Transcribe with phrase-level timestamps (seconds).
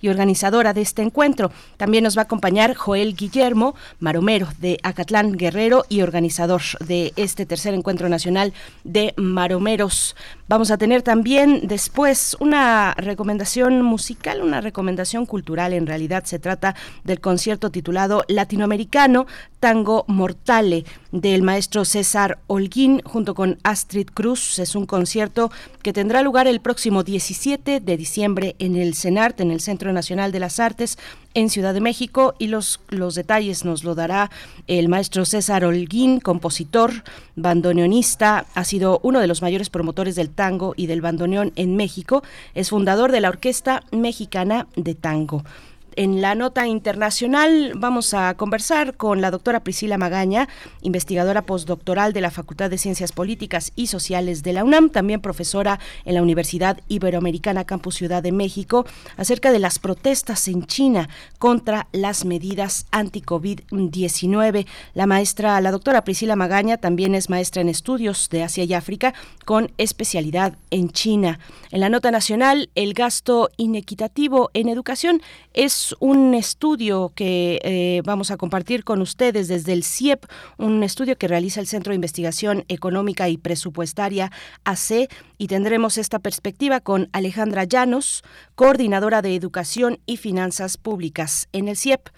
[0.00, 1.50] y organizadora de este encuentro.
[1.76, 7.46] También nos va a acompañar Joel Guillermo, maromero de Acatlán Guerrero y organizador de este
[7.46, 8.52] tercer encuentro nacional
[8.84, 10.14] de maromeros.
[10.46, 15.72] Vamos a tener también después una recomendación musical, una recomendación cultural.
[15.72, 19.26] En realidad se trata del concierto titulado Latinoamericano
[19.58, 24.58] Tango Mortale del maestro César Holguín junto con Astrid Cruz.
[24.58, 25.50] Es un concierto
[25.82, 30.38] que tendrá lugar el próximo 17 de diciembre en el En el Centro Nacional de
[30.38, 30.98] las Artes,
[31.32, 34.30] en Ciudad de México y los, los detalles nos lo dará
[34.66, 36.92] el maestro César Holguín, compositor,
[37.34, 42.22] bandoneonista, ha sido uno de los mayores promotores del tango y del bandoneón en México,
[42.54, 45.42] es fundador de la Orquesta Mexicana de Tango.
[45.96, 50.48] En la nota internacional vamos a conversar con la doctora Priscila Magaña,
[50.82, 55.78] investigadora postdoctoral de la Facultad de Ciencias Políticas y Sociales de la UNAM, también profesora
[56.04, 61.86] en la Universidad Iberoamericana Campus Ciudad de México, acerca de las protestas en China contra
[61.92, 64.66] las medidas anti-COVID-19.
[64.94, 69.14] La maestra, la doctora Priscila Magaña, también es maestra en estudios de Asia y África
[69.44, 71.38] con especialidad en China.
[71.70, 75.22] En la nota nacional, el gasto inequitativo en educación
[75.52, 80.24] es un estudio que eh, vamos a compartir con ustedes desde el CIEP,
[80.58, 84.30] un estudio que realiza el Centro de Investigación Económica y Presupuestaria
[84.64, 85.08] AC,
[85.38, 88.22] y tendremos esta perspectiva con Alejandra Llanos,
[88.54, 92.08] coordinadora de Educación y Finanzas Públicas en el CIEP.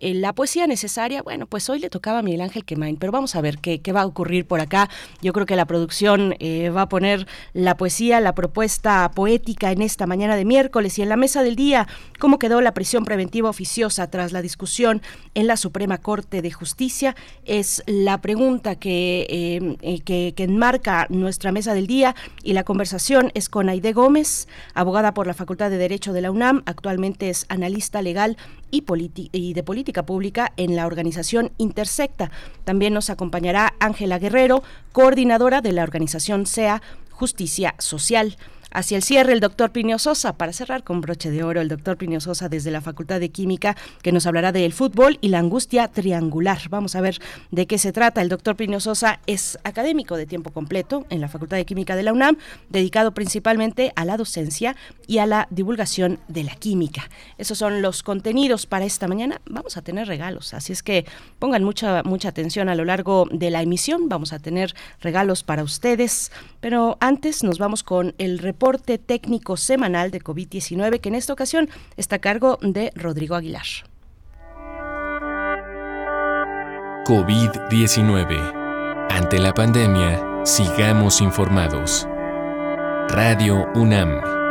[0.00, 3.36] Eh, la poesía necesaria, bueno, pues hoy le tocaba a Miguel Ángel Quemain, pero vamos
[3.36, 4.88] a ver qué, qué va a ocurrir por acá.
[5.22, 9.82] Yo creo que la producción eh, va a poner la poesía, la propuesta poética en
[9.82, 11.86] esta mañana de miércoles y en la mesa del día,
[12.18, 15.00] cómo quedó la prisión preventiva oficiosa tras la discusión
[15.34, 21.52] en la Suprema Corte de Justicia, es la pregunta que, eh, que, que enmarca nuestra
[21.52, 25.78] mesa del día y la conversación es con Aide Gómez, abogada por la Facultad de
[25.78, 28.36] Derecho de la UNAM, actualmente es analista legal
[29.32, 32.30] y, de política Pública en la organización Intersecta.
[32.64, 34.62] También nos acompañará Ángela Guerrero,
[34.92, 38.36] coordinadora de la organización SEA Justicia Social.
[38.76, 41.96] Hacia el cierre, el doctor Plinio Sosa, para cerrar con broche de oro, el doctor
[41.96, 45.86] Plinio Sosa desde la Facultad de Química, que nos hablará del fútbol y la angustia
[45.86, 46.58] triangular.
[46.70, 47.20] Vamos a ver
[47.52, 48.20] de qué se trata.
[48.20, 52.02] El doctor Plinio Sosa es académico de tiempo completo en la Facultad de Química de
[52.02, 52.36] la UNAM,
[52.68, 54.74] dedicado principalmente a la docencia
[55.06, 57.08] y a la divulgación de la química.
[57.38, 59.40] Esos son los contenidos para esta mañana.
[59.46, 61.06] Vamos a tener regalos, así es que
[61.38, 64.08] pongan mucha, mucha atención a lo largo de la emisión.
[64.08, 69.58] Vamos a tener regalos para ustedes, pero antes nos vamos con el reporte reporte técnico
[69.58, 71.68] semanal de COVID-19 que en esta ocasión
[71.98, 73.66] está a cargo de Rodrigo Aguilar.
[77.04, 79.06] COVID-19.
[79.10, 82.08] Ante la pandemia, sigamos informados.
[83.10, 84.43] Radio UNAM.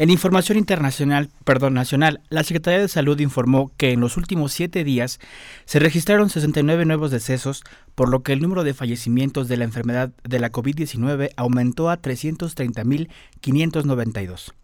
[0.00, 4.82] En información internacional, perdón, nacional, la Secretaría de Salud informó que en los últimos siete
[4.82, 5.20] días
[5.66, 7.64] se registraron 69 nuevos decesos,
[7.94, 12.00] por lo que el número de fallecimientos de la enfermedad de la COVID-19 aumentó a
[12.00, 14.54] 330.592.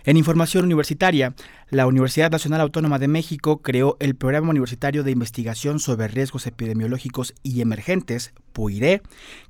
[0.04, 1.36] En información universitaria,
[1.72, 7.34] la Universidad Nacional Autónoma de México creó el Programa Universitario de Investigación sobre Riesgos Epidemiológicos
[7.44, 9.02] y Emergentes, PUIRE,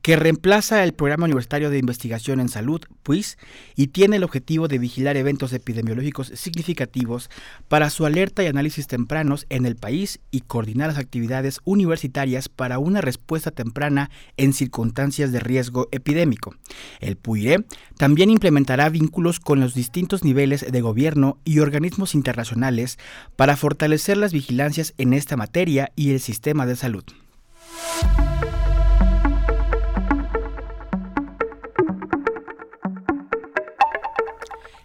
[0.04, 3.40] que reemplaza el Programa Universitario de Investigación en Salud, PUIS,
[3.76, 7.32] y tiene el objetivo de vigilar eventos epidemiológicos significativos
[7.68, 12.78] para su alerta y análisis tempranos en el país y coordinar las actividades universitarias para
[12.78, 16.56] una respuesta temprana en circunstancias de riesgo epidémico.
[17.00, 17.66] El PUIRE
[17.98, 23.00] también implementará vínculos con los distintos niveles de gobierno y organismos internacionales
[23.36, 27.04] para fortalecer las vigilancias en esta materia y el sistema de salud.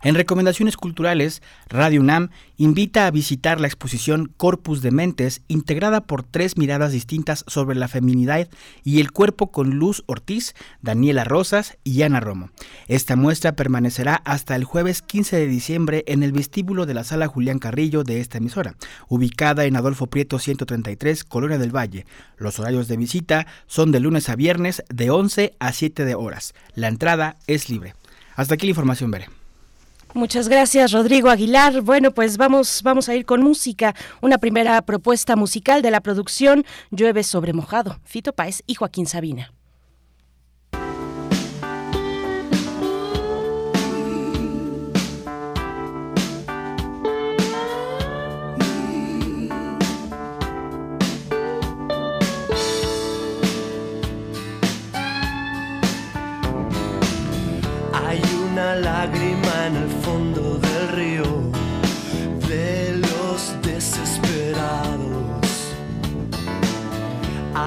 [0.07, 6.23] En recomendaciones culturales, Radio UNAM invita a visitar la exposición Corpus de Mentes, integrada por
[6.23, 8.47] tres miradas distintas sobre la feminidad
[8.85, 12.51] y el cuerpo con Luz Ortiz, Daniela Rosas y Ana Romo.
[12.87, 17.27] Esta muestra permanecerá hasta el jueves 15 de diciembre en el vestíbulo de la sala
[17.27, 18.77] Julián Carrillo de esta emisora,
[19.09, 22.07] ubicada en Adolfo Prieto 133, Colonia del Valle.
[22.37, 26.55] Los horarios de visita son de lunes a viernes de 11 a 7 de horas.
[26.77, 27.95] La entrada es libre.
[28.37, 29.36] Hasta aquí la información, Veré.
[30.17, 31.83] Muchas gracias, Rodrigo Aguilar.
[31.83, 33.95] Bueno, pues vamos, vamos a ir con música.
[34.23, 38.01] Una primera propuesta musical de la producción Llueve sobre mojado.
[38.03, 39.53] Fito Páez y Joaquín Sabina.
[57.93, 59.26] Hay una lágrima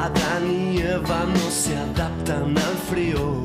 [0.05, 3.43] Adán y Eva no se adaptan al frío.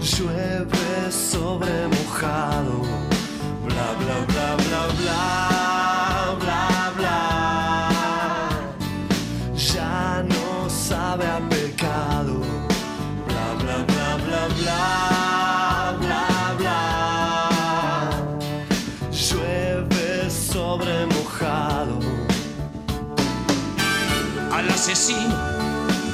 [0.00, 2.80] Llueve sobre mojado.
[3.66, 5.20] Bla bla bla bla bla
[6.40, 7.18] bla bla.
[9.54, 12.40] Ya no sabe a pecado.
[13.28, 14.80] Bla bla bla bla bla
[16.00, 16.26] bla
[16.58, 16.80] bla.
[19.12, 21.98] Llueve sobre mojado.
[24.56, 25.55] al asesino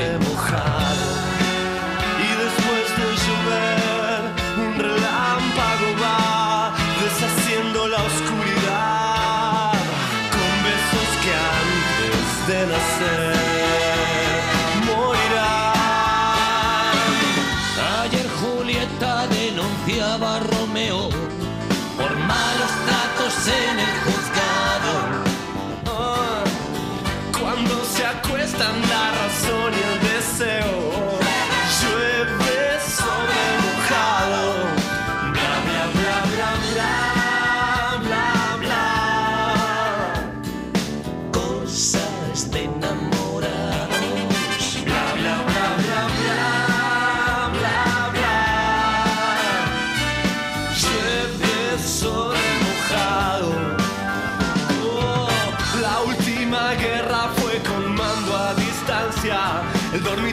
[0.00, 0.29] Sobre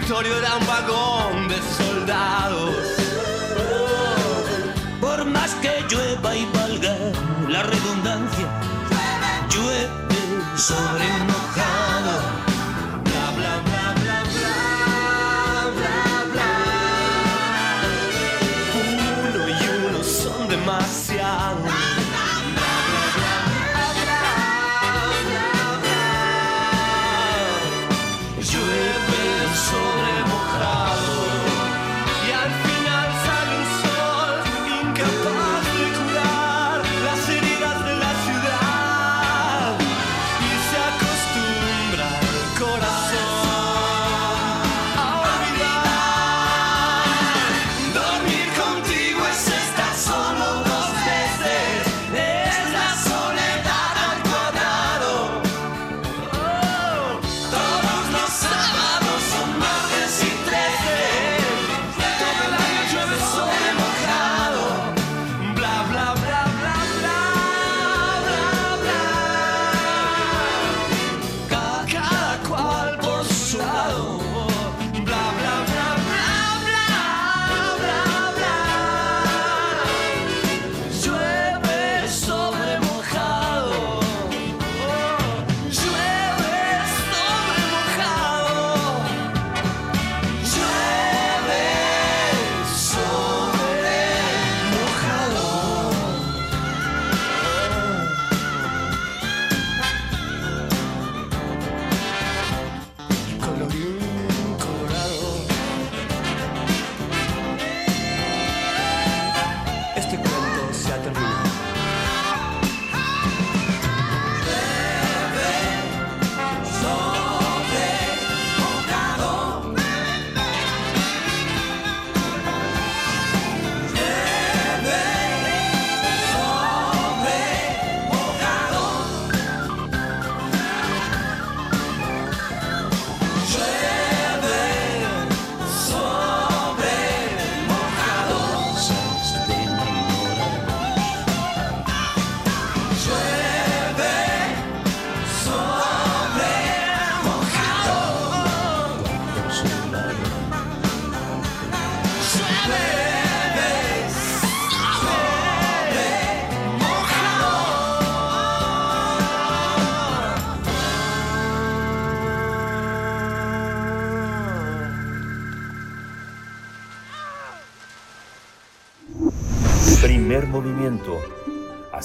[0.07, 0.66] El dormitorio era un vagón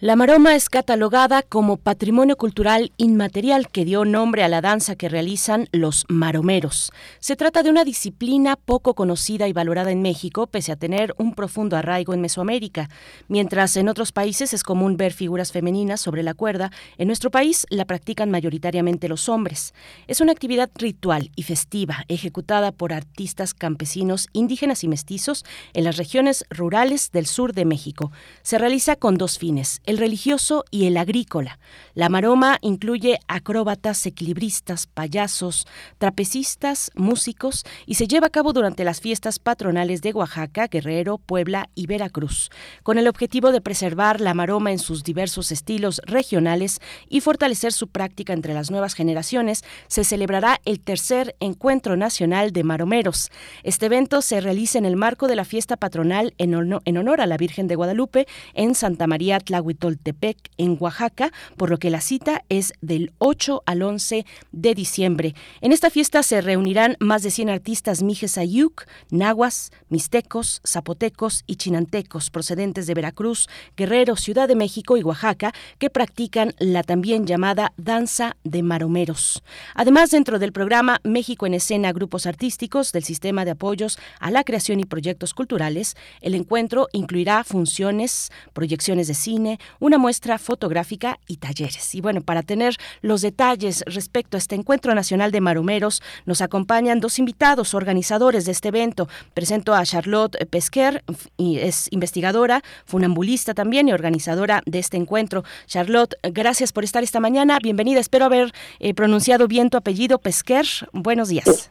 [0.00, 5.08] La maroma es catalogada como patrimonio cultural inmaterial que dio nombre a la danza que
[5.08, 6.92] realizan los maromeros.
[7.18, 11.34] Se trata de una disciplina poco conocida y valorada en México, pese a tener un
[11.34, 12.88] profundo arraigo en Mesoamérica.
[13.26, 17.66] Mientras en otros países es común ver figuras femeninas sobre la cuerda, en nuestro país
[17.68, 19.74] la practican mayoritariamente los hombres.
[20.06, 25.96] Es una actividad ritual y festiva, ejecutada por artistas campesinos, indígenas y mestizos en las
[25.96, 28.12] regiones rurales del sur de México.
[28.42, 31.58] Se realiza con dos fines el religioso y el agrícola.
[31.94, 35.66] La maroma incluye acróbatas, equilibristas, payasos,
[35.96, 41.70] trapecistas, músicos y se lleva a cabo durante las fiestas patronales de Oaxaca, Guerrero, Puebla
[41.74, 42.50] y Veracruz,
[42.82, 47.88] con el objetivo de preservar la maroma en sus diversos estilos regionales y fortalecer su
[47.88, 49.64] práctica entre las nuevas generaciones.
[49.86, 53.30] Se celebrará el tercer Encuentro Nacional de Maromeros.
[53.62, 57.38] Este evento se realiza en el marco de la fiesta patronal en, honor, a la
[57.38, 59.40] Virgen de Guadalupe en Santa María
[59.78, 65.34] Tlahuitoltepec, en Oaxaca, por lo que la cita es del 8 al 11 de diciembre.
[65.60, 71.56] En esta fiesta se reunirán más de 100 artistas mijes ayuk, nahuas, mixtecos, zapotecos y
[71.56, 77.72] chinantecos procedentes de Veracruz, Guerrero, Ciudad de México y Oaxaca que practican la también llamada
[77.76, 79.42] danza de maromeros.
[79.74, 84.44] Además, dentro del programa México en Escena Grupos Artísticos del Sistema de Apoyos a la
[84.44, 91.36] Creación y Proyectos Culturales, el encuentro incluirá funciones, proyecciones de cine, una muestra fotográfica y
[91.36, 91.94] talleres.
[91.94, 97.00] Y bueno, para tener los detalles respecto a este encuentro nacional de maromeros, nos acompañan
[97.00, 99.08] dos invitados, organizadores de este evento.
[99.34, 101.04] Presento a Charlotte Pesquer,
[101.36, 105.44] y es investigadora, funambulista también y organizadora de este encuentro.
[105.66, 107.58] Charlotte, gracias por estar esta mañana.
[107.62, 108.00] Bienvenida.
[108.00, 110.66] Espero haber eh, pronunciado bien tu apellido, Pesquer.
[110.92, 111.70] Buenos días.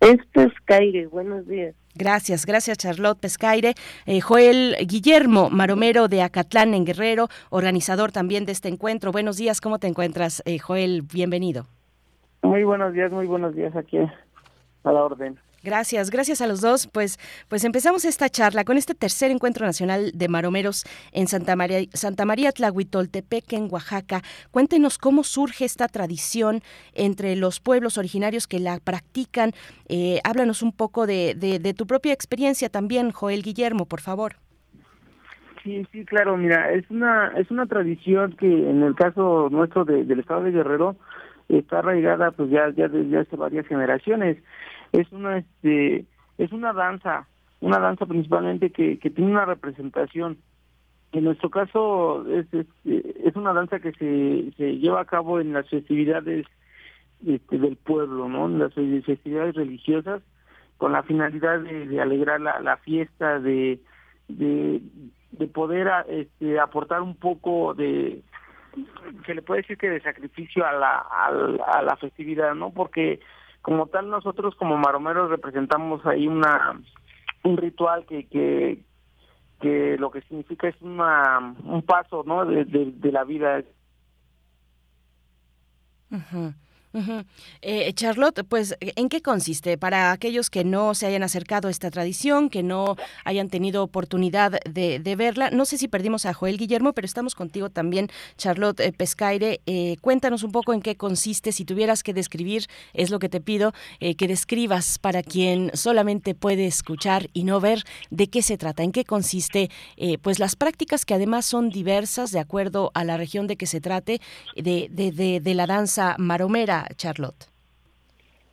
[0.00, 1.06] Es Pescaire.
[1.06, 1.74] Buenos días.
[1.94, 3.74] Gracias, gracias Charlotte Pescaire.
[4.06, 9.10] Eh, Joel Guillermo, maromero de Acatlán en Guerrero, organizador también de este encuentro.
[9.10, 11.02] Buenos días, ¿cómo te encuentras, eh, Joel?
[11.02, 11.66] Bienvenido.
[12.42, 15.38] Muy buenos días, muy buenos días aquí a la orden.
[15.68, 16.86] Gracias, gracias a los dos.
[16.86, 21.80] Pues, pues empezamos esta charla con este tercer encuentro nacional de maromeros en Santa María,
[21.92, 24.22] Santa María Tlahuitoltepec, en Oaxaca.
[24.50, 26.62] Cuéntenos cómo surge esta tradición
[26.94, 29.50] entre los pueblos originarios que la practican.
[29.90, 34.36] Eh, háblanos un poco de, de, de tu propia experiencia también, Joel Guillermo, por favor.
[35.62, 40.04] Sí, sí, claro, mira, es una es una tradición que en el caso nuestro de,
[40.04, 40.96] del estado de Guerrero
[41.50, 44.38] está arraigada pues ya ya desde hace varias generaciones.
[44.92, 46.06] Es una este
[46.38, 47.26] es una danza,
[47.60, 50.38] una danza principalmente que, que tiene una representación.
[51.12, 52.46] En nuestro caso es,
[52.84, 56.46] es, una danza que se, se lleva a cabo en las festividades
[57.26, 58.46] este, del pueblo, ¿no?
[58.46, 60.22] En las festividades religiosas
[60.76, 63.80] con la finalidad de, alegrar la, la fiesta, de,
[64.28, 64.80] de,
[65.32, 68.22] de poder este, aportar un poco de
[69.26, 72.70] se le puede decir que de sacrificio a la, a la, a la festividad, ¿no?
[72.70, 73.18] Porque
[73.68, 76.80] como tal nosotros como maromeros representamos ahí una
[77.44, 78.82] un ritual que que
[79.60, 82.46] que lo que significa es una un paso, ¿no?
[82.46, 83.62] De, de, la vida
[87.60, 89.78] Eh, Charlotte, pues, ¿en qué consiste?
[89.78, 94.60] Para aquellos que no se hayan acercado a esta tradición, que no hayan tenido oportunidad
[94.64, 98.92] de, verla, no sé si perdimos a Joel Guillermo, pero estamos contigo también, Charlotte eh,
[98.92, 99.60] Pescaire.
[99.66, 103.40] Eh, cuéntanos un poco en qué consiste, si tuvieras que describir, es lo que te
[103.40, 108.56] pido, eh, que describas para quien solamente puede escuchar y no ver de qué se
[108.56, 109.70] trata, en qué consiste,
[110.22, 113.80] pues las prácticas que además son diversas de acuerdo a la región de que se
[113.80, 114.20] trate,
[114.56, 117.46] de, de, de la danza maromera, Charlotte.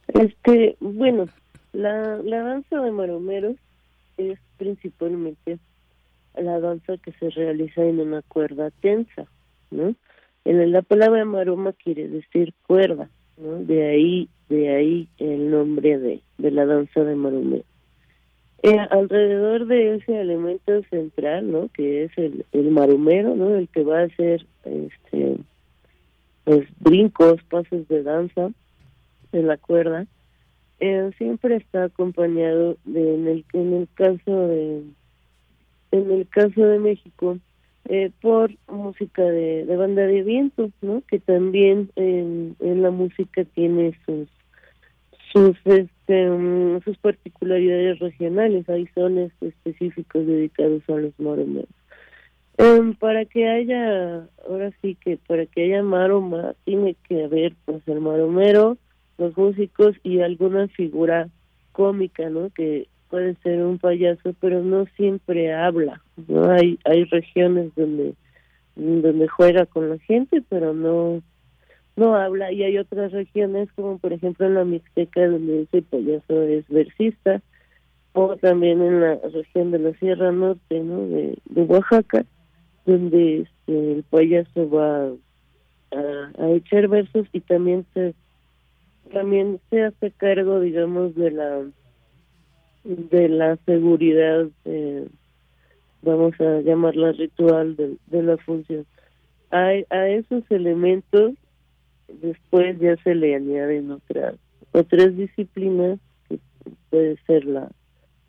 [0.07, 1.27] Este, bueno,
[1.73, 3.55] la, danza de maromeros
[4.17, 5.59] es principalmente
[6.35, 9.25] la danza que se realiza en una cuerda tensa,
[9.71, 9.95] ¿no?
[10.45, 13.57] En la palabra maroma quiere decir cuerda, ¿no?
[13.63, 17.65] De ahí, de ahí el nombre de, de la danza de maromeros.
[18.63, 21.69] Eh, alrededor de ese elemento central, ¿no?
[21.69, 23.55] Que es el, el maromero, ¿no?
[23.55, 25.37] El que va a hacer, este,
[26.45, 28.51] pues brincos, pasos de danza
[29.33, 30.07] en la cuerda,
[31.17, 34.83] siempre está acompañado de, en el en el caso de
[35.91, 37.37] en el caso de México
[37.85, 41.01] eh, por música de, de banda de viento, ¿no?
[41.07, 44.27] Que también en, en la música tiene sus
[45.31, 51.69] sus este mm, sus particularidades regionales, hay zonas específicos dedicados a los maromeros.
[52.57, 57.85] Em, para que haya, ahora sí que para que haya maroma, tiene que haber pues
[57.87, 58.77] el maromero,
[59.17, 61.27] los músicos y alguna figura
[61.73, 62.49] cómica, ¿no?
[62.51, 66.49] Que puede ser un payaso, pero no siempre habla, ¿no?
[66.49, 68.13] Hay hay regiones donde
[68.77, 71.21] donde juega con la gente, pero no
[71.97, 76.41] no habla y hay otras regiones como por ejemplo en la Mixteca donde ese payaso
[76.43, 77.41] es versista
[78.13, 81.05] o también en la región de la Sierra Norte, ¿no?
[81.07, 82.25] De, de Oaxaca
[82.85, 85.07] donde este, el payaso va
[85.91, 88.13] a, a echar versos y también se
[89.11, 91.63] también se hace cargo digamos de la
[92.83, 95.07] de la seguridad eh,
[96.01, 98.85] vamos a llamarla ritual de, de la función.
[99.51, 101.33] A, a esos elementos
[102.21, 104.35] después ya se le añaden otras
[104.71, 106.39] otras disciplinas que
[106.89, 107.71] puede ser la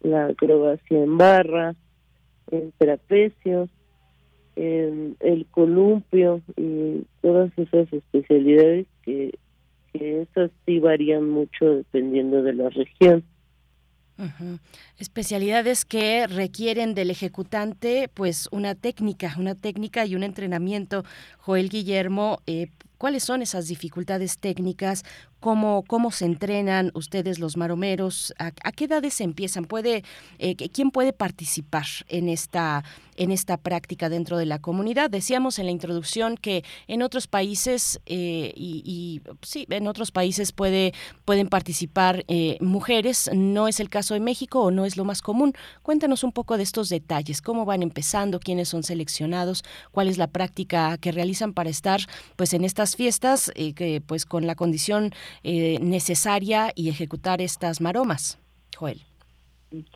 [0.02, 1.74] la acrobacia en barra
[2.50, 3.68] el trapecio
[4.56, 9.38] en el columpio y todas esas especialidades que,
[9.92, 13.22] que esas sí varían mucho dependiendo de la región.
[14.98, 21.04] Especialidades que requieren del ejecutante, pues una técnica, una técnica y un entrenamiento.
[21.36, 25.04] Joel Guillermo, eh, ¿cuáles son esas dificultades técnicas?
[25.38, 28.32] ¿Cómo, cómo se entrenan ustedes los maromeros?
[28.38, 29.66] ¿A, qué edades se empiezan?
[29.66, 30.02] ¿Puede,
[30.38, 32.82] eh, ¿Quién puede participar en esta,
[33.16, 35.10] en esta práctica dentro de la comunidad?
[35.10, 40.52] Decíamos en la introducción que en otros países, eh, y, y, sí, en otros países
[40.52, 40.94] puede,
[41.26, 42.24] pueden participar
[42.60, 45.52] mujeres, no es el caso de México o no es lo más común.
[45.82, 50.28] Cuéntanos un poco de estos detalles, cómo van empezando, quiénes son seleccionados, cuál es la
[50.28, 52.00] práctica que realizan para estar
[52.36, 55.10] pues en estas fiestas, eh, que pues con la condición
[55.42, 58.38] eh, necesaria y ejecutar estas maromas.
[58.76, 59.00] Joel.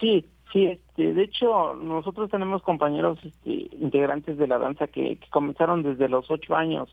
[0.00, 5.30] Sí, sí, este, de hecho nosotros tenemos compañeros este, integrantes de la danza que, que
[5.30, 6.88] comenzaron desde los ocho años.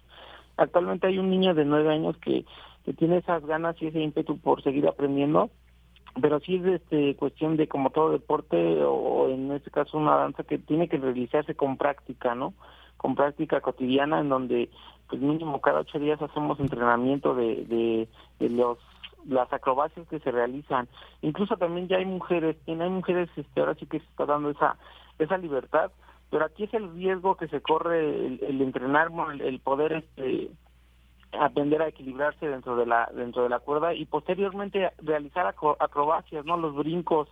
[0.58, 2.46] Actualmente hay un niño de nueve años que,
[2.84, 5.50] que tiene esas ganas y ese ímpetu por seguir aprendiendo,
[6.22, 10.44] pero sí es este, cuestión de como todo deporte o en este caso una danza
[10.44, 12.54] que tiene que realizarse con práctica, ¿no?
[12.98, 14.70] Con práctica cotidiana en donde
[15.10, 18.08] pues mínimo cada ocho días hacemos entrenamiento de,
[18.40, 18.78] de, los
[19.26, 20.88] las acrobacias que se realizan.
[21.22, 24.50] Incluso también ya hay mujeres, y hay mujeres, este, ahora sí que se está dando
[24.50, 24.78] esa,
[25.20, 25.92] esa libertad,
[26.30, 30.50] pero aquí es el riesgo que se corre el, el entrenar, el, el poder este,
[31.40, 36.46] aprender a equilibrarse dentro de la dentro de la cuerda y posteriormente realizar acro- acrobacias,
[36.46, 36.58] ¿no?
[36.58, 37.28] Los brincos,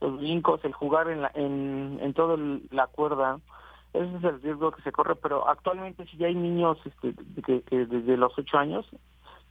[0.00, 2.36] los brincos, el jugar en la, en, en toda
[2.70, 3.38] la cuerda.
[3.92, 7.60] Ese es el riesgo que se corre, pero actualmente sí ya hay niños este, que,
[7.62, 8.86] que desde los ocho años,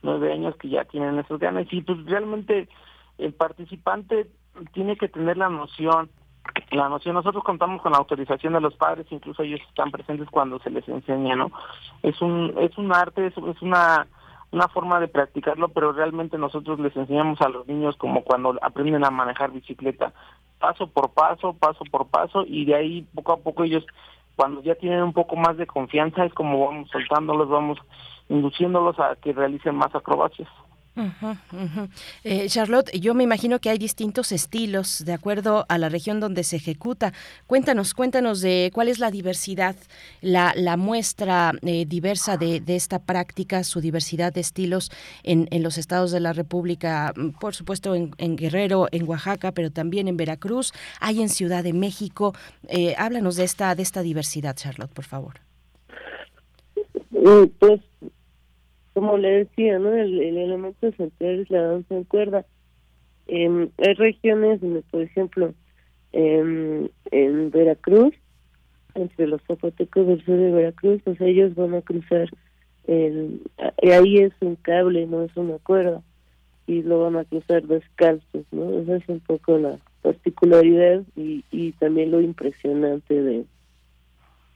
[0.02, 2.68] nueve años que ya tienen esos ganas y pues realmente
[3.20, 4.28] el participante
[4.74, 6.10] tiene que tener la noción
[6.72, 10.60] la noción nosotros contamos con la autorización de los padres incluso ellos están presentes cuando
[10.60, 11.52] se les enseña no
[12.04, 14.08] es un es un arte es, es una
[14.52, 19.06] una forma de practicarlo pero realmente nosotros les enseñamos a los niños como cuando aprenden
[19.06, 20.14] a manejar bicicleta
[20.60, 23.86] paso por paso paso por paso y de ahí poco a poco ellos
[24.36, 27.80] cuando ya tienen un poco más de confianza es como vamos soltándolos vamos
[28.30, 30.50] induciéndolos a que realicen más acrobacias
[32.24, 36.44] Eh, Charlotte, yo me imagino que hay distintos estilos de acuerdo a la región donde
[36.44, 37.14] se ejecuta.
[37.48, 39.76] Cuéntanos, cuéntanos de cuál es la diversidad,
[40.22, 44.92] la, la muestra eh, diversa de, de esta práctica, su diversidad de estilos
[45.24, 49.72] en, en los estados de la República, mm, por supuesto en, Guerrero, en Oaxaca, pero
[49.72, 52.34] también en Veracruz, hay en Ciudad de México.
[52.68, 55.40] Eh, háblanos de esta, de esta diversidad, Charlotte, por favor.
[57.14, 57.82] Eh, pues
[58.94, 59.94] como le decía, ¿no?
[59.94, 62.46] El, el elemento central es la danza en cuerda.
[63.28, 65.54] Em, hay regiones donde, por ejemplo,
[66.12, 68.14] em, en Veracruz,
[68.94, 72.30] entre los zapotecos del sur de Veracruz, pues ellos van a cruzar,
[72.88, 76.02] el, ahí es un cable, no es una cuerda,
[76.68, 78.80] y lo van a cruzar descalzos, ¿no?
[78.80, 83.46] Esa es un poco la particularidad y, y también lo impresionante de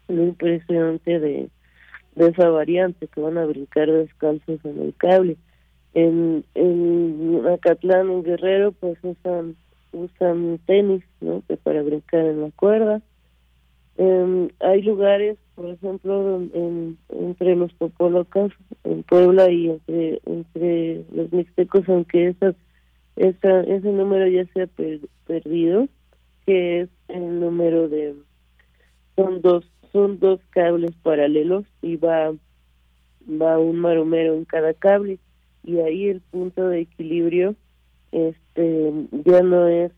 [0.08, 1.50] lo impresionante de
[2.16, 5.38] de esa variante que van a brincar descalzos en el cable.
[5.94, 9.56] En, en Acatlán, en Guerrero, pues usan
[9.94, 11.42] usan tenis, ¿no?
[11.48, 13.02] Que para brincar en la cuerda.
[13.98, 18.52] Em, hay lugares, por ejemplo, en, entre los popolocas,
[18.84, 22.56] en Puebla y entre entre los mixtecos, aunque esas,
[23.16, 25.88] esa, ese número ya se ha per- perdido,
[26.46, 28.16] que es el número de
[29.16, 32.34] son dos son dos cables paralelos y va
[33.42, 35.20] va un maromero en cada cable.
[35.64, 37.56] Y ahí el punto de equilibrio
[38.12, 38.92] este
[39.24, 39.94] ya no es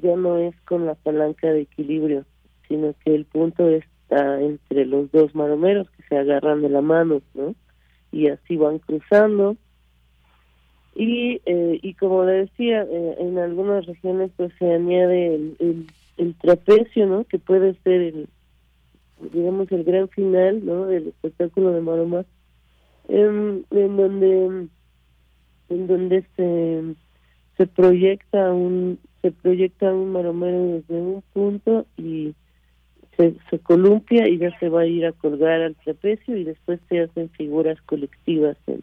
[0.00, 2.24] ya no es con la palanca de equilibrio
[2.66, 7.20] sino que el punto está entre los dos maromeros que se agarran de la mano
[7.34, 7.54] no
[8.10, 9.56] y así van cruzando.
[10.94, 15.86] Y eh, y como le decía eh, en algunas regiones pues se añade el,
[16.16, 18.28] el, trapecio no que puede ser el
[19.32, 22.24] digamos el gran final no del espectáculo de maroma
[23.08, 24.68] en, en donde
[25.68, 26.94] en donde se
[27.56, 32.34] se proyecta un se proyecta un maromero desde un punto y
[33.16, 36.80] se, se columpia y ya se va a ir a colgar al trapecio y después
[36.88, 38.82] se hacen figuras colectivas en,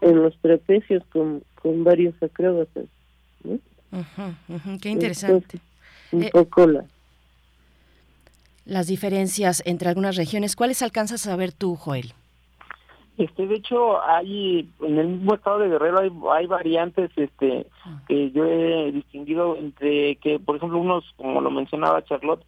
[0.00, 2.86] en los trapecios con, con varios acróbatas
[3.44, 3.58] ¿no?
[3.92, 5.58] Ujú, Qué interesante.
[5.58, 5.60] Entonces,
[6.12, 6.84] un Eh, poco la
[8.64, 12.14] Las diferencias entre algunas regiones, ¿cuáles alcanzas a ver tú, Joel?
[13.18, 17.66] Este, de hecho, hay en el mismo estado de Guerrero hay, hay variantes, este,
[18.08, 22.44] que yo he distinguido entre que, por ejemplo, unos, como lo mencionaba Charlotte,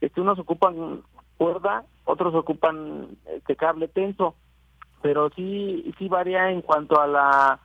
[0.00, 1.02] este, unos ocupan
[1.38, 4.34] cuerda, otros ocupan este cable tenso,
[5.00, 7.60] pero sí, sí varía en cuanto a la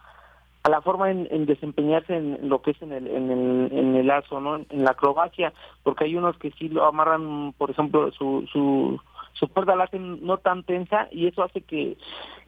[0.68, 4.06] a la forma en, desempeñarse en lo que es en el, en el, en el
[4.06, 4.58] lazo, ¿no?
[4.58, 9.00] En la acrobacia, porque hay unos que sí lo amarran, por ejemplo, su, su,
[9.32, 11.96] su cuerda la hacen no tan tensa y eso hace que,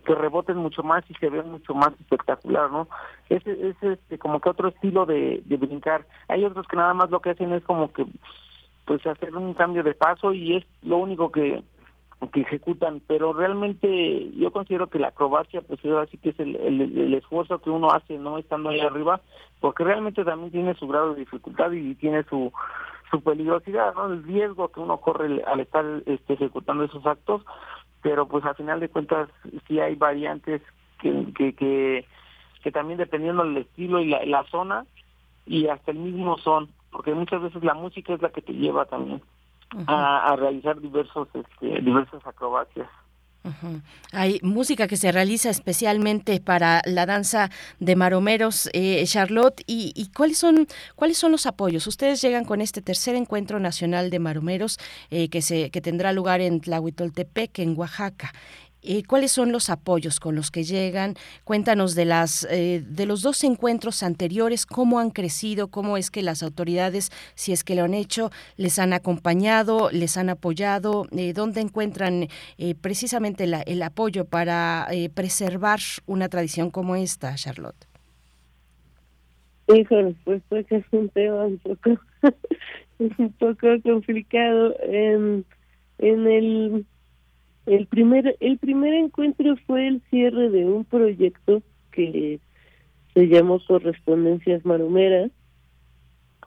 [0.05, 2.89] que reboten mucho más y se ve mucho más espectacular, ¿no?
[3.29, 6.05] Ese es este, como que otro estilo de, de brincar.
[6.27, 8.05] Hay otros que nada más lo que hacen es como que
[8.83, 11.63] pues hacer un cambio de paso y es lo único que
[12.27, 16.55] que ejecutan, pero realmente yo considero que la acrobacia, pues es así que es el,
[16.57, 18.37] el, esfuerzo que uno hace, ¿no?
[18.37, 19.21] Estando ahí arriba,
[19.61, 22.51] porque realmente también tiene su grado de dificultad y tiene su
[23.09, 24.13] su peligrosidad, ¿no?
[24.13, 27.43] El riesgo que uno corre al estar este, ejecutando esos actos,
[28.01, 29.29] pero pues al final de cuentas
[29.67, 30.61] sí hay variantes
[31.01, 31.55] que, que,
[32.63, 34.85] que, también dependiendo del estilo y la zona
[35.47, 38.85] y hasta el mismo son, porque muchas veces la música es la que te lleva
[38.85, 39.21] también
[39.87, 42.87] a, a realizar diversos este, diversas acrobacias.
[44.11, 49.63] Hay música que se realiza especialmente para la danza de maromeros, eh, Charlotte.
[49.65, 51.87] ¿y, y cuáles son cuáles son los apoyos?
[51.87, 54.77] Ustedes llegan con este tercer encuentro nacional de maromeros
[55.09, 58.33] eh, que se que tendrá lugar en Tlahuitoltepec, en Oaxaca.
[58.81, 61.15] Eh, ¿cuáles son los apoyos con los que llegan?
[61.43, 66.21] Cuéntanos de las eh, de los dos encuentros anteriores, cómo han crecido, cómo es que
[66.21, 71.33] las autoridades, si es que lo han hecho, les han acompañado, les han apoyado, eh,
[71.33, 72.27] dónde encuentran
[72.81, 77.87] precisamente el apoyo para preservar una tradición como esta, Charlotte.
[79.67, 81.97] Híjole, pues, pues es un tema un poco,
[82.99, 84.75] un poco complicado.
[84.83, 85.45] en
[85.97, 86.85] el
[87.65, 92.39] el primer, el primer encuentro fue el cierre de un proyecto que
[93.13, 95.31] se llamó Correspondencias Maromeras,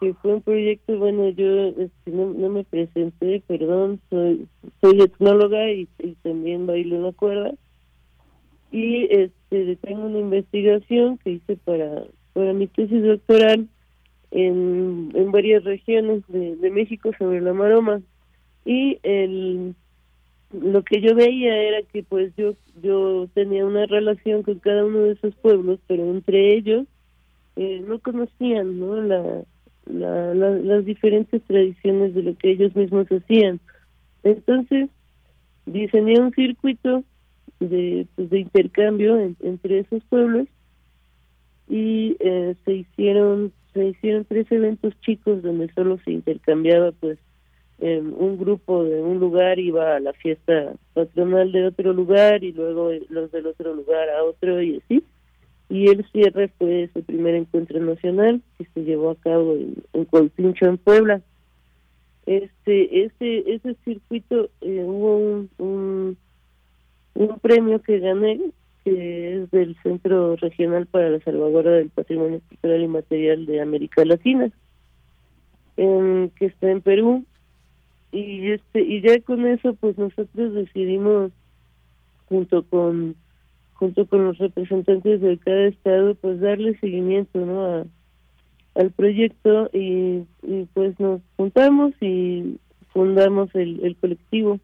[0.00, 4.48] que fue un proyecto, bueno, yo este, no, me presenté, perdón, soy,
[4.80, 5.86] soy etnóloga y,
[6.22, 7.52] también bailo la cuerda.
[8.72, 13.68] Y este tengo una investigación que hice para, para mi tesis doctoral
[14.30, 18.00] en, en varias regiones de, de México sobre la maroma.
[18.64, 19.74] Y el
[20.52, 25.00] lo que yo veía era que pues yo yo tenía una relación con cada uno
[25.00, 26.86] de esos pueblos pero entre ellos
[27.56, 29.44] eh, no conocían no la,
[29.86, 33.60] la, las diferentes tradiciones de lo que ellos mismos hacían.
[34.22, 34.88] Entonces
[35.66, 37.04] diseñé un circuito
[37.60, 40.48] de pues, de intercambio entre esos pueblos
[41.68, 47.18] y eh, se hicieron se hicieron tres eventos chicos donde solo se intercambiaba pues
[47.78, 52.90] un grupo de un lugar iba a la fiesta patronal de otro lugar y luego
[53.08, 55.02] los del otro lugar a otro y así.
[55.68, 60.04] Y el cierre fue ese primer encuentro nacional que se llevó a cabo en, en
[60.04, 61.22] Colpincho, en Puebla.
[62.26, 66.16] Este, este, ese circuito eh, hubo un,
[67.14, 68.40] un, premio que gané
[68.84, 74.04] que es del Centro Regional para la Salvaguarda del Patrimonio Cultural y Material de América
[74.04, 74.50] Latina,
[75.76, 77.24] que está en Perú
[78.12, 81.32] y este y ya con eso pues nosotros decidimos
[82.28, 83.16] junto con
[83.72, 87.86] junto con los representantes de cada estado pues darle seguimiento no
[88.74, 90.24] al proyecto y,
[90.72, 92.58] pues nos juntamos y
[92.92, 94.60] fundamos el, el colectivo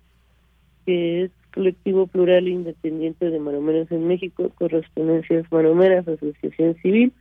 [0.86, 7.12] que es colectivo plural independiente de maromeros en México correspondencias maromeras asociación civil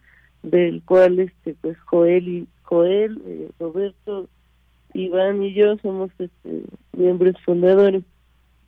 [0.44, 4.28] del cual este pues Joel y Joel eh, Roberto
[4.98, 8.04] Iván y yo somos este, miembros fundadores.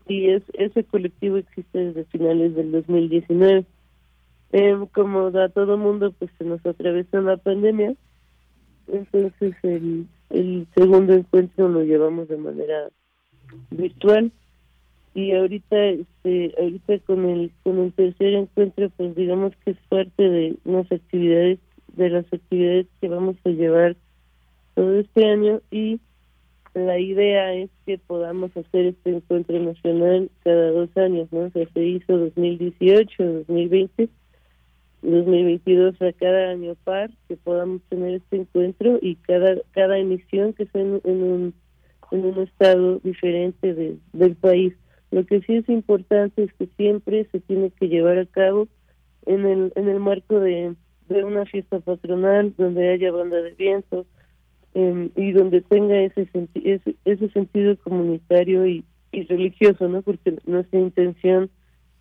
[0.07, 3.65] Y es ese colectivo existe desde finales del 2019.
[4.51, 7.93] Eh, como a todo mundo, pues se nos atravesó la pandemia,
[8.91, 12.89] entonces el, el segundo encuentro lo llevamos de manera
[13.69, 14.31] virtual.
[15.13, 20.29] Y ahorita este ahorita con el con el tercer encuentro pues digamos que es parte
[20.29, 21.59] de unas actividades
[21.95, 23.95] de las actividades que vamos a llevar
[24.75, 25.61] todo este año.
[25.71, 25.99] Y
[26.85, 31.41] la idea es que podamos hacer este encuentro nacional cada dos años, ¿no?
[31.41, 34.09] O sea, se hizo 2018, 2020,
[35.01, 40.65] 2022, a cada año par, que podamos tener este encuentro y cada cada emisión que
[40.67, 41.53] sea en, un,
[42.11, 44.73] en un estado diferente de, del país.
[45.11, 48.67] Lo que sí es importante es que siempre se tiene que llevar a cabo
[49.25, 50.75] en el, en el marco de,
[51.07, 54.05] de una fiesta patronal donde haya banda de vientos,
[54.75, 60.03] Em, y donde tenga ese, ese, ese sentido comunitario y, y religioso, ¿no?
[60.03, 61.49] Porque nuestra intención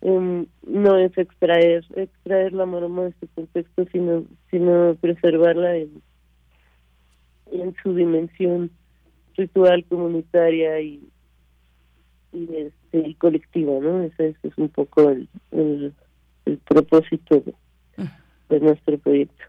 [0.01, 6.01] em, no es extraer extraer la maroma de su contexto, sino sino preservarla en,
[7.51, 8.69] en su dimensión
[9.35, 11.09] ritual, comunitaria y
[12.31, 14.03] y, este, y colectiva, ¿no?
[14.03, 15.93] Ese, es un poco el, el,
[16.67, 17.43] propósito
[18.49, 19.43] de, nuestro proyecto.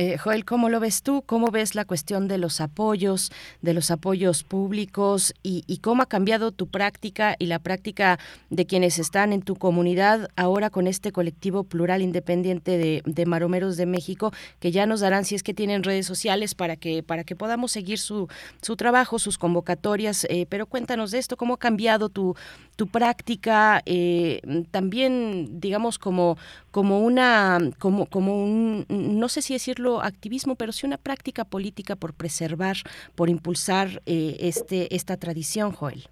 [0.00, 1.24] Eh, Joel, ¿cómo lo ves tú?
[1.26, 3.32] ¿Cómo ves la cuestión de los apoyos,
[3.62, 9.00] de los apoyos públicos y, cómo ha cambiado tu práctica y la práctica de quienes
[9.00, 14.70] están en tu comunidad ahora con este colectivo plural independiente de, Maromeros de México, que
[14.70, 17.98] ya nos darán si es que tienen redes sociales para que, para que podamos seguir
[17.98, 18.28] su,
[18.62, 20.28] su trabajo, sus convocatorias?
[20.30, 22.36] Eh, pero cuéntanos de esto, ¿cómo ha cambiado tu,
[22.76, 23.82] tu práctica?
[23.84, 26.38] Eh, también, digamos, como,
[26.70, 31.96] como una, como, como un, no sé si decirlo, activismo, pero sí una práctica política
[31.96, 32.76] por preservar,
[33.14, 36.08] por impulsar eh, este esta tradición, Joel.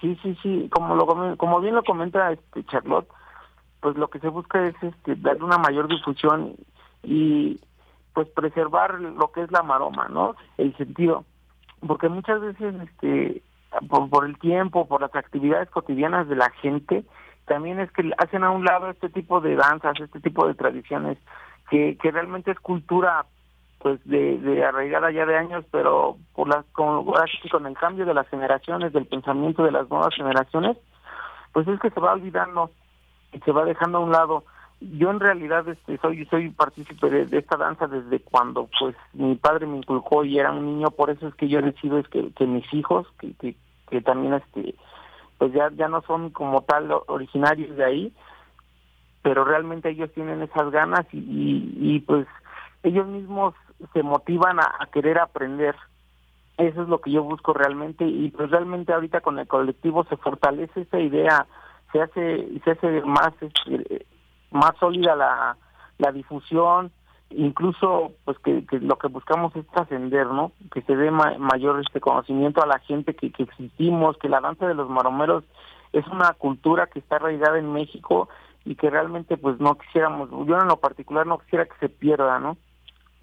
[0.00, 3.08] Sí, sí, sí, como lo como bien lo comenta este Charlotte,
[3.80, 6.54] pues lo que se busca es este darle una mayor difusión
[7.02, 7.60] y
[8.14, 10.36] pues preservar lo que es la maroma, ¿no?
[10.56, 11.24] El sentido,
[11.86, 13.42] porque muchas veces este
[13.88, 17.04] por, por el tiempo, por las actividades cotidianas de la gente,
[17.48, 21.18] también es que hacen a un lado este tipo de danzas, este tipo de tradiciones
[21.70, 23.26] que, que realmente es cultura
[23.78, 28.14] pues de, de arraigada ya de años, pero por las con, con el cambio de
[28.14, 30.76] las generaciones, del pensamiento de las nuevas generaciones,
[31.52, 32.70] pues es que se va olvidando
[33.44, 34.44] se va dejando a un lado.
[34.80, 39.34] Yo en realidad este, soy soy partícipe de, de esta danza desde cuando pues mi
[39.34, 42.32] padre me inculcó y era un niño, por eso es que yo decido es que,
[42.32, 43.56] que mis hijos, que, que,
[43.90, 44.74] que también este
[45.38, 48.12] pues ya ya no son como tal originarios de ahí,
[49.22, 51.18] pero realmente ellos tienen esas ganas y,
[51.76, 52.26] y, pues
[52.82, 53.54] ellos mismos
[53.92, 55.74] se motivan a, a, querer aprender.
[56.56, 60.16] Eso es lo que yo busco realmente y pues realmente ahorita con el colectivo se
[60.16, 61.46] fortalece esa idea,
[61.92, 64.06] se hace se hace más este,
[64.50, 65.56] más sólida la,
[65.98, 66.90] la difusión,
[67.30, 70.52] incluso pues que, lo que buscamos es trascender, ¿no?
[70.72, 74.66] Que se dé ma mayor este conocimiento a la gente que, existimos, que la danza
[74.66, 75.44] de los maromeros
[75.92, 78.28] es una cultura que está arraigada en México
[78.64, 82.38] y que realmente pues no quisiéramos, yo en lo particular no quisiera que se pierda,
[82.38, 82.56] ¿no?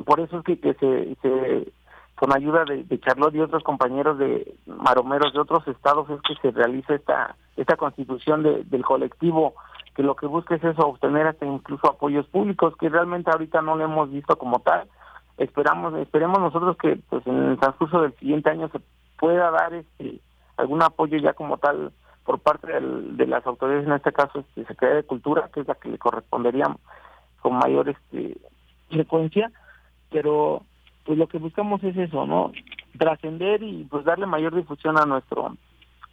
[0.04, 1.72] Por eso es que, que se
[2.16, 6.36] con ayuda de, de Charlotte y otros compañeros de maromeros de otros estados es que
[6.42, 9.56] se realiza esta esta constitución de, del colectivo
[9.96, 13.76] que lo que busca es eso, obtener hasta incluso apoyos públicos, que realmente ahorita no
[13.76, 14.88] lo hemos visto como tal.
[15.38, 18.80] Esperamos, esperemos nosotros que pues en el transcurso del siguiente año se
[19.18, 20.20] pueda dar este
[20.58, 21.92] algún apoyo ya como tal
[22.24, 25.76] por parte de las autoridades, en este caso este, Secretaría de Cultura, que es la
[25.76, 26.66] que le correspondería
[27.42, 28.38] con mayor este
[28.90, 29.52] frecuencia,
[30.10, 30.62] pero
[31.06, 32.52] pues lo que buscamos es eso, ¿no?
[32.98, 35.56] Trascender y pues darle mayor difusión a nuestro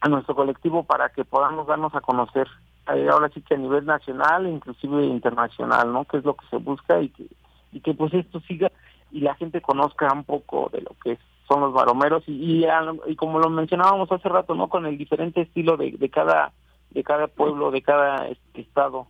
[0.01, 2.49] a nuestro colectivo para que podamos darnos a conocer
[2.88, 6.05] eh, ahora sí que a nivel nacional inclusive internacional, ¿no?
[6.05, 7.27] Que es lo que se busca y que
[7.73, 8.71] y que pues esto siga
[9.11, 11.18] y la gente conozca un poco de lo que
[11.49, 12.66] son los baromeros y, y,
[13.07, 14.68] y como lo mencionábamos hace rato, ¿no?
[14.68, 16.53] Con el diferente estilo de, de cada
[16.90, 19.07] de cada pueblo, de cada estado.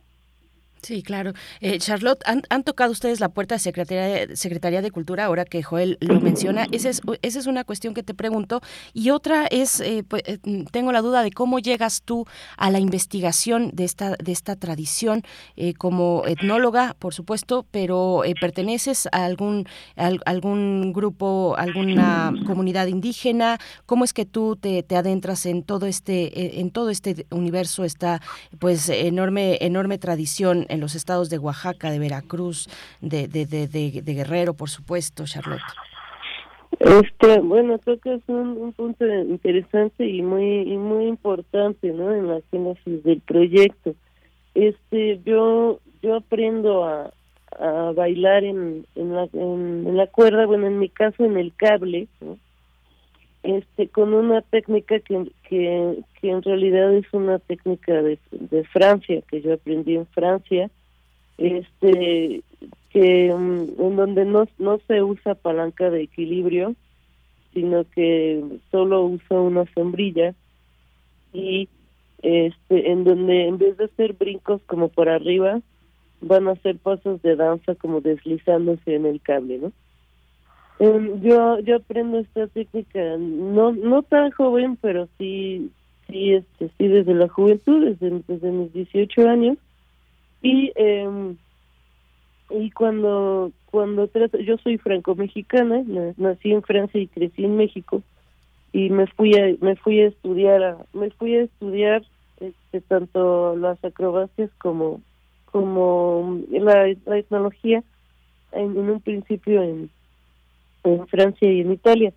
[0.83, 1.31] Sí, claro.
[1.61, 5.63] Eh, Charlotte, ¿han, ¿han, tocado ustedes la puerta de Secretaría, Secretaría de Cultura ahora que
[5.63, 6.67] Joel lo menciona?
[6.73, 8.59] Esa es, esa es una cuestión que te pregunto.
[8.91, 10.23] Y otra es, eh, pues,
[10.71, 12.25] tengo la duda de cómo llegas tú
[12.57, 15.23] a la investigación de esta, de esta tradición
[15.55, 19.65] eh, como etnóloga, por supuesto, pero eh, perteneces a algún,
[19.95, 23.57] a algún grupo, alguna comunidad indígena.
[23.85, 28.21] ¿Cómo es que tú te, te adentras en todo este, en todo este universo, esta
[28.59, 30.67] pues enorme, enorme tradición?
[30.73, 32.67] En los estados de Oaxaca, de Veracruz,
[33.01, 35.61] de, de, de, de, Guerrero, por supuesto, Charlotte.
[36.79, 42.13] Este, bueno, creo que es un, un punto interesante y muy y muy importante, ¿no?
[42.13, 43.93] En la génesis del proyecto.
[44.55, 47.13] Este, yo yo aprendo a,
[47.59, 51.53] a bailar en en la en, en, la cuerda, bueno, en mi caso en el
[51.55, 52.37] cable, ¿no?
[53.43, 59.21] Este con una técnica que, que, que en realidad es una técnica de, de Francia
[59.29, 60.69] que yo aprendí en Francia
[61.37, 62.41] este
[62.89, 66.75] que um, en donde no no se usa palanca de equilibrio
[67.53, 70.33] sino que solo usa una sombrilla
[71.33, 71.67] y
[72.21, 75.59] este en donde en vez de hacer brincos como por arriba
[76.21, 79.73] van a hacer pasos de danza como deslizándose en el cable no
[80.79, 85.69] Um, yo yo aprendo esta técnica no no tan joven pero sí
[86.07, 89.57] sí este sí desde la juventud desde, desde mis 18 años.
[90.41, 91.35] Y eh,
[92.49, 95.83] y cuando cuando trato, yo soy franco-mexicana
[96.17, 98.03] nací en Francia y crecí en México
[98.71, 102.03] y me fui a me fui a estudiar a, me fui a estudiar
[102.39, 105.01] este tanto las acrobacias como
[105.45, 107.83] como la, la etnología
[108.51, 109.89] en, en un principio en
[110.83, 112.13] en Francia y en Italia.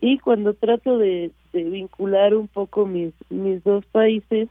[0.00, 4.48] Y cuando trato de, de vincular un poco mis, mis dos países,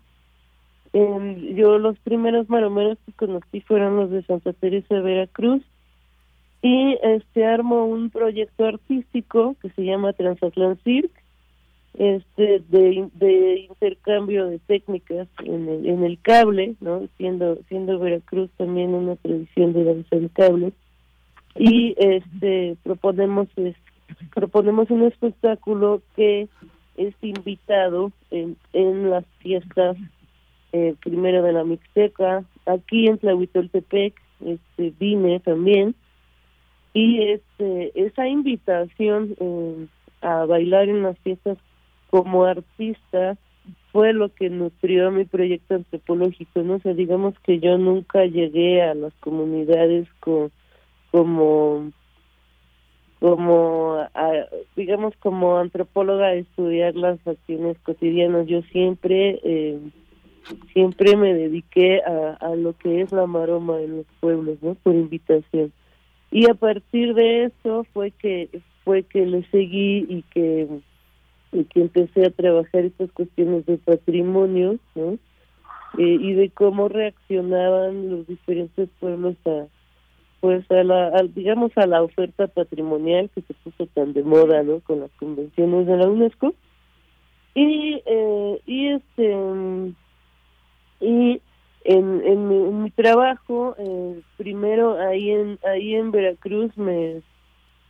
[0.94, 5.64] eh, yo los primeros maromeros que conocí fueron los de Santa Teresa de Veracruz.
[6.62, 11.20] Y este armo un proyecto artístico que se llama Transatlant Cirque
[11.94, 18.50] este de, de intercambio de técnicas en el, en el cable no siendo siendo Veracruz
[18.58, 20.72] también una tradición de danza en cable
[21.60, 23.76] y este proponemos es,
[24.34, 26.48] proponemos un espectáculo que
[26.96, 29.98] es invitado en, en las fiestas
[30.72, 34.14] eh, primero de la Mixteca aquí en Tlahuitoltepec
[34.46, 35.96] este vine también.
[36.94, 39.88] Y este esa invitación eh,
[40.22, 41.58] a bailar en las fiestas
[42.10, 43.38] como artista
[43.92, 48.94] fue lo que nutrió mi proyecto antropológico no o digamos que yo nunca llegué a
[48.94, 50.52] las comunidades con
[51.12, 51.92] como
[53.20, 54.32] como a,
[54.78, 58.48] digamos como antropóloga estudiar las acciones cotidianas.
[58.48, 59.80] Yo siempre eh,
[60.74, 64.96] siempre me dediqué a, a lo que es la maroma en los pueblos no por
[64.96, 65.74] invitación.
[66.32, 68.50] Y a partir de eso fue que
[68.86, 70.68] fue que le seguí y que
[71.52, 75.14] y que empecé a trabajar estas cuestiones de patrimonio no
[75.98, 79.66] eh, y de cómo reaccionaban los diferentes pueblos a
[80.42, 84.64] pues a la al- digamos a la oferta patrimonial que se puso tan de moda
[84.64, 86.54] no con las convenciones de la UNESCO.
[87.56, 89.36] Y eh, y este
[91.02, 91.42] y
[91.86, 97.22] en, en, mi, en mi trabajo eh, primero ahí en ahí en Veracruz me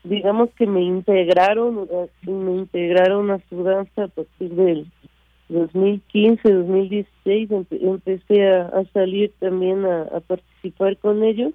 [0.04, 1.88] digamos que me integraron
[2.24, 4.86] me integraron a su danza a partir del
[5.50, 11.52] 2015 2016 empe- empecé a, a salir también a, a participar con ellos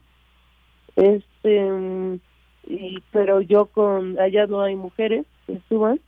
[0.96, 2.20] este
[2.66, 6.00] y pero yo con allá no hay mujeres que suban.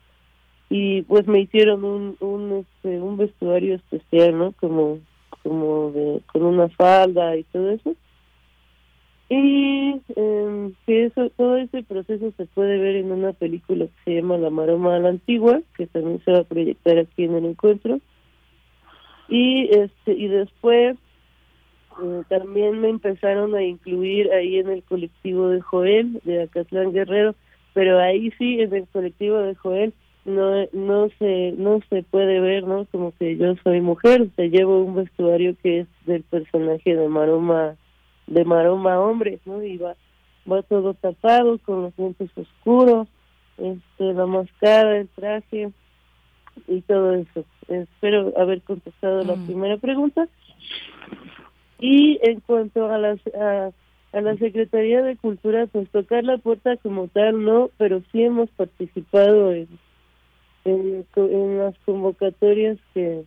[0.68, 4.98] Y pues me hicieron un un este un vestuario especial no como
[5.42, 7.94] como de con una falda y todo eso.
[9.28, 14.14] Y eh, que eso todo ese proceso se puede ver en una película que se
[14.16, 17.44] llama La Maroma a la Antigua que también se va a proyectar aquí en el
[17.44, 18.00] encuentro.
[19.28, 20.96] Y este y después
[22.02, 27.34] eh, también me empezaron a incluir ahí en el colectivo de Joel de Acatlán Guerrero
[27.74, 29.92] pero ahí sí en el colectivo de Joel
[30.24, 34.46] no no se no se puede ver no como que yo soy mujer o sea
[34.46, 37.76] llevo un vestuario que es del personaje de Maroma
[38.26, 39.94] de Maroma hombre no y va
[40.50, 43.08] va todo tapado con los dientes oscuros
[43.58, 45.70] este la máscara el traje
[46.68, 47.44] y todo eso.
[47.68, 49.46] Espero haber contestado la Mm.
[49.46, 50.26] primera pregunta
[51.78, 53.70] y en cuanto a las a,
[54.12, 59.52] la Secretaría de Cultura pues tocar la puerta como tal no pero sí hemos participado
[59.52, 59.68] en
[60.64, 63.24] en las convocatorias que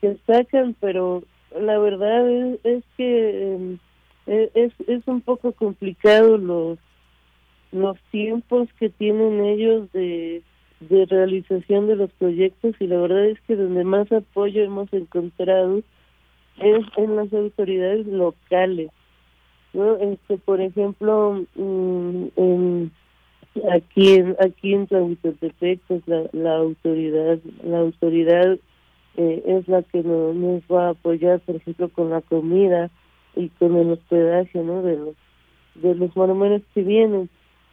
[0.00, 1.22] que sacan pero
[1.58, 3.78] la verdad es, es que em,
[4.26, 6.78] e- es es un poco complicado los
[7.72, 10.42] los tiempos que tienen ellos de
[10.80, 15.82] de realización de los proyectos y la verdad es que donde más apoyo hemos encontrado
[16.58, 18.90] es en las autoridades locales
[19.72, 22.90] no este por ejemplo mm, en
[23.70, 28.58] aquí en aquí en Tlahuitotepec pues la, la autoridad la autoridad
[29.16, 32.90] eh, es la que no- nos va a apoyar por ejemplo con la comida
[33.36, 35.14] y con el hospedaje no de los
[35.74, 37.30] de los monumentos que vienen.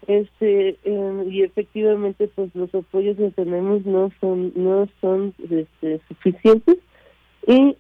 [0.08, 6.78] Este eh, y efectivamente pues los apoyos que tenemos no son no son este, suficientes
[7.46, 7.76] y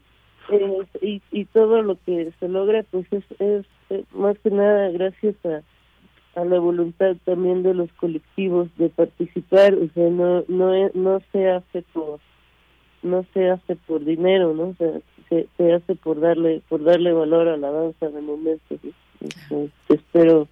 [0.52, 3.66] eh, y, y todo lo que se logra pues es, es
[4.14, 5.62] más que nada gracias a,
[6.40, 11.20] a la voluntad también de los colectivos de participar o sea no no es- no
[11.32, 12.20] se hace por
[13.04, 14.92] no se hace por dinero no o sea
[15.30, 18.76] se, se hace por darle por darle valor a la danza de momento.
[19.88, 20.48] Espero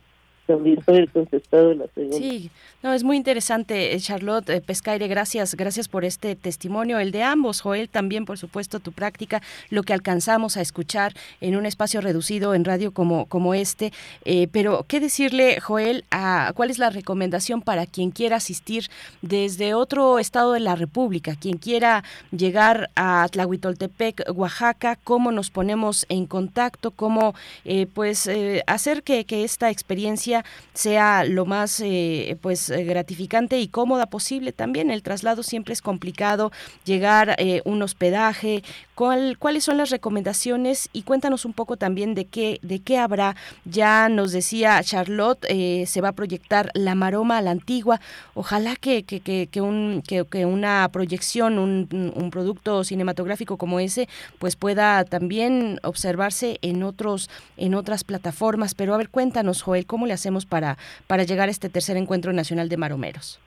[0.48, 0.82] también
[1.14, 2.50] contestado la segunda Sí,
[2.82, 7.22] no, es muy interesante, eh, Charlotte eh, Pescaire, gracias, gracias por este testimonio, el de
[7.22, 12.00] ambos, Joel, también por supuesto tu práctica, lo que alcanzamos a escuchar en un espacio
[12.00, 13.92] reducido en radio como, como este,
[14.24, 18.90] eh, pero ¿qué decirle, Joel, a cuál es la recomendación para quien quiera asistir
[19.22, 26.06] desde otro estado de la República, quien quiera llegar a Tlahuitoltepec, Oaxaca, cómo nos ponemos
[26.08, 27.36] en contacto, cómo
[27.66, 28.30] eh, pues
[28.66, 30.37] hacer que, que esta experiencia
[30.74, 34.52] sea lo más eh, pues eh, gratificante y cómoda posible.
[34.52, 36.52] También el traslado siempre es complicado
[36.86, 38.64] llegar eh, un hospedaje
[38.98, 43.36] ¿cuál, cuáles son las recomendaciones y cuéntanos un poco también de qué de qué habrá.
[43.64, 48.00] Ya nos decía Charlotte eh, se va a proyectar la maroma a la antigua.
[48.34, 54.10] Ojalá que que, que, que un que, una proyección un, un producto cinematográfico como ese
[54.40, 58.74] pues pueda también observarse en otros en otras plataformas.
[58.74, 62.34] Pero a ver cuéntanos Joel cómo le hacemos para para llegar a este tercer encuentro
[62.34, 63.40] nacional de maromeros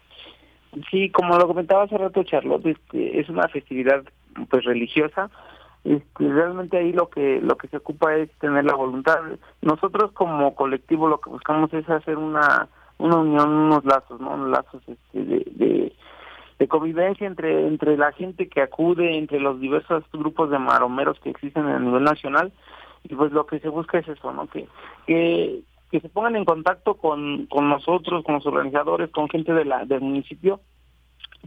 [0.92, 4.04] Sí, como lo comentaba hace rato Charlotte, es una festividad
[4.48, 5.30] pues religiosa.
[5.84, 9.18] Este, realmente ahí lo que lo que se ocupa es tener la voluntad.
[9.62, 12.68] Nosotros como colectivo lo que buscamos es hacer una
[12.98, 14.34] una unión, unos lazos, ¿no?
[14.34, 15.92] Unos lazos este, de, de,
[16.58, 21.30] de convivencia entre entre la gente que acude, entre los diversos grupos de maromeros que
[21.30, 22.52] existen a nivel nacional
[23.04, 24.46] y pues lo que se busca es eso, ¿no?
[24.48, 24.68] Que
[25.06, 29.64] que, que se pongan en contacto con, con nosotros, con los organizadores, con gente de
[29.64, 30.60] la del municipio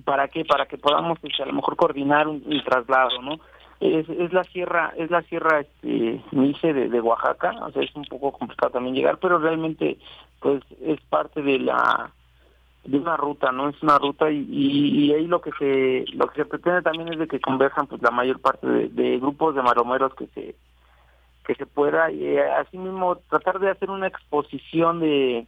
[0.04, 3.39] para qué para que podamos este, a lo mejor coordinar un, traslado no
[3.80, 8.06] es, es la sierra es la sierra este Miche de, Oaxaca o sea es un
[8.06, 9.98] poco complicado también llegar pero realmente
[10.39, 12.12] pues es parte de la
[12.84, 16.41] de una ruta no es una ruta y, y, ahí lo que se lo que
[16.41, 19.62] se pretende también es de que converjan pues la mayor parte de, de grupos de
[19.62, 20.56] maromeros que se
[21.46, 25.48] que se pueda y eh, asimismo tratar de hacer una exposición de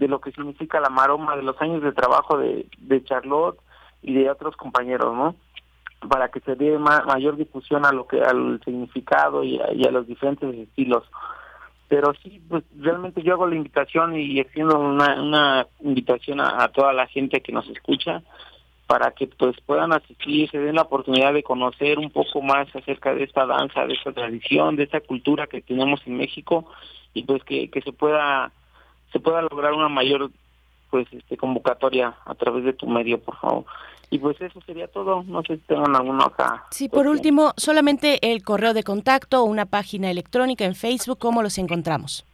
[0.00, 3.58] de lo que significa la maroma, de los años de trabajo de, de Charlotte
[4.02, 5.34] y de otros compañeros, ¿no?
[6.08, 9.84] para que se dé ma- mayor difusión a lo que al significado y a, y
[9.84, 11.04] a los diferentes estilos
[11.88, 16.68] pero sí pues realmente yo hago la invitación y extiendo una, una invitación a, a
[16.68, 18.22] toda la gente que nos escucha
[18.86, 23.14] para que pues puedan asistir, se den la oportunidad de conocer un poco más acerca
[23.14, 26.64] de esta danza, de esta tradición, de esta cultura que tenemos en México
[27.12, 28.52] y pues que, que se pueda
[29.12, 30.30] se pueda lograr una mayor
[30.90, 33.64] pues este convocatoria a través de tu medio, por favor.
[34.10, 36.64] Y pues eso sería todo, no sé si tengan alguna acá.
[36.72, 41.42] Sí, por último, solamente el correo de contacto o una página electrónica en Facebook, ¿cómo
[41.42, 42.24] los encontramos?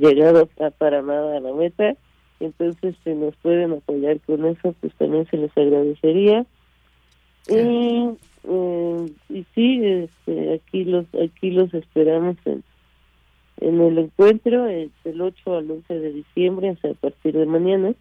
[0.00, 1.94] llegado a- para nada a la meta.
[2.40, 6.46] Entonces si nos pueden apoyar con eso pues también se les agradecería.
[7.48, 8.08] Y,
[8.44, 12.62] eh, y sí este, aquí los aquí los esperamos en
[13.64, 17.46] en el encuentro eh, del 8 al 11 de diciembre, o sea, a partir de
[17.46, 17.94] mañana.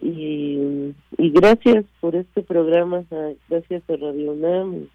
[0.00, 3.02] Y, y gracias por este programa,
[3.48, 4.86] gracias a Radio UNAM.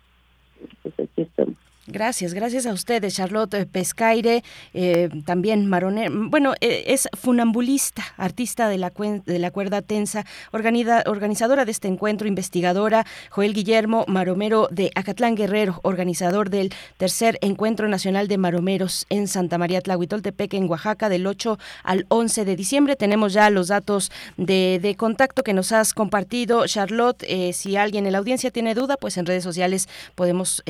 [0.81, 1.57] Pues aquí estamos.
[1.85, 4.41] Gracias, gracias a ustedes, Charlotte eh, Pescaire,
[4.73, 10.25] eh, también Maroner, bueno, eh, es funambulista, artista de la, cuen- de la cuerda tensa,
[10.53, 17.37] organida- organizadora de este encuentro, investigadora, Joel Guillermo Maromero de Acatlán Guerrero, organizador del tercer
[17.41, 22.55] Encuentro Nacional de Maromeros en Santa María Tlahuitoltepec, en Oaxaca, del 8 al 11 de
[22.55, 22.95] diciembre.
[22.95, 27.25] Tenemos ya los datos de, de contacto que nos has compartido, Charlotte.
[27.27, 30.63] eh, si alguien en la audiencia tiene duda, pues en redes sociales podemos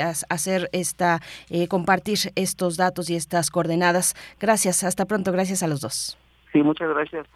[0.00, 0.26] has-
[0.56, 4.14] hacer esta, eh, compartir estos datos y estas coordenadas.
[4.40, 6.18] Gracias, hasta pronto, gracias a los dos.
[6.52, 7.26] Sí, muchas gracias.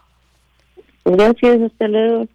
[1.05, 2.27] Gracias, hasta luego.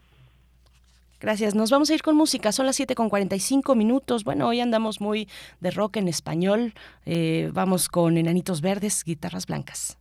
[1.20, 1.56] Gracias.
[1.56, 2.52] Nos vamos a ir con música.
[2.52, 4.24] Son las 7 con 45 minutos.
[4.24, 5.28] Bueno, hoy andamos muy
[5.60, 6.74] de rock en español.
[7.06, 9.98] Eh, vamos con Enanitos Verdes, guitarras blancas.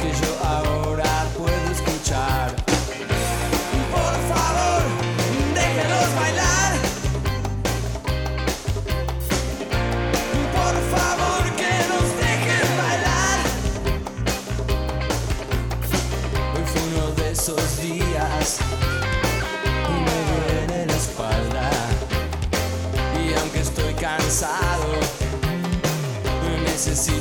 [0.00, 2.54] Que yo ahora puedo escuchar.
[3.90, 4.82] Por favor,
[5.54, 6.72] déjenos bailar.
[10.56, 13.38] Por favor, que nos dejen bailar.
[16.54, 18.58] Hoy fue uno de esos días
[20.04, 21.70] me duele la espalda.
[23.22, 24.88] Y aunque estoy cansado,
[26.64, 27.19] necesito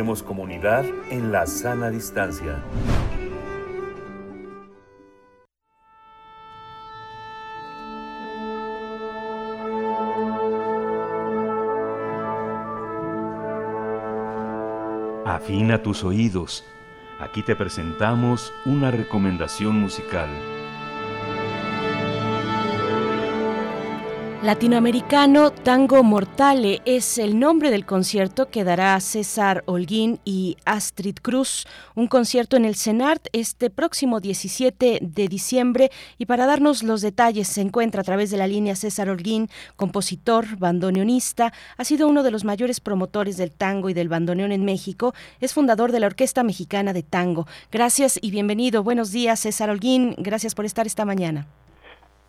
[0.00, 2.58] Hacemos comunidad en la sana distancia.
[15.26, 16.64] Afina tus oídos.
[17.18, 20.30] Aquí te presentamos una recomendación musical.
[24.42, 31.66] Latinoamericano Tango Mortale es el nombre del concierto que dará César Holguín y Astrid Cruz,
[31.94, 37.48] un concierto en el CENART este próximo 17 de diciembre y para darnos los detalles
[37.48, 42.30] se encuentra a través de la línea César Holguín, compositor, bandoneonista, ha sido uno de
[42.30, 46.42] los mayores promotores del tango y del bandoneón en México, es fundador de la Orquesta
[46.44, 47.46] Mexicana de Tango.
[47.70, 48.82] Gracias y bienvenido.
[48.82, 50.14] Buenos días, César Holguín.
[50.16, 51.46] Gracias por estar esta mañana.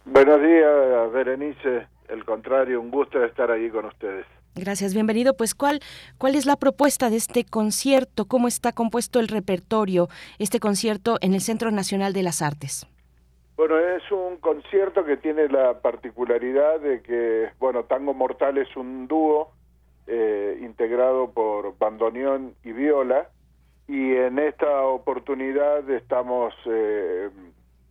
[0.03, 1.87] Buenos días, Berenice.
[2.11, 4.25] El contrario, un gusto estar ahí con ustedes.
[4.53, 5.33] Gracias, bienvenido.
[5.33, 5.79] Pues, ¿cuál,
[6.17, 8.25] ¿cuál es la propuesta de este concierto?
[8.25, 12.85] ¿Cómo está compuesto el repertorio, este concierto en el Centro Nacional de las Artes?
[13.55, 19.07] Bueno, es un concierto que tiene la particularidad de que, bueno, Tango Mortal es un
[19.07, 19.53] dúo
[20.07, 23.29] eh, integrado por bandoneón y viola,
[23.87, 27.29] y en esta oportunidad estamos eh,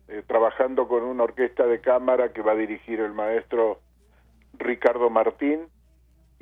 [0.09, 3.79] eh, trabajando con una orquesta de cámara que va a dirigir el maestro
[4.57, 5.67] Ricardo Martín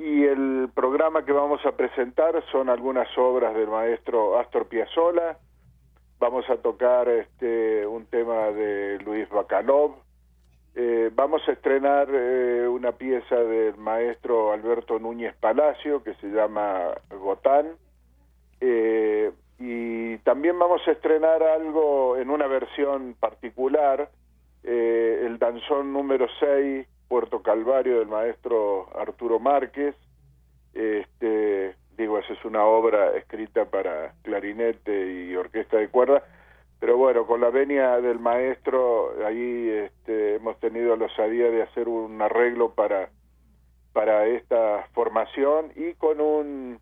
[0.00, 5.36] y el programa que vamos a presentar son algunas obras del maestro Astor Piazzolla.
[6.18, 9.96] Vamos a tocar este un tema de Luis Bacalov.
[10.74, 16.94] Eh, vamos a estrenar eh, una pieza del maestro Alberto Núñez Palacio que se llama
[17.10, 17.76] Gotán.
[18.60, 24.08] Eh, y también vamos a estrenar algo en una versión particular,
[24.62, 29.96] el danzón número 6 Puerto Calvario del maestro Arturo Márquez.
[30.72, 36.22] Este, digo, esa es una obra escrita para clarinete y orquesta de cuerda,
[36.78, 41.88] pero bueno, con la venia del maestro, ahí este, hemos tenido la osadía de hacer
[41.88, 43.10] un arreglo para,
[43.92, 46.78] para esta formación y con un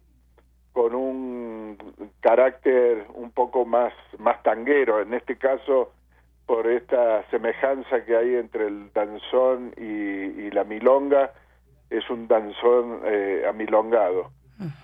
[0.74, 1.79] con un
[2.20, 5.91] carácter un poco más más tanguero, en este caso
[6.49, 11.30] por esta semejanza que hay entre el danzón y, y la milonga,
[11.90, 14.30] es un danzón eh, amilongado.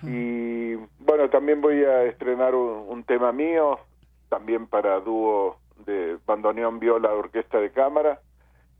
[0.02, 3.80] Y bueno, también voy a estrenar un, un, tema mío,
[4.28, 5.56] también para dúo
[5.86, 8.20] de bandoneón, viola, orquesta de cámara,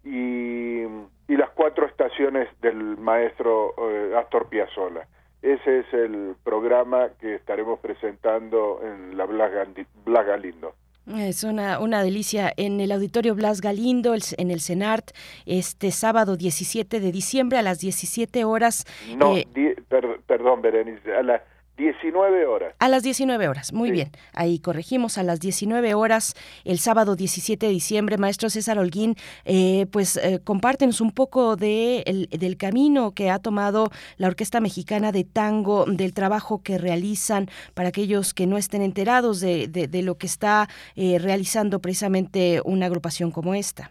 [0.04, 5.08] y, y las cuatro estaciones del maestro eh, Astor Piazzolla.
[5.40, 10.74] Ese es el programa que estaremos presentando en la Blas Galindo.
[11.06, 15.10] Es una, una delicia en el Auditorio Blas Galindo, el, en el CENART,
[15.44, 18.86] este sábado 17 de diciembre a las 17 horas.
[19.16, 21.42] No, eh, di, per, perdón, Berenice, a las
[21.76, 22.74] 19 horas.
[22.78, 23.92] A las 19 horas, muy sí.
[23.92, 24.10] bien.
[24.32, 28.16] Ahí corregimos, a las 19 horas, el sábado 17 de diciembre.
[28.16, 33.38] Maestro César Holguín, eh, pues eh, compártenos un poco de el, del camino que ha
[33.38, 38.82] tomado la Orquesta Mexicana de Tango, del trabajo que realizan para aquellos que no estén
[38.82, 43.90] enterados de, de, de lo que está eh, realizando precisamente una agrupación como esta.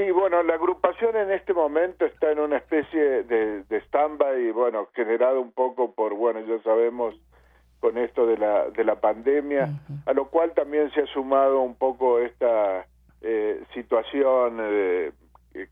[0.00, 4.88] Sí, bueno, la agrupación en este momento está en una especie de, de stand-by, bueno,
[4.94, 7.14] generado un poco por, bueno, ya sabemos,
[7.80, 10.10] con esto de la, de la pandemia, uh -huh.
[10.10, 12.86] a lo cual también se ha sumado un poco esta
[13.20, 15.12] eh, situación eh,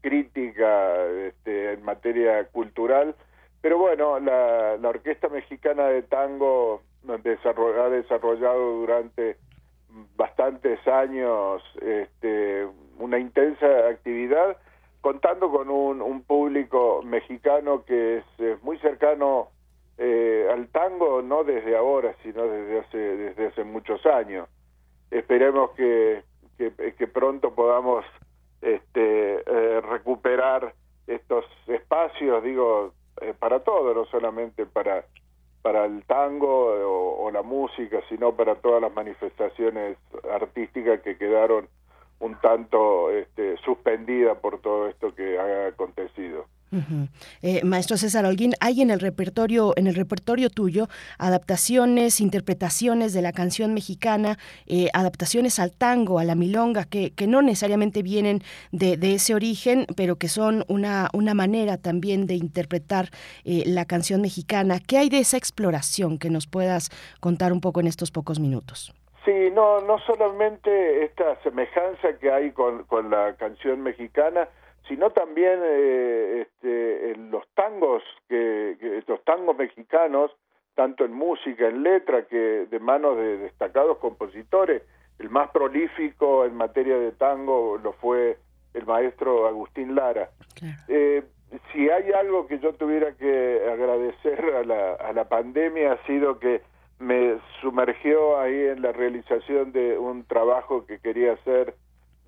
[0.02, 3.14] crítica este, en materia cultural,
[3.62, 6.82] pero bueno, la, la Orquesta Mexicana de Tango
[7.22, 9.38] desarroll, ha desarrollado durante
[10.16, 12.68] bastantes años este,
[12.98, 14.56] una intensa actividad,
[15.00, 19.48] contando con un, público mexicano que es, muy cercano
[19.96, 24.48] eh, al tango, no desde ahora, sino desde hace, desde hace muchos años.
[25.10, 26.22] Esperemos que,
[26.56, 28.04] que, pronto podamos
[28.60, 30.74] este, eh, recuperar
[31.06, 35.04] estos espacios, digo, eh, para todo, no solamente para
[35.62, 39.98] para el tango o, la música, sino para todas las manifestaciones
[40.32, 41.68] artísticas que quedaron
[42.20, 46.46] un tanto este, suspendidas por todo esto que ha acontecido.
[47.40, 53.22] Eh, maestro César Holguín, hay en el repertorio, en el repertorio tuyo, adaptaciones, interpretaciones de
[53.22, 58.42] la canción mexicana, eh, adaptaciones al tango, a la milonga, que, que no necesariamente vienen
[58.70, 63.10] de, de, ese origen, pero que son una, una manera también de interpretar
[63.44, 64.78] eh, la canción mexicana.
[64.78, 66.90] ¿Qué hay de esa exploración que nos puedas
[67.20, 68.92] contar un poco en estos pocos minutos?
[69.24, 74.48] Sí, no, no solamente esta semejanza que hay con, con la canción mexicana,
[74.86, 80.30] sino también eh, este, los tangos, que, que, los tangos mexicanos
[80.74, 84.82] tanto en música, en letra, que de manos de destacados compositores.
[85.18, 88.38] El más prolífico en materia de tango lo fue
[88.74, 90.30] el maestro Agustín Lara.
[90.86, 91.24] Eh,
[91.72, 96.38] si hay algo que yo tuviera que agradecer a la, a la pandemia ha sido
[96.38, 96.62] que
[96.98, 101.74] me sumergió ahí en la realización de un trabajo que quería hacer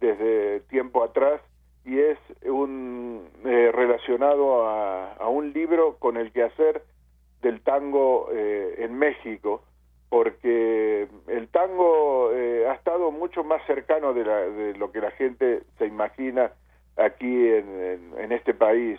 [0.00, 1.40] desde tiempo atrás
[1.84, 6.82] y es un eh, relacionado a, a un libro con el quehacer
[7.42, 9.62] del tango eh, en México
[10.10, 15.12] porque el tango eh, ha estado mucho más cercano de, la, de, lo que la
[15.12, 16.52] gente se imagina
[16.96, 18.98] aquí en, en, en este país.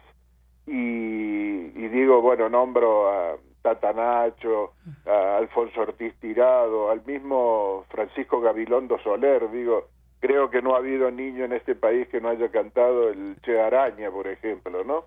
[0.66, 4.74] Y, y, digo, bueno, nombro a Tata Nacho,
[5.06, 9.88] a Alfonso Ortiz Tirado, al mismo Francisco Gabilondo Soler, digo,
[10.20, 13.60] creo que no ha habido niño en este país que no haya cantado el Che
[13.60, 15.06] Araña, por ejemplo, ¿no?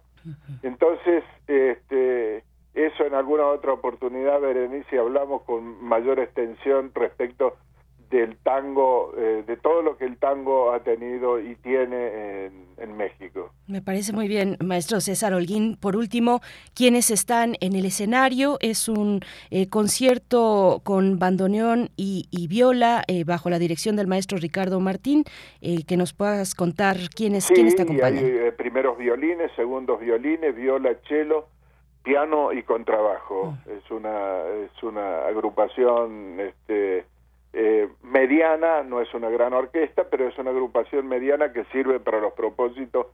[0.62, 2.44] Entonces, este
[2.74, 7.56] eso en alguna otra oportunidad, Berenice, hablamos con mayor extensión respecto
[8.10, 12.96] del tango, eh, de todo lo que el tango ha tenido y tiene en, en,
[12.96, 13.50] México.
[13.66, 15.76] Me parece muy bien, maestro César Holguín.
[15.76, 16.40] Por último,
[16.74, 18.58] ¿quiénes están en el escenario?
[18.60, 24.38] Es un eh, concierto con bandoneón y, y viola eh, bajo la dirección del maestro
[24.38, 25.24] Ricardo Martín.
[25.60, 28.24] Eh, que nos puedas contar quiénes, sí, quiénes te acompañan.
[28.24, 31.46] Hay, primeros violines, segundos violines, viola, cello,
[32.02, 33.54] piano y contrabajo.
[33.66, 33.70] Oh.
[33.70, 37.06] Es una es una agrupación este
[37.54, 42.20] eh, mediana, no es una gran orquesta, pero es una agrupación mediana que sirve para
[42.20, 43.06] los propósitos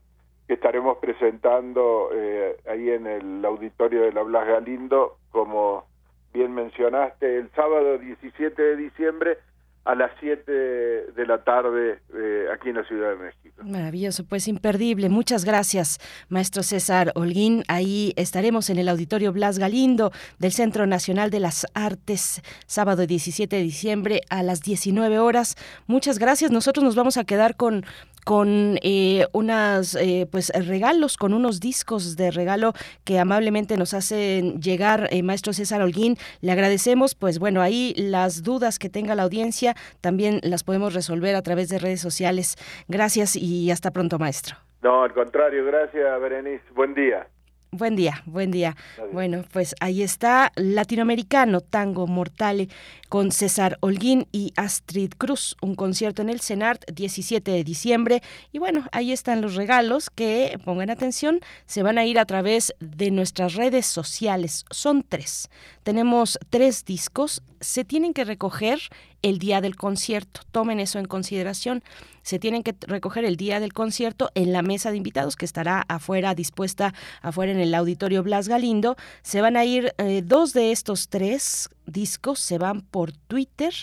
[0.48, 5.84] que estaremos presentando eh, ahí en el auditorio de la Blas Galindo, como
[6.32, 9.38] bien mencionaste, el sábado 17 de diciembre
[9.84, 13.62] a las 7 de la tarde eh, aquí en la Ciudad de México.
[13.62, 15.08] Maravilloso, pues imperdible.
[15.08, 17.64] Muchas gracias, maestro César Holguín.
[17.68, 23.56] Ahí estaremos en el Auditorio Blas Galindo del Centro Nacional de las Artes, sábado 17
[23.56, 25.56] de diciembre a las 19 horas.
[25.86, 26.50] Muchas gracias.
[26.50, 27.84] Nosotros nos vamos a quedar con
[28.24, 32.72] con eh, unas eh, pues regalos, con unos discos de regalo
[33.04, 36.16] que amablemente nos hacen llegar eh, maestro César Holguín.
[36.40, 41.34] Le agradecemos, pues bueno, ahí las dudas que tenga la audiencia también las podemos resolver
[41.34, 42.56] a través de redes sociales.
[42.88, 44.56] Gracias y hasta pronto, maestro.
[44.82, 46.64] No, al contrario, gracias, Berenice.
[46.74, 47.26] Buen día.
[47.72, 48.74] Buen día, buen día.
[49.12, 52.68] Bueno, pues ahí está Latinoamericano Tango Mortale
[53.10, 58.22] con César Holguín y Astrid Cruz, un concierto en el CENART 17 de diciembre.
[58.52, 62.72] Y bueno, ahí están los regalos que, pongan atención, se van a ir a través
[62.78, 64.64] de nuestras redes sociales.
[64.70, 65.50] Son tres.
[65.82, 67.42] Tenemos tres discos.
[67.60, 68.78] Se tienen que recoger
[69.22, 70.42] el día del concierto.
[70.52, 71.82] Tomen eso en consideración.
[72.22, 75.84] Se tienen que recoger el día del concierto en la mesa de invitados que estará
[75.88, 78.96] afuera, dispuesta afuera en el auditorio Blas Galindo.
[79.22, 83.74] Se van a ir eh, dos de estos tres discos, se van por Twitter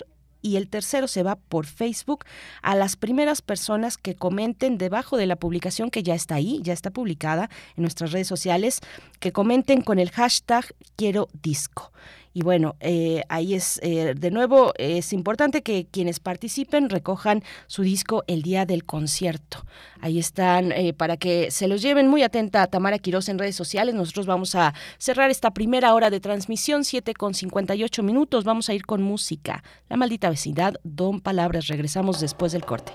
[0.42, 2.26] y el tercero se va por Facebook
[2.62, 6.74] a las primeras personas que comenten debajo de la publicación que ya está ahí, ya
[6.74, 8.80] está publicada en nuestras redes sociales,
[9.20, 11.92] que comenten con el hashtag quiero disco.
[12.38, 17.82] Y bueno, eh, ahí es, eh, de nuevo, es importante que quienes participen recojan su
[17.82, 19.66] disco el día del concierto.
[20.02, 22.10] Ahí están eh, para que se los lleven.
[22.10, 23.96] Muy atenta a Tamara Quiroz en redes sociales.
[23.96, 28.44] Nosotros vamos a cerrar esta primera hora de transmisión, 7 con 58 minutos.
[28.44, 29.64] Vamos a ir con música.
[29.90, 31.66] La maldita vecindad, Don Palabras.
[31.66, 32.92] Regresamos después del corte.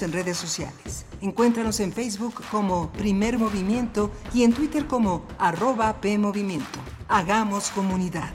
[0.00, 1.04] En redes sociales.
[1.20, 6.78] Encuéntranos en Facebook como Primer Movimiento y en Twitter como arroba PMovimiento.
[7.08, 8.30] Hagamos comunidad.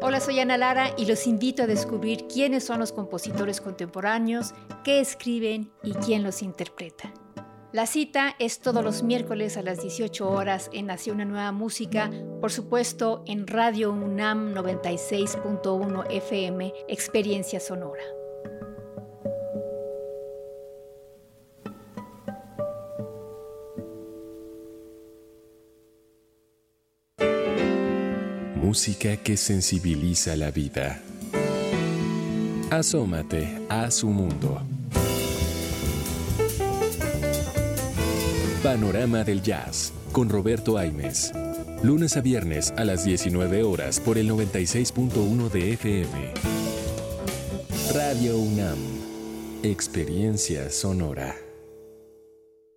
[0.00, 5.00] Hola, soy Ana Lara y los invito a descubrir quiénes son los compositores contemporáneos, qué
[5.00, 6.87] escriben y quién los interpreta.
[7.78, 12.10] La cita es todos los miércoles a las 18 horas en Nació una nueva música,
[12.40, 18.02] por supuesto en Radio UNAM 96.1 FM, Experiencia Sonora.
[28.56, 31.00] Música que sensibiliza la vida.
[32.72, 34.77] Asómate a su mundo.
[38.68, 41.32] Panorama del Jazz con Roberto Aimes.
[41.82, 46.34] Lunes a viernes a las 19 horas por el 96.1 de FM.
[47.94, 48.76] Radio UNAM.
[49.62, 51.34] Experiencia sonora.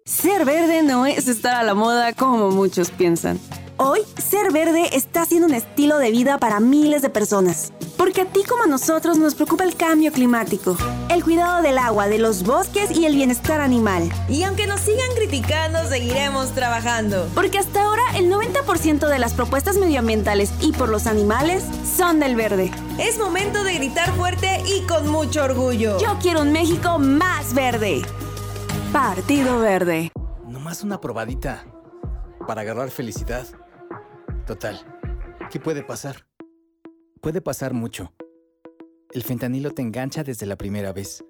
[0.06, 3.38] Ser verde no es estar a la moda como muchos piensan.
[3.76, 7.74] Hoy, ser verde está siendo un estilo de vida para miles de personas.
[7.98, 10.78] Porque a ti como a nosotros nos preocupa el cambio climático,
[11.12, 14.10] el cuidado del agua, de los bosques y el bienestar animal.
[14.30, 17.28] Y aunque nos sigan criticando, seguiremos trabajando.
[17.36, 21.66] Porque hasta ahora el 90% de las propuestas medioambientales y por los animales
[21.98, 22.72] son del verde.
[22.98, 26.00] Es momento de gritar fuerte y con mucho orgullo.
[26.00, 28.04] Yo quiero un México más verde.
[28.94, 30.12] Partido Verde.
[30.48, 31.66] Nomás una probadita
[32.48, 33.48] para agarrar felicidad.
[34.46, 34.80] Total,
[35.50, 36.26] ¿qué puede pasar?
[37.22, 38.14] Puede pasar mucho.
[39.14, 41.26] El fentanilo te engancha desde la primera vez.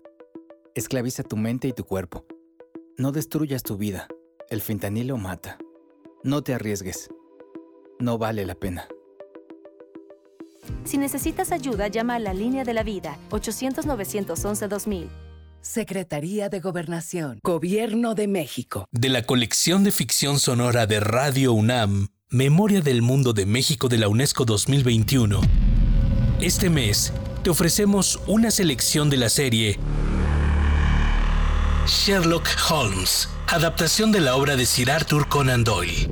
[0.75, 2.25] Esclaviza tu mente y tu cuerpo.
[2.95, 4.07] No destruyas tu vida.
[4.51, 5.57] El fentanilo mata.
[6.23, 7.09] No te arriesgues.
[7.99, 8.87] No vale la pena.
[10.83, 15.07] Si necesitas ayuda, llama a la línea de la vida 800-911-2000.
[15.61, 18.85] Secretaría de Gobernación, Gobierno de México.
[18.91, 23.97] De la colección de ficción sonora de Radio UNAM, Memoria del Mundo de México de
[23.97, 25.41] la UNESCO 2021.
[26.39, 29.79] Este mes te ofrecemos una selección de la serie
[31.87, 36.09] Sherlock Holmes, adaptación de la obra de Sir Arthur Conan Doyle.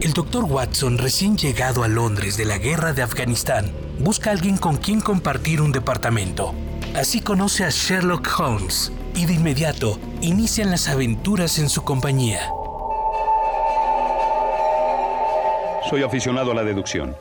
[0.00, 0.44] El Dr.
[0.44, 3.70] Watson, recién llegado a Londres de la guerra de Afganistán,
[4.00, 6.52] busca a alguien con quien compartir un departamento.
[6.94, 12.50] Así conoce a Sherlock Holmes y de inmediato inician las aventuras en su compañía.
[15.88, 17.16] Soy aficionado a la deducción.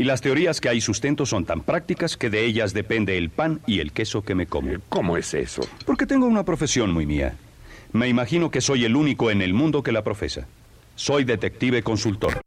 [0.00, 3.60] Y las teorías que hay sustento son tan prácticas que de ellas depende el pan
[3.66, 4.72] y el queso que me como.
[4.88, 5.60] ¿Cómo es eso?
[5.84, 7.36] Porque tengo una profesión muy mía.
[7.92, 10.46] Me imagino que soy el único en el mundo que la profesa.
[10.94, 12.40] Soy detective consultor.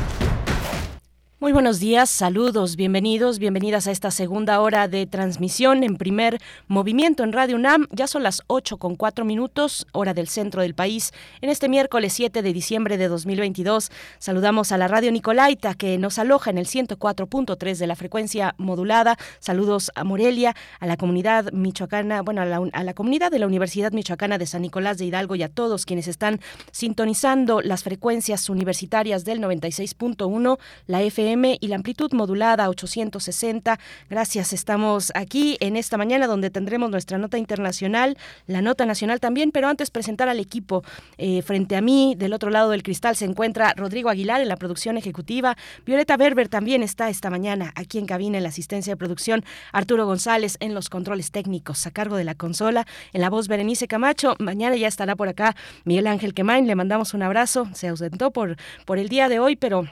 [1.41, 7.23] Muy buenos días, saludos, bienvenidos, bienvenidas a esta segunda hora de transmisión en primer movimiento
[7.23, 7.87] en Radio UNAM.
[7.89, 11.13] Ya son las 8 con 4 minutos, hora del centro del país.
[11.41, 13.89] En este miércoles 7 de diciembre de 2022,
[14.19, 19.17] saludamos a la Radio Nicolaita que nos aloja en el 104.3 de la frecuencia modulada.
[19.39, 23.47] Saludos a Morelia, a la comunidad michoacana, bueno, a la, a la comunidad de la
[23.47, 26.39] Universidad Michoacana de San Nicolás de Hidalgo y a todos quienes están
[26.71, 33.79] sintonizando las frecuencias universitarias del 96.1, la FM y la amplitud modulada 860.
[34.09, 38.17] Gracias, estamos aquí en esta mañana donde tendremos nuestra nota internacional,
[38.47, 40.83] la nota nacional también, pero antes presentar al equipo.
[41.17, 44.57] Eh, frente a mí, del otro lado del cristal, se encuentra Rodrigo Aguilar en la
[44.57, 45.55] producción ejecutiva.
[45.85, 49.45] Violeta Berber también está esta mañana aquí en cabina en la asistencia de producción.
[49.71, 52.85] Arturo González en los controles técnicos a cargo de la consola.
[53.13, 54.35] En la voz Berenice Camacho.
[54.39, 55.55] Mañana ya estará por acá
[55.85, 56.67] Miguel Ángel Quemain.
[56.67, 57.69] Le mandamos un abrazo.
[57.73, 59.87] Se ausentó por, por el día de hoy, pero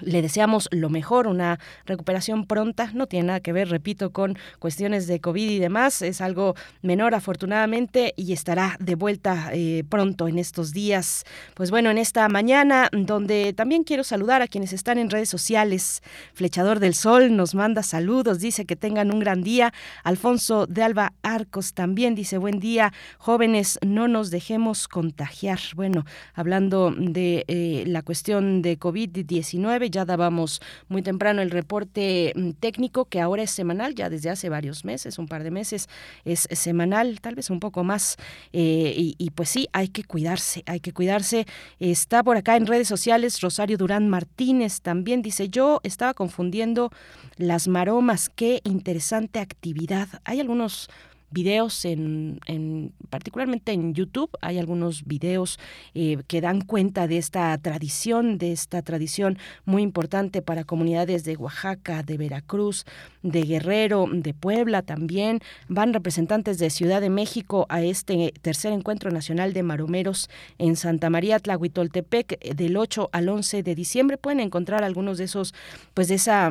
[0.00, 2.90] le deseamos lo mejor, una recuperación pronta.
[2.94, 6.02] No tiene nada que ver, repito, con cuestiones de COVID y demás.
[6.02, 11.24] Es algo menor, afortunadamente, y estará de vuelta eh, pronto en estos días.
[11.54, 16.02] Pues bueno, en esta mañana, donde también quiero saludar a quienes están en redes sociales.
[16.34, 19.72] Flechador del Sol nos manda saludos, dice que tengan un gran día.
[20.04, 22.92] Alfonso de Alba Arcos también dice buen día.
[23.18, 25.60] Jóvenes, no nos dejemos contagiar.
[25.74, 32.50] Bueno, hablando de eh, la cuestión de COVID-19 ya dábamos muy temprano el reporte mm,
[32.60, 35.88] técnico que ahora es semanal, ya desde hace varios meses, un par de meses
[36.24, 38.16] es semanal, tal vez un poco más.
[38.52, 41.46] eh, y, y pues sí, hay que cuidarse, hay que cuidarse.
[41.78, 46.90] Está por acá en redes sociales Rosario Durán Martínez también dice, yo estaba confundiendo
[47.36, 50.08] las maromas, qué interesante actividad.
[50.24, 50.88] Hay algunos
[51.30, 54.30] videos en, en- particularmente en YouTube.
[54.40, 55.58] Hay algunos videos
[55.94, 61.36] eh, que dan cuenta de esta tradición de esta tradición muy importante para comunidades de
[61.36, 62.84] Oaxaca de Veracruz
[63.22, 65.40] de Guerrero de Puebla también.
[65.68, 70.28] Van representantes de Ciudad de México a este tercer encuentro nacional de maromeros
[70.58, 74.16] en Santa María Tlahuitoltepec eh, del 8 al 11 de diciembre.
[74.18, 75.54] Pueden encontrar algunos de esos
[75.94, 76.50] pues de esa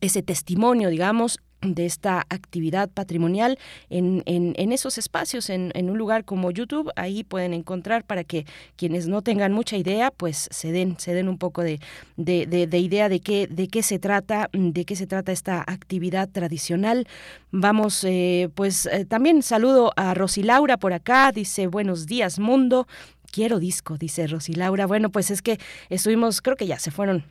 [0.00, 3.58] ese testimonio, digamos, de esta actividad patrimonial
[3.90, 8.46] en, en, esos espacios, en, un lugar como YouTube, ahí pueden encontrar para que
[8.76, 11.80] quienes no tengan mucha idea, pues se den, se den un poco de,
[12.16, 15.60] de, de- de idea de qué, de qué se trata, de qué se trata esta
[15.66, 17.06] actividad tradicional.
[17.50, 22.86] Vamos, eh, pues eh, también saludo a Rosy Laura por acá, dice buenos días mundo.
[23.32, 24.86] Quiero disco, dice Rosy Laura.
[24.86, 25.58] Bueno, pues es que
[25.88, 27.24] estuvimos, creo que ya se fueron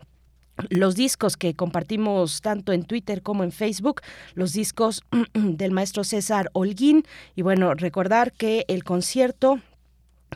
[0.69, 4.01] los discos que compartimos tanto en Twitter como en Facebook,
[4.33, 5.03] los discos
[5.33, 7.03] del maestro César Holguín.
[7.35, 9.59] Y bueno, recordar que el concierto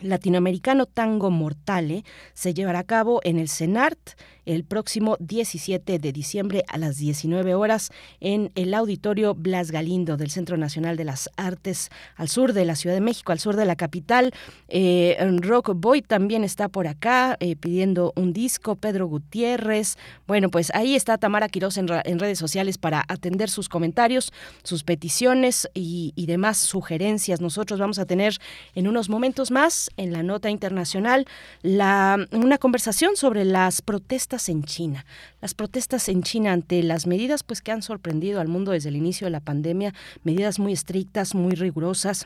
[0.01, 2.03] latinoamericano Tango Mortale
[2.33, 3.97] se llevará a cabo en el CENART
[4.45, 10.31] el próximo 17 de diciembre a las 19 horas en el auditorio Blas Galindo del
[10.31, 13.65] Centro Nacional de las Artes al sur de la Ciudad de México, al sur de
[13.65, 14.33] la capital.
[14.67, 19.97] Eh, Rock Boy también está por acá eh, pidiendo un disco, Pedro Gutiérrez.
[20.27, 24.31] Bueno, pues ahí está Tamara Quiroz en, redes sociales para atender sus comentarios,
[24.63, 27.41] sus peticiones y, y demás sugerencias.
[27.41, 28.37] Nosotros vamos a tener
[28.75, 31.25] en unos momentos más en la nota internacional
[31.61, 35.05] la, una conversación sobre las protestas en China.
[35.41, 38.95] Las protestas en China ante las medidas pues que han sorprendido al mundo desde el
[38.95, 42.25] inicio de la pandemia, medidas muy estrictas, muy rigurosas,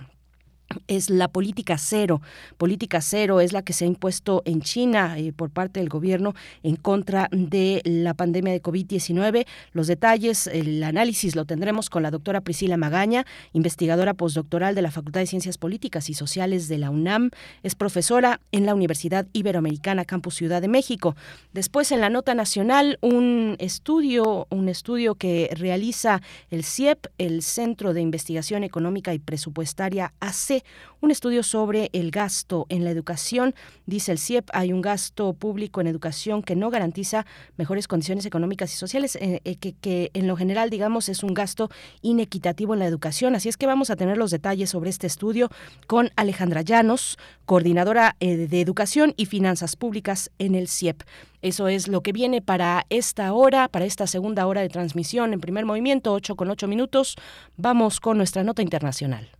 [0.88, 2.22] es la política cero.
[2.57, 6.34] Política cero es la que se ha impuesto en China eh, por parte del gobierno
[6.63, 9.45] en contra de la pandemia de COVID-19.
[9.74, 14.91] Los detalles, el análisis lo tendremos con la doctora Priscila Magaña, investigadora postdoctoral de la
[14.91, 17.32] Facultad de Ciencias Políticas y Sociales de la UNAM.
[17.63, 21.15] Es profesora en la Universidad Iberoamericana Campus Ciudad de México.
[21.53, 27.93] Después, en la nota nacional, un estudio, un estudio que realiza el CIEP, el Centro
[27.93, 30.57] de Investigación Económica y Presupuestaria AC,
[31.01, 33.53] un estudio sobre el gasto en la educación.
[33.86, 37.26] Dice el CIEP, hay un gasto público en educación que no garantiza
[37.58, 41.70] mejores condiciones económicas y sociales, eh, eh, que, en lo general, digamos, es un gasto
[42.01, 43.36] inequitativo en la educación.
[43.36, 45.49] Así es que vamos a tener los detalles sobre este estudio
[45.86, 51.03] con Alejandra Llanos, coordinadora eh, de Educación y Finanzas Públicas en el CIEP.
[51.41, 55.39] Eso es lo que viene para esta hora, para esta segunda hora de transmisión en
[55.39, 57.16] primer movimiento, 8 con 8 minutos.
[57.55, 59.36] Vamos con nuestra nota internacional.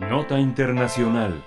[0.00, 1.44] Nota Internacional.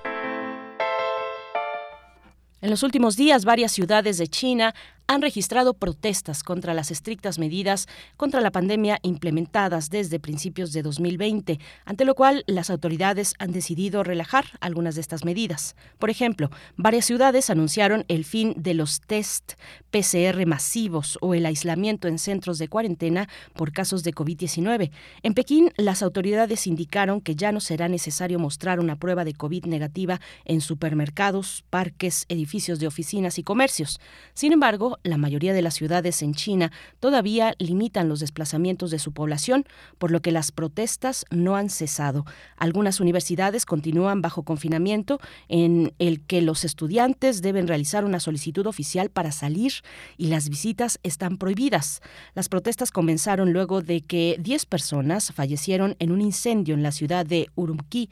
[2.59, 4.75] En los últimos días, varias ciudades de China
[5.07, 7.87] han registrado protestas contra las estrictas medidas
[8.17, 14.03] contra la pandemia implementadas desde principios de 2020, ante lo cual las autoridades han decidido
[14.03, 15.75] relajar algunas de estas medidas.
[15.99, 19.53] Por ejemplo, varias ciudades anunciaron el fin de los test
[19.91, 24.91] PCR masivos o el aislamiento en centros de cuarentena por casos de COVID-19.
[25.23, 29.65] En Pekín, las autoridades indicaron que ya no será necesario mostrar una prueba de COVID
[29.65, 33.99] negativa en supermercados, parques, edificios de oficinas y comercios.
[34.33, 39.11] Sin embargo, la mayoría de las ciudades en China todavía limitan los desplazamientos de su
[39.11, 39.65] población,
[39.97, 42.25] por lo que las protestas no han cesado.
[42.57, 49.09] Algunas universidades continúan bajo confinamiento en el que los estudiantes deben realizar una solicitud oficial
[49.09, 49.73] para salir
[50.17, 52.01] y las visitas están prohibidas.
[52.33, 57.25] Las protestas comenzaron luego de que 10 personas fallecieron en un incendio en la ciudad
[57.25, 58.09] de Urumqi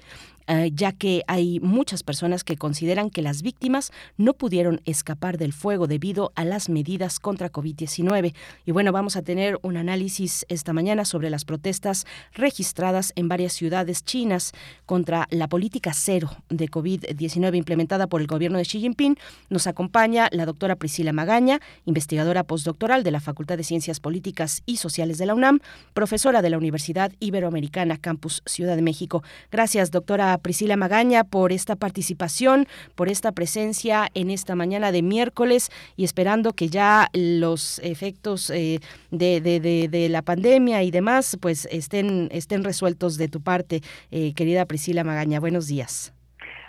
[0.50, 5.54] eh, ya que hay muchas personas que consideran que las víctimas no pudieron escapar del
[5.54, 8.34] fuego debido a las medidas contra COVID-19.
[8.66, 13.54] Y bueno, vamos a tener un análisis esta mañana sobre las protestas registradas en varias
[13.54, 14.54] ciudades chinas
[14.88, 19.18] contra la política cero de COVID-19 implementada por el gobierno de Xi Jinping.
[19.52, 24.78] Nos acompaña la doctora Priscila Magaña, investigadora postdoctoral de la Facultad de Ciencias Políticas y
[24.78, 25.60] Sociales de la UNAM,
[25.93, 29.22] profesora de la Universidad Iberoamericana Campus Ciudad de México.
[29.52, 35.69] Gracias, doctora Priscila Magaña, por esta participación, por esta presencia en esta mañana de miércoles
[35.95, 38.79] y esperando que ya los efectos eh,
[39.11, 43.81] de, de, de, de, la pandemia y demás pues estén, estén resueltos de tu parte,
[44.11, 45.39] eh, querida Priscila Magaña.
[45.39, 46.13] Buenos días.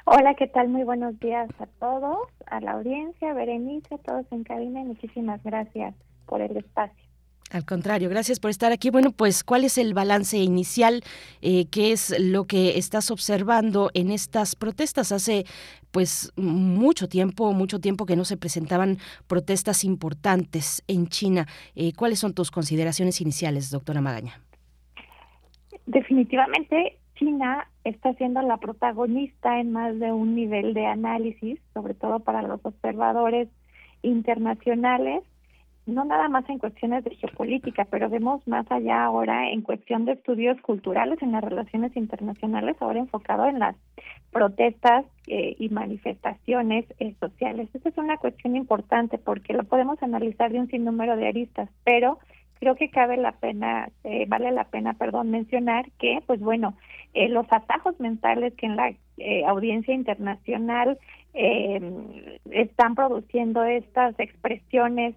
[0.04, 0.68] Hola, ¿qué tal?
[0.68, 5.94] Muy buenos días a todos, a la audiencia, Berenice, a todos en cabina muchísimas gracias
[6.26, 7.09] por el espacio.
[7.50, 8.90] Al contrario, gracias por estar aquí.
[8.90, 11.02] Bueno, pues, ¿cuál es el balance inicial?
[11.42, 15.10] Eh, ¿Qué es lo que estás observando en estas protestas?
[15.10, 15.44] Hace,
[15.90, 21.46] pues, mucho tiempo, mucho tiempo que no se presentaban protestas importantes en China.
[21.74, 24.40] Eh, ¿Cuáles son tus consideraciones iniciales, doctora Magaña?
[25.86, 32.20] Definitivamente, China está siendo la protagonista en más de un nivel de análisis, sobre todo
[32.20, 33.48] para los observadores
[34.02, 35.24] internacionales
[35.90, 40.12] no nada más en cuestiones de geopolítica, pero vemos más allá ahora en cuestión de
[40.12, 43.76] estudios culturales en las relaciones internacionales, ahora enfocado en las
[44.30, 47.68] protestas eh, y manifestaciones eh, sociales.
[47.74, 52.18] Esa es una cuestión importante porque lo podemos analizar de un sinnúmero de aristas, pero
[52.58, 56.74] creo que cabe la pena, eh, vale la pena, perdón, mencionar que, pues bueno,
[57.14, 58.92] los atajos mentales que en la
[59.46, 60.96] audiencia internacional
[61.32, 65.16] están produciendo estas expresiones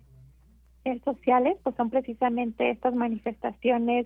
[1.04, 4.06] sociales, pues son precisamente estas manifestaciones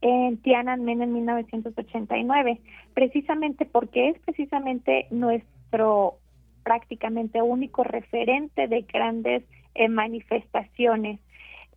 [0.00, 2.60] en Tiananmen en 1989,
[2.94, 6.18] precisamente porque es precisamente nuestro
[6.62, 9.42] prácticamente único referente de grandes
[9.74, 11.18] eh, manifestaciones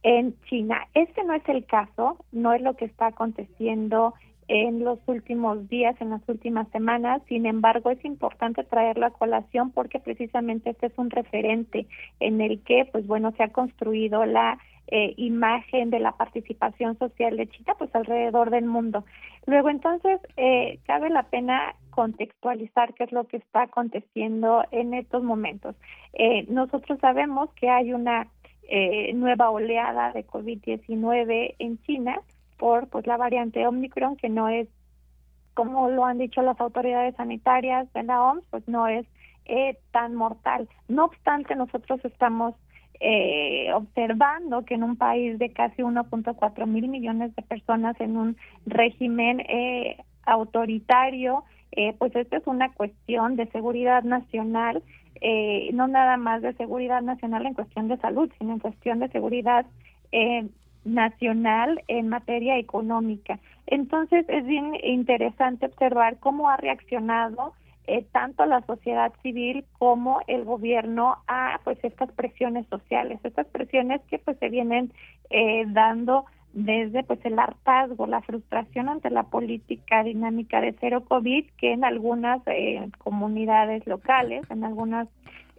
[0.03, 0.87] en China.
[0.93, 4.13] Este no es el caso, no es lo que está aconteciendo
[4.53, 7.21] en los últimos días, en las últimas semanas.
[7.29, 11.87] Sin embargo, es importante traerlo a colación porque precisamente este es un referente
[12.19, 14.57] en el que, pues bueno, se ha construido la
[14.87, 19.05] eh, imagen de la participación social de China, pues alrededor del mundo.
[19.45, 25.23] Luego, entonces, eh, cabe la pena contextualizar qué es lo que está aconteciendo en estos
[25.23, 25.77] momentos.
[26.11, 28.27] Eh, nosotros sabemos que hay una
[28.63, 32.19] eh, nueva oleada de COVID-19 en China
[32.61, 34.67] por pues la variante Omicron que no es
[35.55, 39.07] como lo han dicho las autoridades sanitarias de la OMS pues no es
[39.45, 40.69] eh, tan mortal.
[40.87, 42.53] No obstante nosotros estamos
[42.99, 48.37] eh, observando que en un país de casi 1.4 mil millones de personas en un
[48.67, 49.97] régimen eh,
[50.27, 54.83] autoritario eh, pues esta es una cuestión de seguridad nacional
[55.19, 59.09] eh, no nada más de seguridad nacional en cuestión de salud sino en cuestión de
[59.09, 59.65] seguridad
[60.11, 60.47] eh,
[60.83, 63.39] nacional en materia económica.
[63.67, 67.53] Entonces es bien interesante observar cómo ha reaccionado
[67.87, 74.01] eh, tanto la sociedad civil como el gobierno a pues estas presiones sociales, estas presiones
[74.09, 74.93] que pues se vienen
[75.29, 81.45] eh, dando desde pues el hartazgo, la frustración ante la política dinámica de cero COVID
[81.57, 85.07] que en algunas eh, comunidades locales, en algunas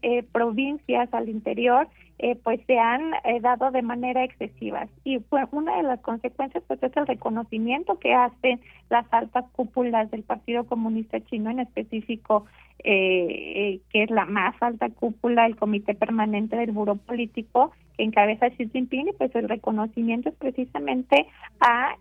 [0.02, 1.88] eh, provincias al interior,
[2.18, 4.88] eh, pues se han eh, dado de manera excesiva.
[5.04, 8.60] Y pues, una de las consecuencias pues es el reconocimiento que hacen
[8.90, 12.46] las altas cúpulas del Partido Comunista Chino, en específico,
[12.82, 18.70] que es la más alta cúpula, el Comité Permanente del Buró Político, que encabeza Xi
[18.70, 21.28] Jinping, y pues el reconocimiento es precisamente
[21.60, 21.94] a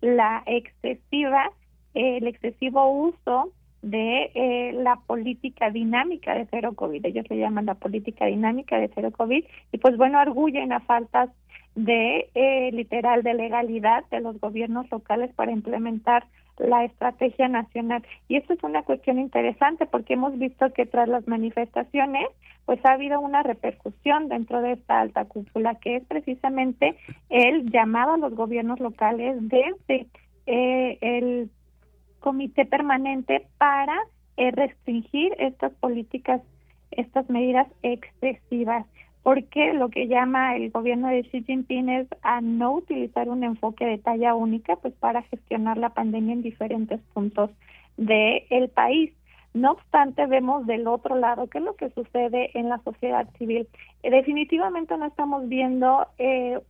[0.00, 1.52] la excesiva,
[1.92, 7.04] el excesivo uso de eh, la política dinámica de cero COVID.
[7.04, 11.30] Ellos le llaman la política dinámica de cero COVID y pues bueno, arguyen a faltas
[11.74, 16.26] de eh, literal de legalidad de los gobiernos locales para implementar
[16.58, 18.04] la estrategia nacional.
[18.28, 22.26] Y esto es una cuestión interesante porque hemos visto que tras las manifestaciones
[22.66, 26.96] pues ha habido una repercusión dentro de esta alta cúpula que es precisamente
[27.30, 30.06] el llamado a los gobiernos locales desde
[30.46, 31.50] eh, el
[32.20, 33.98] comité permanente para
[34.36, 36.40] eh, restringir estas políticas,
[36.90, 38.86] estas medidas excesivas,
[39.22, 43.84] porque lo que llama el gobierno de Xi Jinping es a no utilizar un enfoque
[43.84, 47.50] de talla única, pues para gestionar la pandemia en diferentes puntos
[47.96, 49.12] del el país.
[49.52, 53.66] No obstante, vemos del otro lado qué es lo que sucede en la sociedad civil.
[54.02, 56.60] Definitivamente no estamos viendo eh,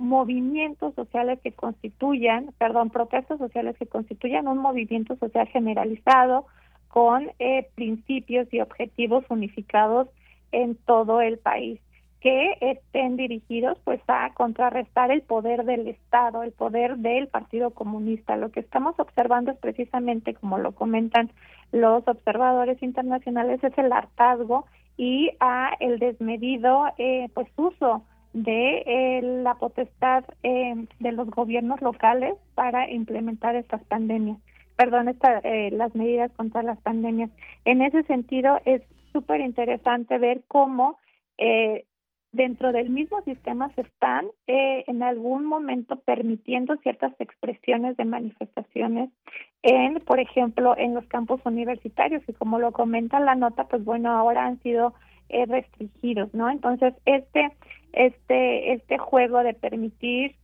[0.00, 6.46] movimientos sociales que constituyan, perdón, protestas sociales que constituyan un movimiento social generalizado,
[6.88, 10.08] con eh, principios y objetivos unificados
[10.50, 11.78] en todo el país
[12.20, 18.36] que estén dirigidos pues a contrarrestar el poder del Estado, el poder del Partido Comunista.
[18.36, 21.30] Lo que estamos observando es precisamente, como lo comentan
[21.72, 24.66] los observadores internacionales, es el hartazgo
[24.98, 28.02] y a el desmedido eh, pues uso
[28.32, 34.38] de eh, la potestad eh, de los gobiernos locales para implementar estas pandemias,
[34.76, 37.30] perdón, esta, eh, las medidas contra las pandemias.
[37.64, 38.82] En ese sentido es
[39.12, 40.98] súper interesante ver cómo
[41.38, 41.84] eh,
[42.32, 49.10] dentro del mismo sistema se están eh, en algún momento permitiendo ciertas expresiones de manifestaciones
[49.62, 54.10] en, por ejemplo, en los campos universitarios y como lo comenta la nota, pues bueno,
[54.12, 54.94] ahora han sido
[55.28, 56.48] eh, restringidos, ¿no?
[56.50, 57.50] Entonces, este
[57.92, 60.36] este este juego de permitir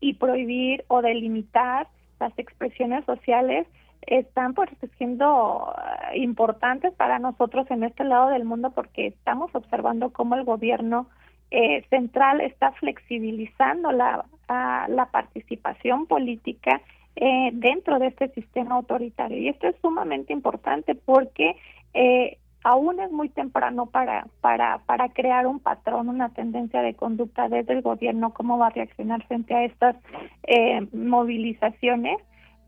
[0.00, 1.88] y prohibir o delimitar
[2.20, 3.66] las expresiones sociales
[4.02, 5.74] están pues siendo
[6.12, 11.08] eh, importantes para nosotros en este lado del mundo porque estamos observando cómo el gobierno
[11.50, 16.80] eh, central está flexibilizando la, a, la participación política
[17.14, 19.38] eh, dentro de este sistema autoritario.
[19.38, 21.56] Y esto es sumamente importante porque
[21.94, 27.48] eh, aún es muy temprano para, para, para crear un patrón, una tendencia de conducta
[27.48, 29.96] desde el gobierno, cómo va a reaccionar frente a estas
[30.42, 32.18] eh, movilizaciones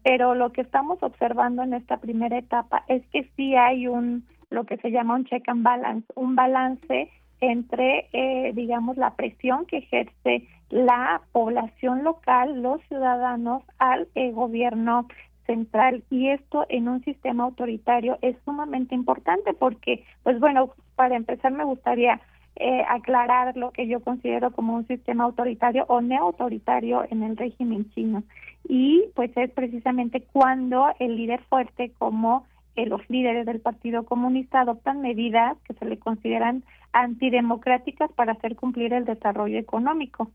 [0.04, 4.64] pero lo que estamos observando en esta primera etapa es que sí hay un lo
[4.64, 7.10] que se llama un check and balance, un balance
[7.40, 15.06] entre, eh, digamos, la presión que ejerce la población local, los ciudadanos, al eh, gobierno
[15.48, 16.04] central.
[16.10, 21.64] Y esto en un sistema autoritario es sumamente importante porque, pues bueno, para empezar me
[21.64, 22.20] gustaría
[22.56, 27.90] eh, aclarar lo que yo considero como un sistema autoritario o neoautoritario en el régimen
[27.90, 28.22] chino.
[28.68, 32.46] Y pues es precisamente cuando el líder fuerte como
[32.76, 36.62] eh, los líderes del Partido Comunista adoptan medidas que se le consideran
[36.92, 40.30] antidemocráticas para hacer cumplir el desarrollo económico.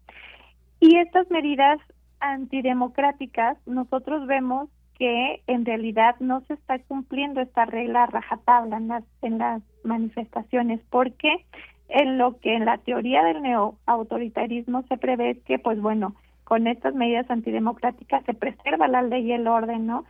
[0.80, 1.80] Y estas medidas
[2.20, 4.70] antidemocráticas nosotros vemos
[5.04, 10.80] que en realidad no se está cumpliendo esta regla rajatabla en las, en las manifestaciones
[10.90, 11.46] porque
[11.90, 16.16] en lo que en la teoría del neoautoritarismo se prevé que, pues bueno,
[16.46, 20.06] con estas medidas antidemocráticas se preserva la ley y el orden, ¿no?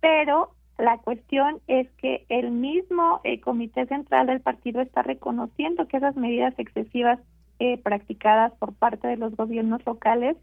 [0.00, 5.96] Pero la cuestión es que el mismo eh, Comité Central del partido está reconociendo que
[5.96, 7.18] esas medidas excesivas
[7.60, 10.36] eh, practicadas por parte de los gobiernos locales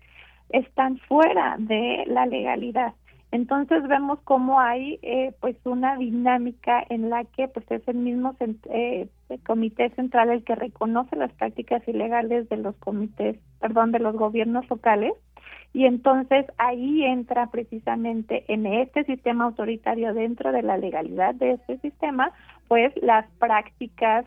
[0.49, 2.95] están fuera de la legalidad.
[3.31, 8.35] Entonces vemos cómo hay eh, pues una dinámica en la que pues es el mismo
[8.39, 13.99] eh, el comité central el que reconoce las prácticas ilegales de los comités, perdón, de
[13.99, 15.13] los gobiernos locales
[15.73, 21.77] y entonces ahí entra precisamente en este sistema autoritario dentro de la legalidad de este
[21.79, 22.33] sistema
[22.67, 24.25] pues las prácticas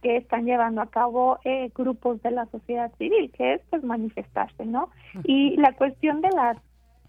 [0.00, 4.66] que están llevando a cabo eh, grupos de la sociedad civil, que es pues manifestarse,
[4.66, 4.90] ¿no?
[5.24, 6.58] Y la cuestión de las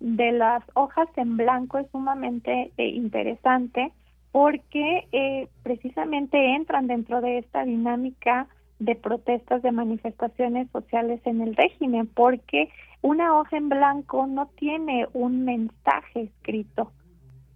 [0.04, 3.94] de las hojas en blanco es sumamente eh, interesante
[4.34, 8.48] porque eh, precisamente entran dentro de esta dinámica
[8.80, 12.70] de protestas, de manifestaciones sociales en el régimen, porque
[13.02, 16.92] una hoja en blanco no tiene un mensaje escrito,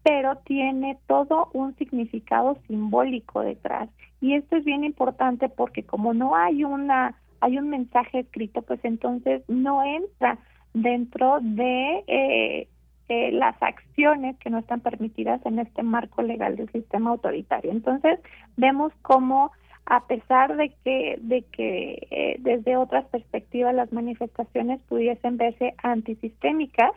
[0.01, 3.89] pero tiene todo un significado simbólico detrás.
[4.21, 8.79] Y esto es bien importante porque como no hay una hay un mensaje escrito, pues
[8.83, 10.39] entonces no entra
[10.73, 12.67] dentro de eh,
[13.09, 17.71] eh, las acciones que no están permitidas en este marco legal del sistema autoritario.
[17.71, 18.19] Entonces,
[18.57, 19.51] vemos cómo
[19.85, 26.91] a pesar de que de que eh, desde otras perspectivas las manifestaciones pudiesen verse antisistémicas,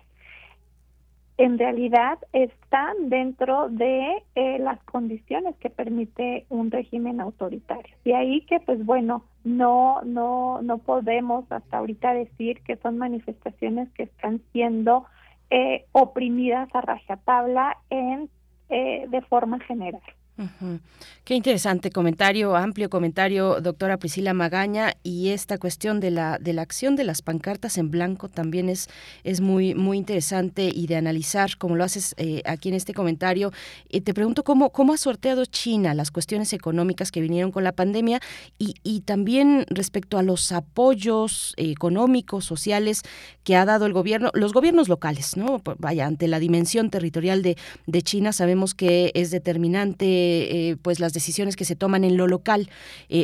[1.41, 7.97] en realidad están dentro de eh, las condiciones que permite un régimen autoritario.
[8.05, 13.89] Y ahí que, pues bueno, no, no, no podemos hasta ahorita decir que son manifestaciones
[13.93, 15.07] que están siendo
[15.49, 18.29] eh, oprimidas a rajatabla en,
[18.69, 20.03] eh, de forma general.
[20.41, 20.81] Ujú.
[21.25, 26.63] Qué interesante comentario, amplio comentario, doctora Priscila Magaña, y esta cuestión de la, de la
[26.63, 28.89] acción de las pancartas en blanco también es,
[29.23, 33.53] es muy, muy interesante y de analizar, como lo haces eh, aquí en este comentario.
[33.91, 37.73] Eh, te pregunto cómo, cómo ha sorteado China las cuestiones económicas que vinieron con la
[37.73, 38.21] pandemia
[38.59, 43.03] y, y también respecto a los apoyos económicos, sociales
[43.45, 45.61] que ha dado el gobierno, los gobiernos locales, ¿no?
[45.79, 51.13] Vaya, ante la dimensión territorial de, de China sabemos que es determinante de pues las
[51.13, 52.69] decisiones que se toman en lo local,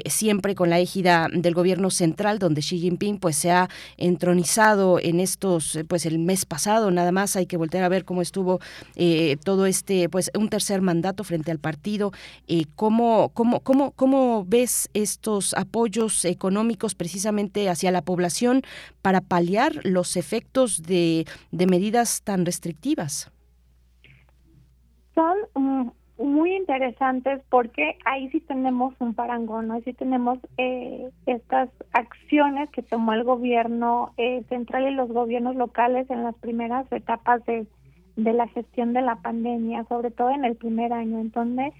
[0.07, 5.21] siempre con la égida del gobierno central, donde Xi Jinping pues se ha entronizado en
[5.21, 8.61] estos, pues el mes pasado, nada más hay que voltear a ver cómo estuvo
[9.45, 12.13] todo este, pues un tercer mandato frente al partido.
[12.75, 18.63] ¿cómo, cómo, cómo, ¿Cómo ves estos apoyos económicos precisamente hacia la población
[19.03, 23.31] para paliar los efectos de, de medidas tan restrictivas?
[25.15, 31.69] Son mm, muy interesantes porque ahí sí tenemos un parangón, ahí sí tenemos eh, estas
[31.93, 37.45] acciones que tomó el gobierno eh, central y los gobiernos locales en las primeras etapas
[37.45, 37.67] de,
[38.17, 41.73] de la gestión de la pandemia, sobre todo en el primer año, en donde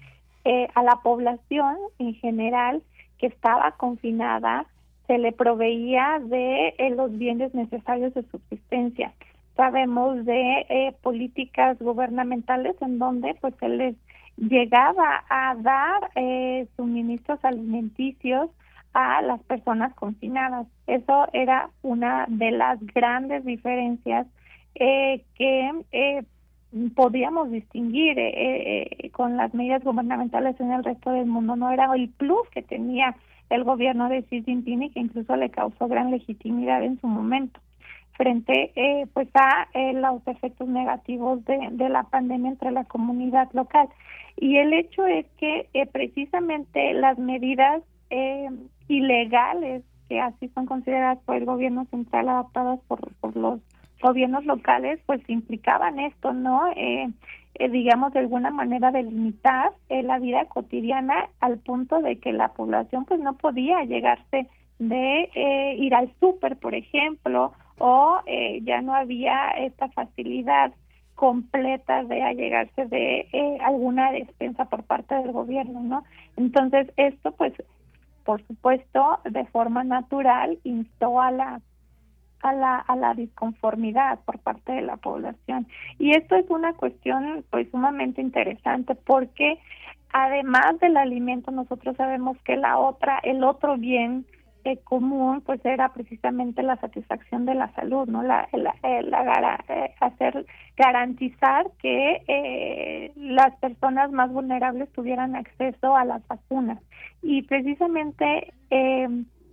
[0.45, 2.81] eh, a la población en general
[3.17, 4.65] que estaba confinada
[5.05, 9.11] se le proveía de eh, los bienes necesarios de subsistencia.
[9.57, 13.95] Sabemos de eh, políticas gubernamentales en donde pues se les
[14.37, 18.49] llegaba a dar eh, suministros alimenticios
[18.93, 20.67] a las personas confinadas.
[20.87, 24.27] Eso era una de las grandes diferencias
[24.75, 26.23] eh, que eh,
[26.95, 31.55] podíamos distinguir eh, eh, con las medidas gubernamentales en el resto del mundo.
[31.55, 33.15] No era el plus que tenía
[33.49, 37.59] el gobierno de Xi que incluso le causó gran legitimidad en su momento
[38.17, 43.49] frente eh, pues a eh, los efectos negativos de, de, la pandemia entre la comunidad
[43.53, 43.87] local.
[44.35, 47.81] Y el hecho es que eh, precisamente las medidas
[48.87, 53.59] ilegales que así son consideradas por el gobierno central adoptadas por, por los
[54.01, 57.09] gobiernos locales pues implicaban esto no eh,
[57.55, 62.49] eh, digamos de alguna manera delimitar eh, la vida cotidiana al punto de que la
[62.49, 64.47] población pues no podía llegarse
[64.79, 70.71] de eh, ir al súper por ejemplo o eh, ya no había esta facilidad
[71.15, 76.03] completa de allegarse de eh, alguna despensa por parte del gobierno no
[76.35, 77.53] entonces esto pues
[78.23, 81.61] por supuesto de forma natural instó a la
[82.41, 85.67] a la, a la disconformidad por parte de la población.
[85.97, 89.59] Y esto es una cuestión pues sumamente interesante porque
[90.11, 94.25] además del alimento nosotros sabemos que la otra, el otro bien
[94.75, 98.21] común pues era precisamente la satisfacción de la salud, ¿no?
[98.21, 100.45] La, la, eh, hacer
[100.75, 106.79] garantizar que eh, las personas más vulnerables tuvieran acceso a las vacunas
[107.21, 109.07] y precisamente eh,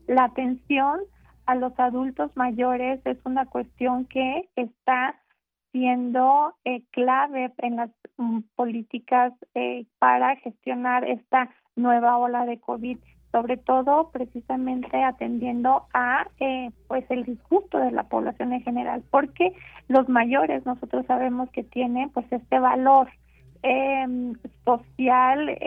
[0.06, 1.00] la atención
[1.46, 5.16] a los adultos mayores es una cuestión que está
[5.72, 12.98] siendo eh, clave en las um, políticas eh, para gestionar esta nueva ola de COVID,
[13.35, 19.52] sobre todo precisamente atendiendo a eh, pues el disgusto de la población en general, porque
[19.89, 23.09] los mayores nosotros sabemos que tienen pues este valor
[24.65, 25.59] social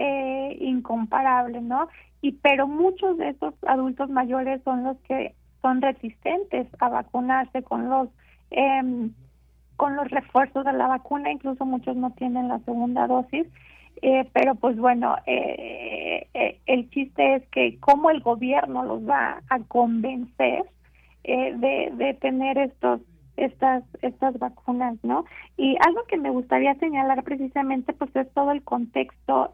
[0.60, 1.90] incomparable, ¿no?
[2.22, 7.90] Y pero muchos de esos adultos mayores son los que son resistentes a vacunarse con
[7.90, 8.08] los
[8.52, 9.10] eh,
[9.76, 13.46] con los refuerzos de la vacuna, incluso muchos no tienen la segunda dosis,
[14.02, 19.42] eh, pero pues bueno, eh, eh, el chiste es que cómo el gobierno los va
[19.50, 20.64] a convencer
[21.24, 23.02] de, de tener estos
[23.36, 25.26] estas estas vacunas, ¿no?
[25.58, 29.54] Y algo que me gustaría señalar precisamente pues es todo el contexto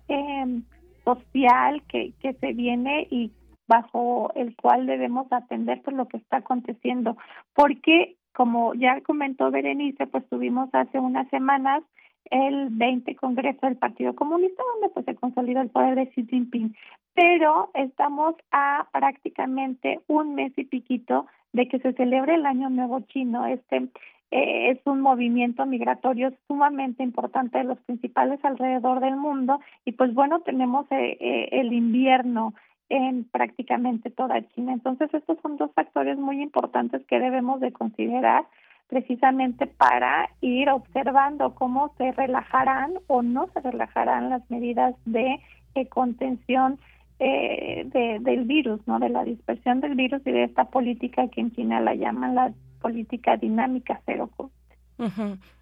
[1.04, 3.32] social que, que se viene y
[3.68, 7.18] bajo el cual debemos atender por lo que está aconteciendo,
[7.56, 11.84] porque como ya comentó Berenice, pues tuvimos hace unas semanas
[12.32, 16.76] el 20 Congreso del Partido Comunista, donde pues se consolidó el poder de Xi Jinping,
[17.14, 23.02] pero estamos a prácticamente un mes y piquito de que se celebre el Año Nuevo
[23.02, 23.46] Chino.
[23.46, 23.90] Este
[24.32, 30.14] eh, es un movimiento migratorio sumamente importante de los principales alrededor del mundo y pues
[30.16, 32.56] bueno, tenemos eh, eh, el invierno
[32.90, 34.74] en prácticamente toda China.
[34.74, 38.46] Entonces, estos son dos factores muy importantes que debemos de considerar
[38.94, 45.40] precisamente para ir observando cómo se relajarán o no se relajarán las medidas de
[45.74, 46.78] eh, contención
[47.18, 51.42] eh, de, del virus, no, de la dispersión del virus y de esta política que
[51.42, 54.30] en China la llaman la política dinámica cero.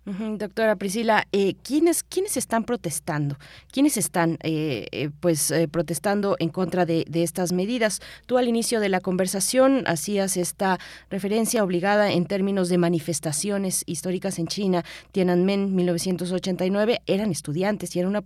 [0.03, 3.37] Doctora Priscila, eh, ¿quiénes, ¿quiénes están protestando?
[3.71, 8.01] ¿Quiénes están eh, eh, pues eh, protestando en contra de, estas medidas?
[8.25, 10.79] Tú al inicio de la conversación hacías esta
[11.11, 14.83] referencia obligada en términos de manifestaciones históricas en China.
[15.11, 18.23] Tiananmen 1989 eran estudiantes y era una,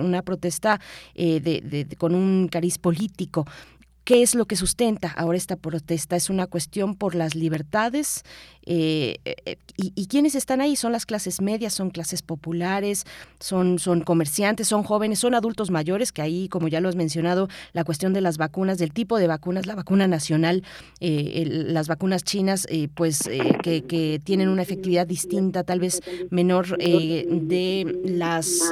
[0.00, 0.80] una protesta
[1.14, 3.46] de, con un cariz político.
[4.04, 6.16] ¿Qué es lo que sustenta ahora esta protesta?
[6.16, 8.24] ¿Es una cuestión por las libertades?
[8.64, 10.76] Eh, eh, y, y, quiénes están ahí?
[10.76, 11.72] ¿Son las clases medias?
[11.72, 13.04] ¿Son clases populares?
[13.40, 14.68] ¿Son, ¿Son comerciantes?
[14.68, 15.18] ¿Son jóvenes?
[15.18, 16.12] ¿Son adultos mayores?
[16.12, 19.26] Que ahí, como ya lo has mencionado, la cuestión de las vacunas, del tipo de
[19.26, 20.62] vacunas, la vacuna nacional,
[21.00, 23.28] eh, las vacunas chinas, eh, pues
[23.62, 28.70] que, que, tienen una efectividad distinta, tal vez menor de las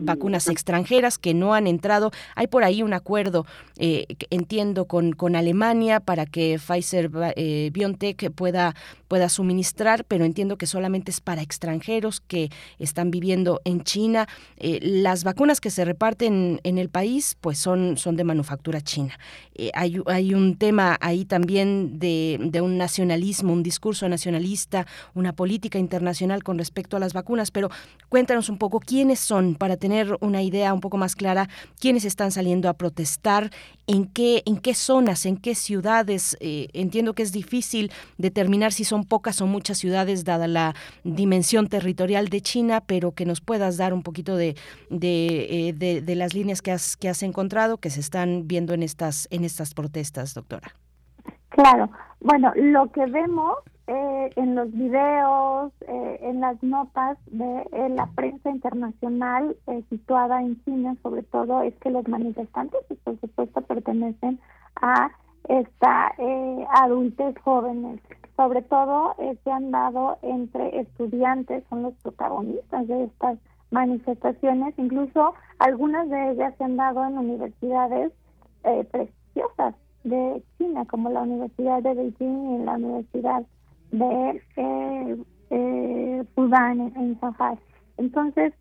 [0.00, 2.12] vacunas extranjeras que no han entrado.
[2.34, 3.46] Hay por ahí un acuerdo,
[3.76, 8.74] entiendo con, con Alemania para que Pfizer eh, BioNTech pueda,
[9.08, 14.28] pueda suministrar, pero entiendo que solamente es para extranjeros que están viviendo en China.
[14.56, 19.18] Eh, las vacunas que se reparten en el país pues son, son de manufactura china.
[19.54, 25.78] Eh, hay, un tema ahí también de, de un nacionalismo, un discurso nacionalista, una política
[25.78, 27.70] internacional con respecto a las vacunas, pero
[28.08, 31.48] cuéntanos un poco quiénes son para tener una idea un poco más clara,
[31.78, 33.50] quiénes están saliendo a protestar,
[33.86, 36.36] en qué, en qué zonas, en qué ciudades.
[36.40, 40.74] Eh, entiendo que es difícil determinar si son pocas o muchas ciudades dada la
[41.04, 44.56] dimensión territorial de China, pero que nos puedas dar un poquito de,
[44.90, 48.74] de, eh, de, de las líneas que has, que has encontrado, que se están viendo
[48.74, 50.68] en estas, en estas protestas, doctora.
[51.50, 51.88] Claro,
[52.20, 53.54] bueno, lo que vemos
[53.86, 59.54] eh, en los videos, eh, en las notas de eh, la prensa internacional
[59.90, 64.40] situada en China, sobre todo, es que los manifestantes, por supuesto, pertenecen
[64.80, 65.10] a
[65.48, 66.12] esta
[66.70, 68.00] adultez jóvenes.
[68.36, 69.14] Sobre todo,
[69.44, 73.38] se han dado entre estudiantes, son los protagonistas de estas
[73.70, 74.74] manifestaciones.
[74.78, 78.12] Incluso algunas de ellas se han dado en universidades
[78.90, 83.42] prestigiosas de China, como la Universidad de Beijing y la Universidad
[83.90, 85.16] de eh,
[85.50, 87.58] eh, Sudán en Shanghai.
[87.96, 88.52] Entonces,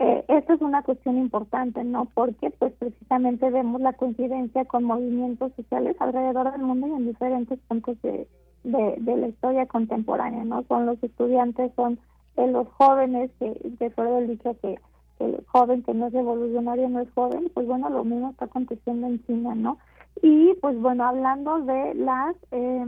[0.00, 2.06] eh, esto es una cuestión importante, ¿no?
[2.14, 7.58] Porque pues precisamente vemos la coincidencia con movimientos sociales alrededor del mundo y en diferentes
[7.68, 8.26] puntos de,
[8.64, 10.64] de, de la historia contemporánea, ¿no?
[10.68, 11.98] Son los estudiantes, son
[12.38, 14.78] eh, los jóvenes, que de acuerdo dicho que
[15.18, 19.06] el joven que no es revolucionario no es joven, pues bueno, lo mismo está aconteciendo
[19.06, 19.76] en China, ¿no?
[20.22, 22.86] Y pues bueno, hablando de las eh,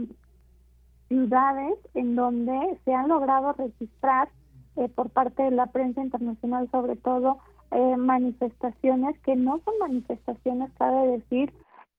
[1.09, 4.29] ciudades en donde se han logrado registrar
[4.77, 7.39] eh, por parte de la prensa internacional sobre todo
[7.71, 11.53] eh, manifestaciones que no son manifestaciones, cabe decir,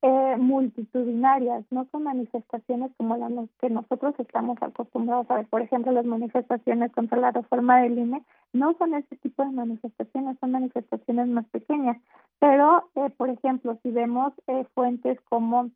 [0.07, 5.47] eh, multitudinarias, no son manifestaciones como las que nosotros estamos acostumbrados a ver.
[5.47, 8.23] Por ejemplo, las manifestaciones contra la reforma del INE
[8.53, 11.97] no son ese tipo de manifestaciones, son manifestaciones más pequeñas.
[12.39, 15.71] Pero, eh, por ejemplo, si vemos eh, fuentes como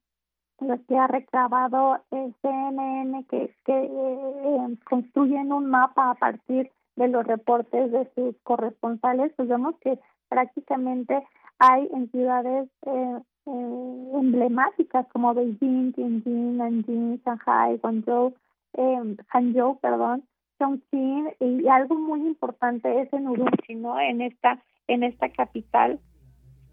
[0.60, 7.08] las que ha recabado el CNN, que, que eh, construyen un mapa a partir de
[7.08, 9.98] los reportes de sus corresponsales, pues vemos que
[10.28, 11.22] prácticamente
[11.58, 18.34] hay en ciudades eh, eh, emblemáticas como Beijing, Tianjin, Nanjing, Shanghai, Guangzhou,
[18.74, 20.24] eh, Hangzhou, perdón,
[20.58, 23.98] Chongqing y algo muy importante es en Urumqi, ¿no?
[23.98, 24.58] En esta
[24.88, 26.00] en esta capital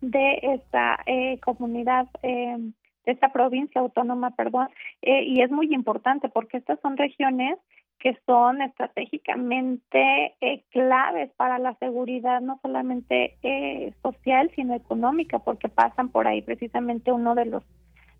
[0.01, 2.57] de esta eh, comunidad eh,
[3.05, 4.69] de esta provincia autónoma, perdón,
[5.01, 7.59] eh, y es muy importante porque estas son regiones
[7.99, 15.69] que son estratégicamente eh, claves para la seguridad, no solamente eh, social, sino económica, porque
[15.69, 17.63] pasan por ahí precisamente uno de los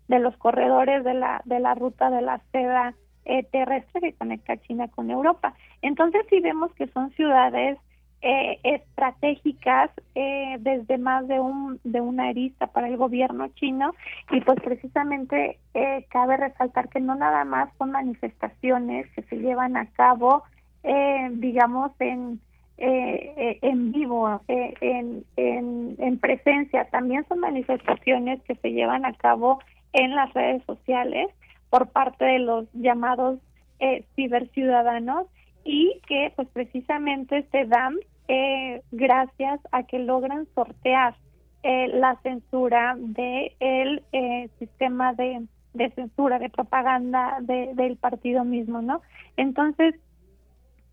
[0.08, 2.94] de los corredores de la de la ruta de la seda
[3.24, 5.54] eh, terrestre que conecta China con Europa.
[5.82, 7.78] Entonces sí vemos que son ciudades
[8.22, 13.94] eh, estratégicas eh, desde más de un de una arista para el gobierno chino.
[14.30, 19.76] Y pues precisamente eh, cabe resaltar que no nada más son manifestaciones que se llevan
[19.76, 20.42] a cabo
[20.82, 22.40] eh, digamos en
[22.78, 26.84] eh, eh, en vivo en, en en presencia.
[26.86, 29.60] También son manifestaciones que se llevan a cabo
[29.92, 31.28] en las redes sociales
[31.70, 33.38] por parte de los llamados
[33.78, 35.26] eh, ciberciudadanos
[35.66, 37.96] y que pues precisamente se dan
[38.28, 41.16] eh, gracias a que logran sortear
[41.64, 45.44] eh, la censura de el eh, sistema de,
[45.74, 49.02] de censura de propaganda de, del partido mismo no
[49.36, 49.96] entonces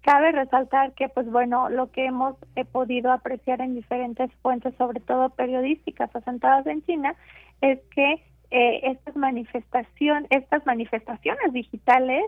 [0.01, 4.99] cabe resaltar que pues bueno lo que hemos eh, podido apreciar en diferentes fuentes sobre
[4.99, 7.15] todo periodísticas asentadas en China
[7.61, 12.23] es que eh, estas manifestación estas manifestaciones digitales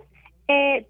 [0.47, 0.85] eh,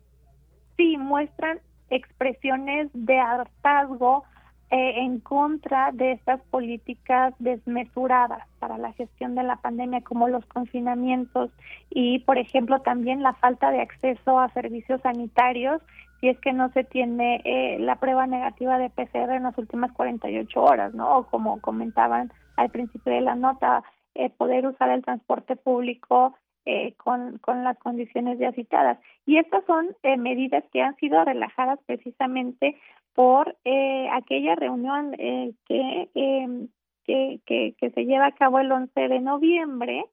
[0.78, 4.24] sí muestran expresiones de hartazgo
[4.72, 10.46] eh, en contra de estas políticas desmesuradas para la gestión de la pandemia, como los
[10.48, 11.52] confinamientos
[11.90, 15.82] y, por ejemplo, también la falta de acceso a servicios sanitarios
[16.20, 19.92] si es que no se tiene eh, la prueba negativa de PCR en las últimas
[19.92, 21.28] 48 horas, ¿no?
[21.30, 23.84] Como comentaban al principio de la nota,
[24.16, 26.36] eh, poder usar el transporte público
[26.66, 28.98] eh, con, con las condiciones ya citadas.
[29.26, 32.76] Y estas son eh, medidas que han sido relajadas precisamente
[33.14, 36.68] por eh, aquella reunión eh, que, eh,
[37.06, 40.06] que, que, que se lleva a cabo el 11 de noviembre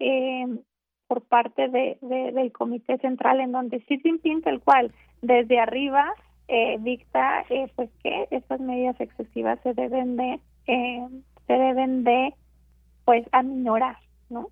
[0.00, 0.46] eh,
[1.06, 4.92] por parte de, de- del Comité Central, en donde Xi Jinping, el cual
[5.22, 6.12] desde arriba
[6.48, 11.08] eh, dicta eh, pues que estas medidas excesivas se deben de eh,
[11.46, 12.34] se deben de
[13.04, 13.96] pues aminorar,
[14.30, 14.48] ¿no?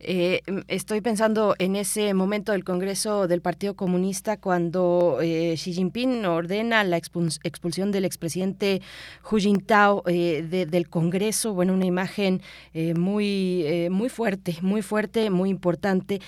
[0.00, 5.72] Eh, mm, estoy pensando en ese momento del Congreso del Partido Comunista cuando eh, Xi
[5.74, 8.82] Jinping ordena la expul- expulsión del expresidente
[9.30, 11.54] Hu Jintao eh, de- del Congreso.
[11.54, 12.42] Bueno, una imagen
[12.74, 16.20] eh, muy, eh, muy fuerte, muy fuerte, muy importante,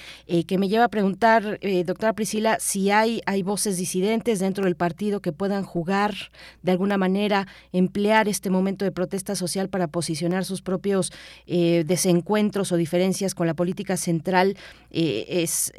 [0.46, 5.20] que me lleva a preguntar, doctora Priscila, si hay, hay voces disidentes dentro del partido
[5.20, 6.14] que puedan jugar
[6.62, 11.12] de alguna manera, emplear este momento de protesta social para posicionar sus propios
[11.46, 14.56] desencuentros o diferencias con la política central,
[14.90, 15.72] eh, es,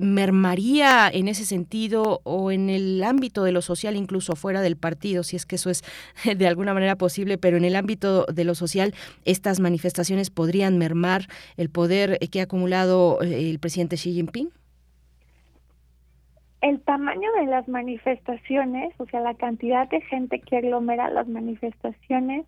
[0.00, 5.24] mermaría en ese sentido o en el ámbito de lo social, incluso fuera del partido,
[5.24, 5.82] si es que eso es
[6.38, 8.94] de alguna manera posible, pero en el ámbito de lo social,
[9.24, 11.22] estas manifestaciones podrían mermar
[11.56, 14.50] el poder que ha acumulado eh, el presidente Xi Jinping.
[16.60, 22.46] el tamaño de las manifestaciones, o sea, la cantidad de gente que aglomera las manifestaciones,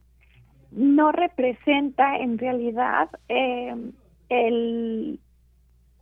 [0.75, 3.75] no representa en realidad eh,
[4.29, 5.21] el,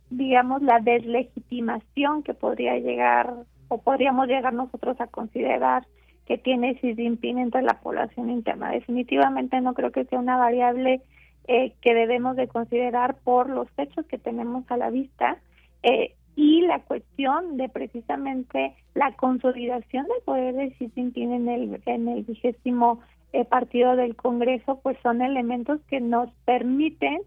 [0.09, 3.33] digamos, la deslegitimación que podría llegar
[3.67, 5.85] o podríamos llegar nosotros a considerar
[6.25, 8.71] que tiene Xi Jinping entre la población interna.
[8.71, 11.01] Definitivamente no creo que sea una variable
[11.47, 15.37] eh, que debemos de considerar por los hechos que tenemos a la vista
[15.83, 21.81] eh, y la cuestión de precisamente la consolidación del poder de Xi Jinping en el
[21.85, 23.01] en el vigésimo
[23.33, 27.19] eh, partido del Congreso, pues son elementos que nos permiten,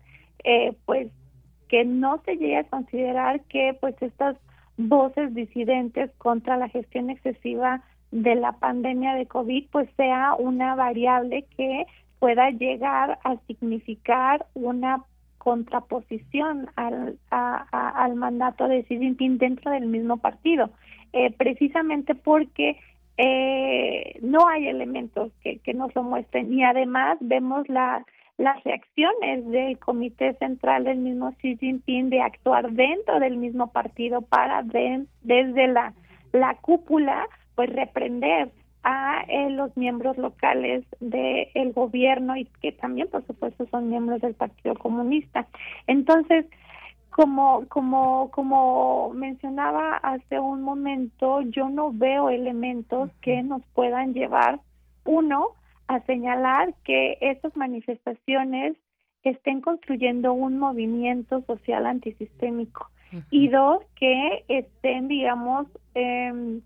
[0.44, 1.08] eh, pues,
[1.68, 4.36] que no se llegue a considerar que, pues, estas
[4.76, 7.82] voces disidentes contra la gestión excesiva
[8.12, 11.86] de la pandemia de COVID, pues, sea una variable que
[12.18, 15.02] pueda llegar a significar una
[15.38, 20.70] contraposición al, a- al mandato de Xi Jinping dentro del mismo partido,
[21.12, 22.78] eh, precisamente porque
[23.18, 26.52] eh, no hay elementos que, que nos lo muestren.
[26.52, 28.04] Y además vemos la,
[28.38, 34.22] las reacciones del Comité Central del mismo Xi Jinping de actuar dentro del mismo partido
[34.22, 35.94] para de- desde la,
[36.32, 38.50] la cúpula pues reprender
[38.82, 44.34] a eh, los miembros locales del gobierno y que también por supuesto son miembros del
[44.34, 45.46] Partido Comunista.
[45.86, 46.46] Entonces,
[47.10, 54.60] como como como mencionaba hace un momento, yo no veo elementos que nos puedan llevar
[55.04, 55.48] uno
[55.88, 58.76] a señalar que estas manifestaciones
[59.22, 62.90] estén construyendo un movimiento social antisistémico
[63.30, 66.60] y dos que estén digamos em,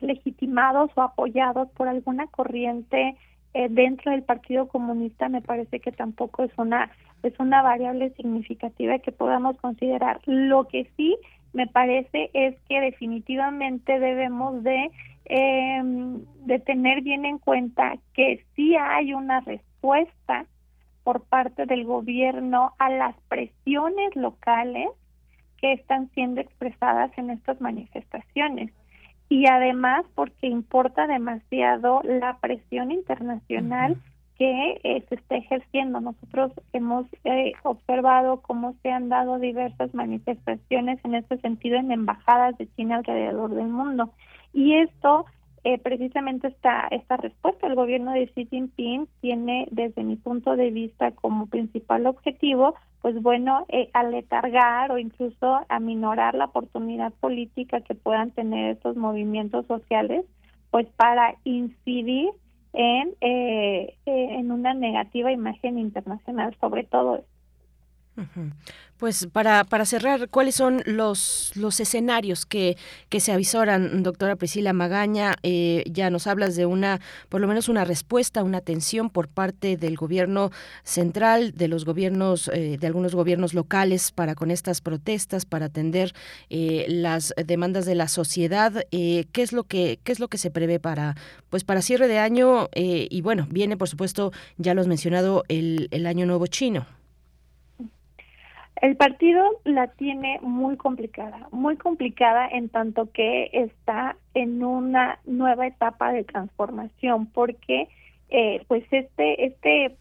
[0.00, 3.16] legitimados o apoyados por alguna corriente
[3.54, 6.90] eh, dentro del Partido Comunista me parece que tampoco es una
[7.22, 10.20] es una variable significativa que podamos considerar.
[10.26, 11.16] Lo que sí
[11.54, 14.90] me parece es que definitivamente debemos de
[15.26, 20.44] eh, de tener bien en cuenta que sí hay una respuesta
[21.02, 24.88] por parte del gobierno a las presiones locales
[25.58, 28.70] que están siendo expresadas en estas manifestaciones.
[29.30, 33.96] Y además porque importa demasiado la presión internacional
[34.38, 36.00] que eh, se está ejerciendo.
[36.00, 42.56] Nosotros hemos eh, observado cómo se han dado diversas manifestaciones en este sentido en embajadas
[42.58, 44.10] de China alrededor del mundo.
[44.52, 45.26] Y esto,
[45.62, 50.70] eh, precisamente esta, esta respuesta del gobierno de Xi Jinping tiene, desde mi punto de
[50.70, 57.94] vista, como principal objetivo, pues bueno, eh, aletargar o incluso aminorar la oportunidad política que
[57.94, 60.24] puedan tener estos movimientos sociales,
[60.70, 62.30] pues para incidir
[62.74, 67.24] en, eh, eh, en una negativa imagen internacional, sobre todo.
[69.04, 72.78] Pues para, para cerrar, ¿cuáles son los, los escenarios que,
[73.10, 75.34] que se avisoran, doctora Priscila Magaña?
[75.42, 79.76] Eh, ya nos hablas de una, por lo menos una respuesta, una atención por parte
[79.76, 80.52] del gobierno
[80.84, 86.14] central, de los gobiernos, eh, de algunos gobiernos locales para con estas protestas, para atender
[86.48, 88.86] eh, las demandas de la sociedad.
[88.90, 91.14] Eh, ¿Qué es lo que, qué es lo que se prevé para,
[91.50, 92.70] pues para cierre de año?
[92.72, 96.86] Eh, y bueno, viene por supuesto, ya lo has mencionado, el, el año nuevo chino.
[98.76, 105.66] El partido la tiene muy complicada, muy complicada en tanto que está en una nueva
[105.66, 107.88] etapa de transformación, porque
[108.30, 109.96] eh, pues este este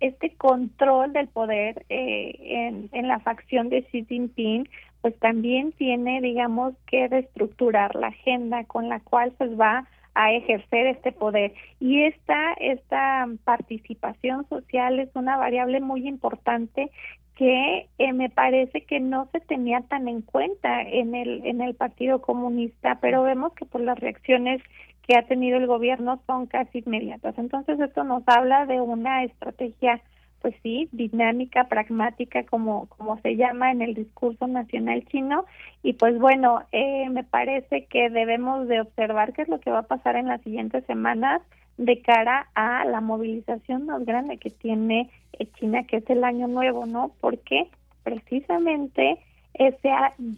[0.00, 4.68] este control del poder eh, en, la facción de Xi Jinping,
[5.00, 10.86] pues también tiene, digamos, que reestructurar la agenda con la cual pues va a ejercer
[10.86, 11.54] este poder.
[11.80, 16.90] Y esta, esta participación social es una variable muy importante
[17.36, 21.74] que eh, me parece que no se tenía tan en cuenta en el en el
[21.74, 24.62] Partido Comunista, pero vemos que por las reacciones
[25.06, 27.38] que ha tenido el gobierno son casi inmediatas.
[27.38, 30.02] Entonces esto nos habla de una estrategia
[30.40, 35.44] pues sí, dinámica, pragmática, como, como se llama en el discurso nacional chino.
[35.82, 39.80] Y pues bueno, eh, me parece que debemos de observar qué es lo que va
[39.80, 41.42] a pasar en las siguientes semanas
[41.78, 46.48] de cara a la movilización más grande que tiene eh, China, que es el año
[46.48, 47.12] nuevo, ¿no?
[47.20, 47.68] Porque
[48.02, 49.18] precisamente
[49.54, 49.90] ese,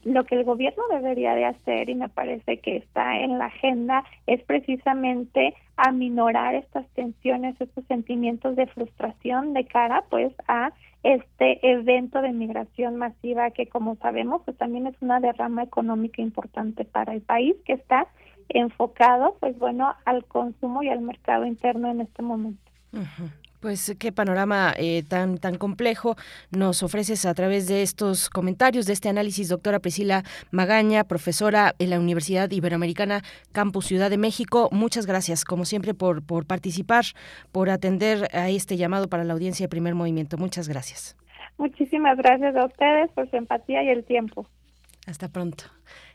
[0.05, 4.05] lo que el gobierno debería de hacer, y me parece que está en la agenda,
[4.27, 10.73] es precisamente aminorar estas tensiones, estos sentimientos de frustración de cara pues a
[11.05, 16.85] este evento de migración masiva que como sabemos pues también es una derrama económica importante
[16.85, 18.09] para el país que está
[18.49, 22.63] enfocado pues bueno al consumo y al mercado interno en este momento.
[23.61, 26.15] Pues qué panorama eh, tan tan complejo
[26.53, 30.23] nos ofreces a través de estos comentarios, de este análisis, doctora Priscila
[30.53, 34.69] Magaña, profesora en la Universidad Iberoamericana Campus Ciudad de México.
[34.71, 37.05] Muchas gracias, como siempre, por, por participar,
[37.51, 40.37] por atender a este llamado para la audiencia de primer movimiento.
[40.37, 41.17] Muchas gracias.
[41.57, 44.47] Muchísimas gracias a ustedes por su empatía y el tiempo.
[45.09, 45.65] Hasta pronto.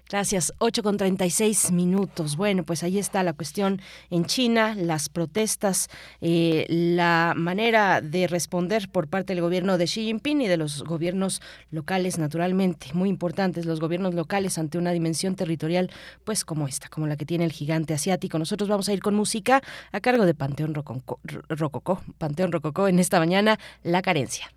[0.10, 0.54] Gracias.
[0.60, 2.36] 8 con 36 minutos.
[2.36, 5.90] Bueno, pues ahí está la cuestión en China, las protestas,
[6.22, 10.84] eh, la manera de responder por parte del gobierno de Xi Jinping y de los
[10.84, 15.90] gobiernos locales, naturalmente, muy importantes los gobiernos locales ante una dimensión territorial,
[16.24, 18.38] pues como esta, como la que tiene el gigante asiático.
[18.38, 23.20] Nosotros vamos a ir con música a cargo de Panteón Rococó, Panteón Rococó en esta
[23.20, 24.52] mañana, La Carencia.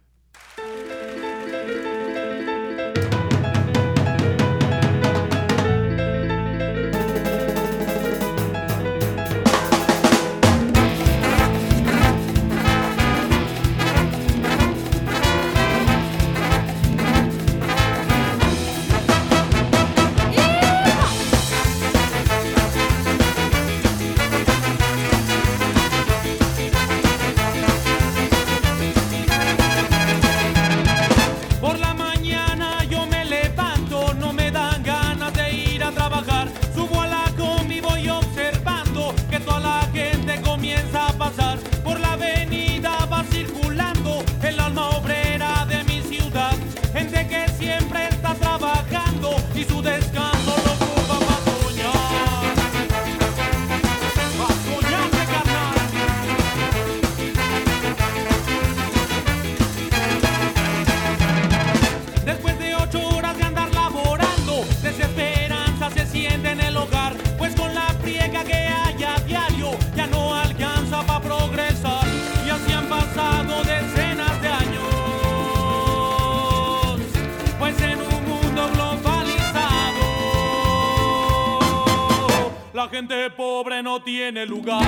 [82.97, 84.83] Gente pobre no tiene lugar.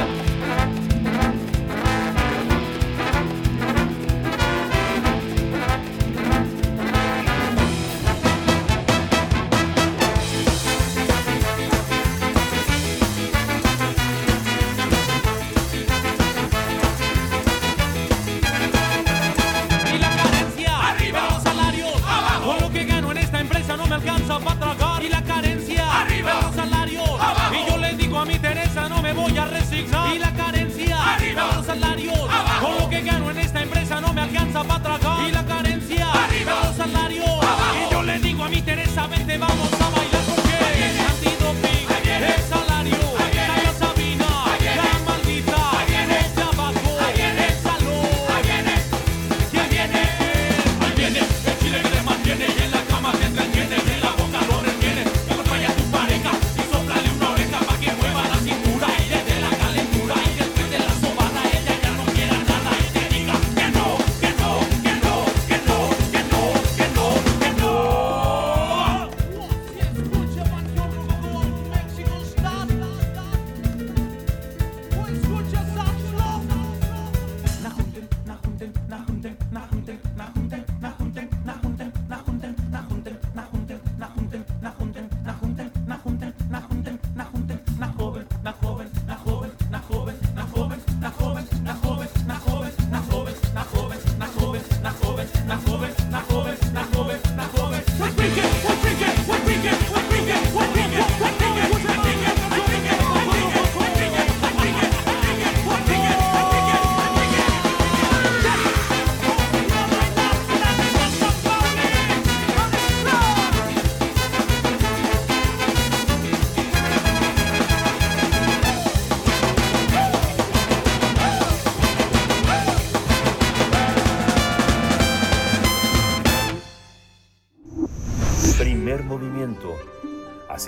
[39.07, 40.18] Vente vamos a bailar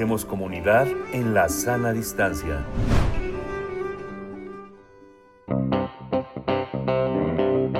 [0.01, 2.64] Hacemos comunidad en la sana distancia.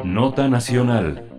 [0.05, 1.30] Nota Nacional.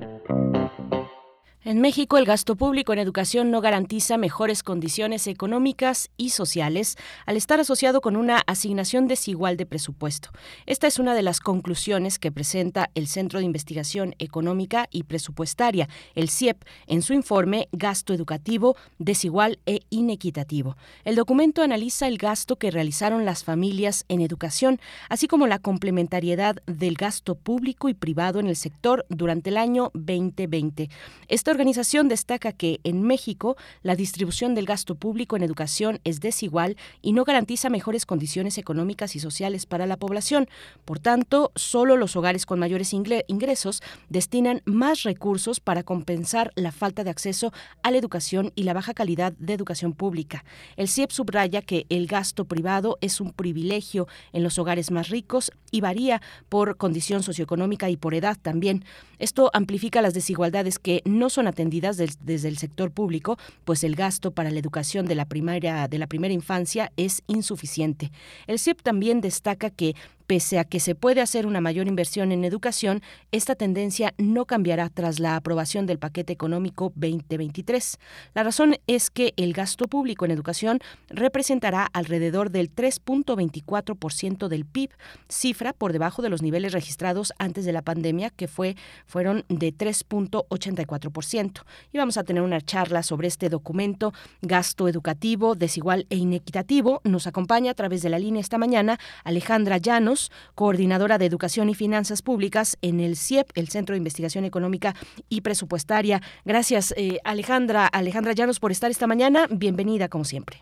[1.81, 6.95] México, el gasto público en educación no garantiza mejores condiciones económicas y sociales
[7.25, 10.29] al estar asociado con una asignación desigual de presupuesto.
[10.67, 15.89] Esta es una de las conclusiones que presenta el Centro de Investigación Económica y Presupuestaria,
[16.13, 20.77] el CIEP, en su informe Gasto Educativo Desigual e Inequitativo.
[21.03, 24.79] El documento analiza el gasto que realizaron las familias en educación,
[25.09, 29.89] así como la complementariedad del gasto público y privado en el sector durante el año
[29.95, 30.87] 2020.
[31.27, 37.13] Esta destaca que en México la distribución del gasto público en educación es desigual y
[37.13, 40.47] no garantiza mejores condiciones económicas y sociales para la población.
[40.85, 47.03] Por tanto, solo los hogares con mayores ingresos destinan más recursos para compensar la falta
[47.03, 47.53] de acceso
[47.83, 50.43] a la educación y la baja calidad de educación pública.
[50.75, 55.51] El CIEP subraya que el gasto privado es un privilegio en los hogares más ricos
[55.71, 58.83] y varía por condición socioeconómica y por edad también.
[59.19, 63.95] Esto amplifica las desigualdades que no son atendidas del, desde el sector público, pues el
[63.95, 68.11] gasto para la educación de la primaria de la primera infancia es insuficiente.
[68.47, 69.95] El CIEP también destaca que
[70.31, 73.01] Pese a que se puede hacer una mayor inversión en educación,
[73.33, 77.97] esta tendencia no cambiará tras la aprobación del paquete económico 2023.
[78.33, 80.79] La razón es que el gasto público en educación
[81.09, 84.91] representará alrededor del 3.24% del PIB,
[85.27, 89.75] cifra por debajo de los niveles registrados antes de la pandemia, que fue, fueron de
[89.75, 91.63] 3.84%.
[91.91, 97.01] Y vamos a tener una charla sobre este documento, gasto educativo, desigual e inequitativo.
[97.03, 100.20] Nos acompaña a través de la línea esta mañana Alejandra Llanos,
[100.55, 104.93] coordinadora de Educación y Finanzas Públicas en el CIEP, el Centro de Investigación Económica
[105.29, 106.21] y Presupuestaria.
[106.45, 109.47] Gracias, eh, Alejandra, Alejandra Llanos, por estar esta mañana.
[109.49, 110.57] Bienvenida, como siempre.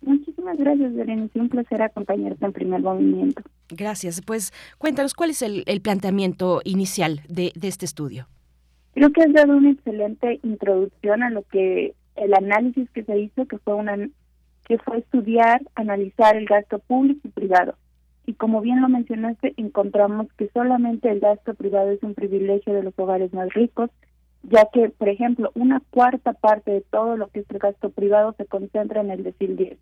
[0.00, 1.40] Muchísimas gracias, Berenice.
[1.40, 3.42] Un placer acompañarte en primer movimiento.
[3.68, 4.20] Gracias.
[4.22, 8.28] Pues cuéntanos, ¿cuál es el, el planteamiento inicial de, de este estudio?
[8.94, 13.46] Creo que has dado una excelente introducción a lo que el análisis que se hizo,
[13.46, 13.96] que fue una
[14.66, 17.74] que fue estudiar, analizar el gasto público y privado.
[18.28, 22.82] Y como bien lo mencionaste, encontramos que solamente el gasto privado es un privilegio de
[22.82, 23.88] los hogares más ricos,
[24.42, 28.34] ya que, por ejemplo, una cuarta parte de todo lo que es el gasto privado
[28.36, 29.78] se concentra en el decil 10.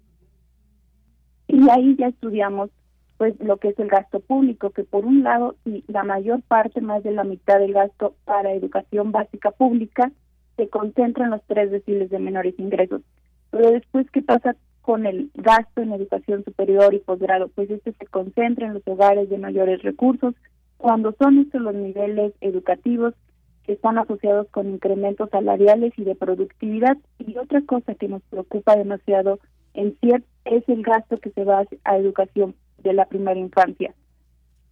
[1.48, 2.70] Y ahí ya estudiamos
[3.16, 6.80] pues lo que es el gasto público, que por un lado, y la mayor parte,
[6.80, 10.12] más de la mitad del gasto para educación básica pública,
[10.56, 13.02] se concentra en los tres deciles de menores ingresos.
[13.50, 14.54] Pero después, ¿qué pasa
[14.86, 17.48] con el gasto en educación superior y posgrado?
[17.48, 20.32] Pues este se concentra en los hogares de mayores recursos,
[20.76, 23.12] cuando son estos los niveles educativos
[23.64, 26.96] que están asociados con incrementos salariales y de productividad.
[27.18, 29.40] Y otra cosa que nos preocupa demasiado
[29.74, 33.92] en CIEP es el gasto que se va a educación de la primera infancia.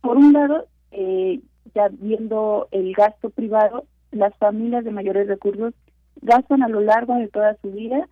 [0.00, 1.40] Por un lado, eh,
[1.74, 5.74] ya viendo el gasto privado, las familias de mayores recursos
[6.22, 8.06] gastan a lo largo de toda su vida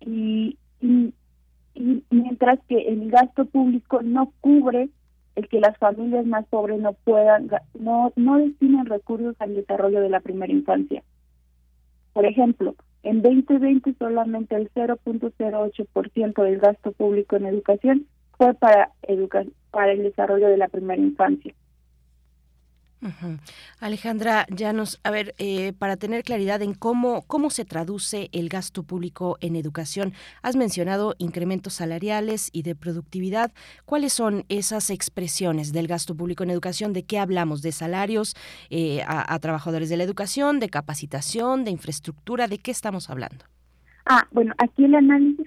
[0.00, 1.12] y, y,
[1.78, 4.88] y mientras que el gasto público no cubre
[5.36, 7.48] el que las familias más pobres no puedan,
[7.78, 11.04] no, no destinen recursos al desarrollo de la primera infancia.
[12.12, 12.74] Por ejemplo,
[13.04, 18.06] en 2020 solamente el 0.08% del gasto público en educación
[18.36, 21.54] fue para educa para el desarrollo de la primera infancia.
[23.00, 23.38] Uh-huh.
[23.78, 28.82] Alejandra Llanos, a ver, eh, para tener claridad en cómo, cómo se traduce el gasto
[28.82, 33.52] público en educación, has mencionado incrementos salariales y de productividad.
[33.84, 36.92] ¿Cuáles son esas expresiones del gasto público en educación?
[36.92, 37.62] ¿De qué hablamos?
[37.62, 38.34] ¿De salarios
[38.68, 42.48] eh, a, a trabajadores de la educación, de capacitación, de infraestructura?
[42.48, 43.44] ¿De qué estamos hablando?
[44.06, 45.46] Ah, bueno, aquí el análisis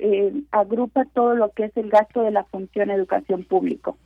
[0.00, 3.98] eh, agrupa todo lo que es el gasto de la función educación público.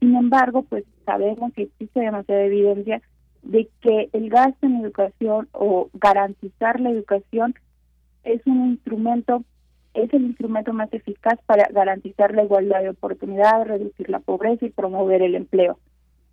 [0.00, 3.02] Sin embargo, pues sabemos que existe demasiada evidencia
[3.42, 7.54] de que el gasto en educación o garantizar la educación
[8.24, 9.44] es un instrumento,
[9.94, 14.70] es el instrumento más eficaz para garantizar la igualdad de oportunidades, reducir la pobreza y
[14.70, 15.78] promover el empleo.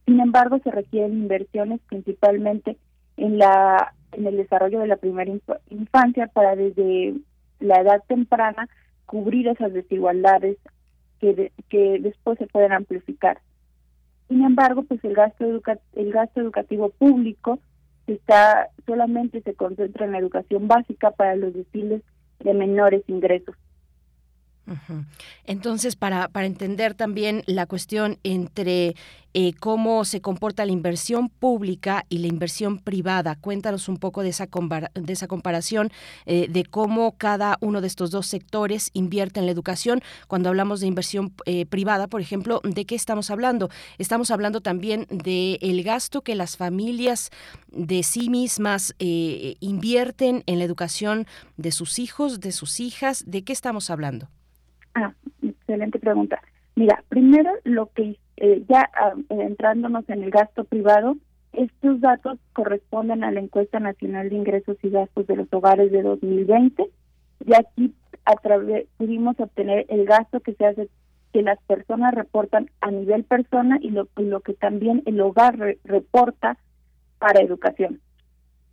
[0.05, 2.77] Sin embargo, se requieren inversiones principalmente
[3.17, 5.31] en la en el desarrollo de la primera
[5.69, 7.15] infancia para desde
[7.59, 8.69] la edad temprana
[9.05, 10.57] cubrir esas desigualdades
[11.19, 13.39] que, que después se pueden amplificar.
[14.27, 17.59] Sin embargo, pues el gasto el gasto educativo público
[18.07, 22.01] está solamente se concentra en la educación básica para los deciles
[22.39, 23.55] de menores ingresos.
[25.45, 28.95] Entonces, para, entender también la cuestión entre
[29.37, 34.29] eh, cómo se comporta la inversión pública y la inversión privada, cuéntanos un poco de
[34.29, 34.47] esa,
[34.93, 35.91] de esa comparación,
[36.25, 40.01] eh, de cómo cada uno de estos dos sectores invierte en la educación.
[40.27, 43.69] Cuando hablamos de inversión eh, privada, por ejemplo, ¿de qué estamos hablando?
[43.97, 47.29] Estamos hablando también del el gasto que las familias
[47.67, 51.27] de sí mismas eh, invierten en la educación
[51.57, 53.23] de sus hijos, de sus hijas.
[53.27, 54.29] ¿De qué estamos hablando?
[54.95, 55.13] Ah,
[55.43, 56.41] excelente pregunta.
[56.75, 61.15] Mira, primero lo que eh, ya ah, entrándonos en el gasto privado,
[61.53, 66.01] estos datos corresponden a la encuesta nacional de ingresos y gastos de los hogares de
[66.01, 66.89] 2020
[67.45, 67.93] y aquí
[68.25, 70.89] a través pudimos obtener el gasto que se hace
[71.31, 75.57] que las personas reportan a nivel persona y lo, y lo que también el hogar
[75.57, 76.57] re- reporta
[77.19, 77.99] para educación.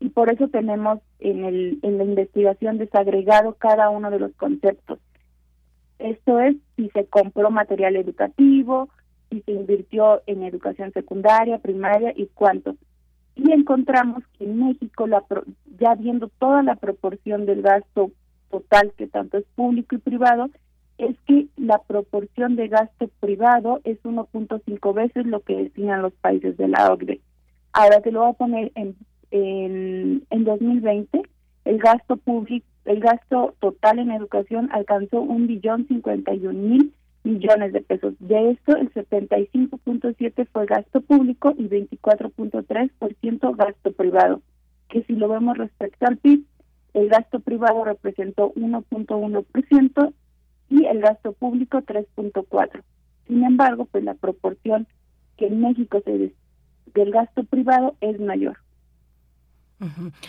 [0.01, 4.99] Y por eso tenemos en, el, en la investigación desagregado cada uno de los conceptos.
[6.03, 8.89] Esto es si se compró material educativo,
[9.31, 12.77] si se invirtió en educación secundaria, primaria y cuánto.
[13.37, 15.45] Y encontramos que en México, la pro-
[15.79, 18.11] ya viendo toda la proporción del gasto
[18.51, 20.51] total, que tanto es público y privado,
[20.99, 26.57] es que la proporción de gasto privado es 1.5 veces lo que destinan los países
[26.57, 27.21] de la OCDE.
[27.73, 28.95] Ahora te lo voy a poner en,
[29.31, 31.23] en, en 2020,
[31.65, 36.95] el gasto público, el gasto total en educación alcanzó un billón cincuenta y un mil
[37.25, 38.15] millones de pesos.
[38.19, 44.43] De esto, el 75.7 fue gasto público y 24.3% gasto privado.
[44.89, 46.45] Que si lo vemos respecto al PIB,
[46.95, 50.13] el gasto privado representó 1.1%
[50.71, 52.83] y el gasto público 3.4.
[53.29, 54.87] Sin embargo, pues la proporción
[55.37, 56.33] que en México se des-
[56.95, 58.59] del gasto privado es mayor.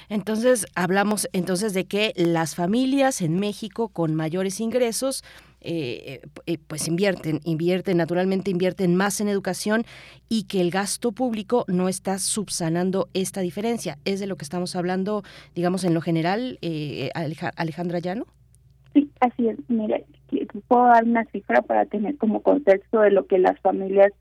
[0.09, 5.23] Entonces, hablamos entonces de que las familias en México con mayores ingresos
[5.61, 9.85] eh, eh, pues invierten, invierten, naturalmente invierten más en educación
[10.27, 13.97] y que el gasto público no está subsanando esta diferencia.
[14.03, 15.23] ¿Es de lo que estamos hablando,
[15.55, 18.25] digamos, en lo general, eh, Aleja- Alejandra Llano?
[18.93, 19.57] Sí, así es.
[19.69, 20.01] Mira,
[20.67, 24.11] puedo dar una cifra para tener como contexto de lo que las familias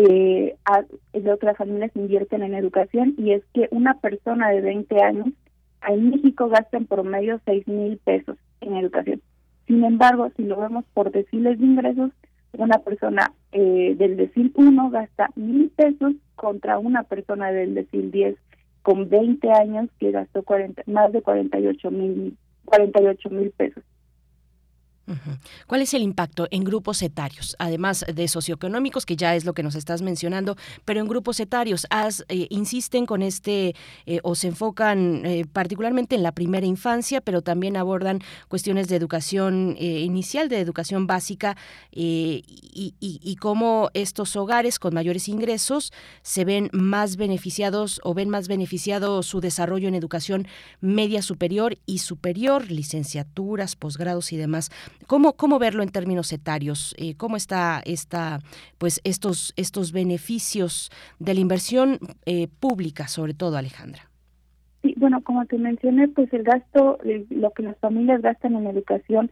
[0.00, 5.02] eh, ha- de las familias invierten en educación y es que una persona de 20
[5.02, 5.28] años
[5.88, 9.20] en México gasta en promedio 6 mil pesos en educación.
[9.66, 12.12] Sin embargo, si lo vemos por deciles de ingresos,
[12.52, 18.36] una persona eh, del decil 1 gasta mil pesos contra una persona del decil 10
[18.82, 23.82] con 20 años que gastó 40, más de 48 mil 48 mil pesos.
[25.66, 29.62] ¿Cuál es el impacto en grupos etarios, además de socioeconómicos, que ya es lo que
[29.62, 31.86] nos estás mencionando, pero en grupos etarios,
[32.28, 33.74] eh, insisten con este
[34.06, 38.96] eh, o se enfocan eh, particularmente en la primera infancia, pero también abordan cuestiones de
[38.96, 41.56] educación inicial, de educación básica,
[41.90, 49.22] y cómo estos hogares con mayores ingresos se ven más beneficiados o ven más beneficiado
[49.22, 50.46] su desarrollo en educación
[50.80, 54.70] media superior y superior, licenciaturas, posgrados y demás.
[55.06, 56.94] ¿Cómo, cómo verlo en términos etarios?
[56.98, 58.40] Eh, ¿Cómo está esta,
[58.78, 64.02] pues estos, estos beneficios de la inversión eh, pública, sobre todo, Alejandra?
[64.82, 66.98] Sí, bueno, como te mencioné, pues el gasto,
[67.30, 69.30] lo que las familias gastan en educación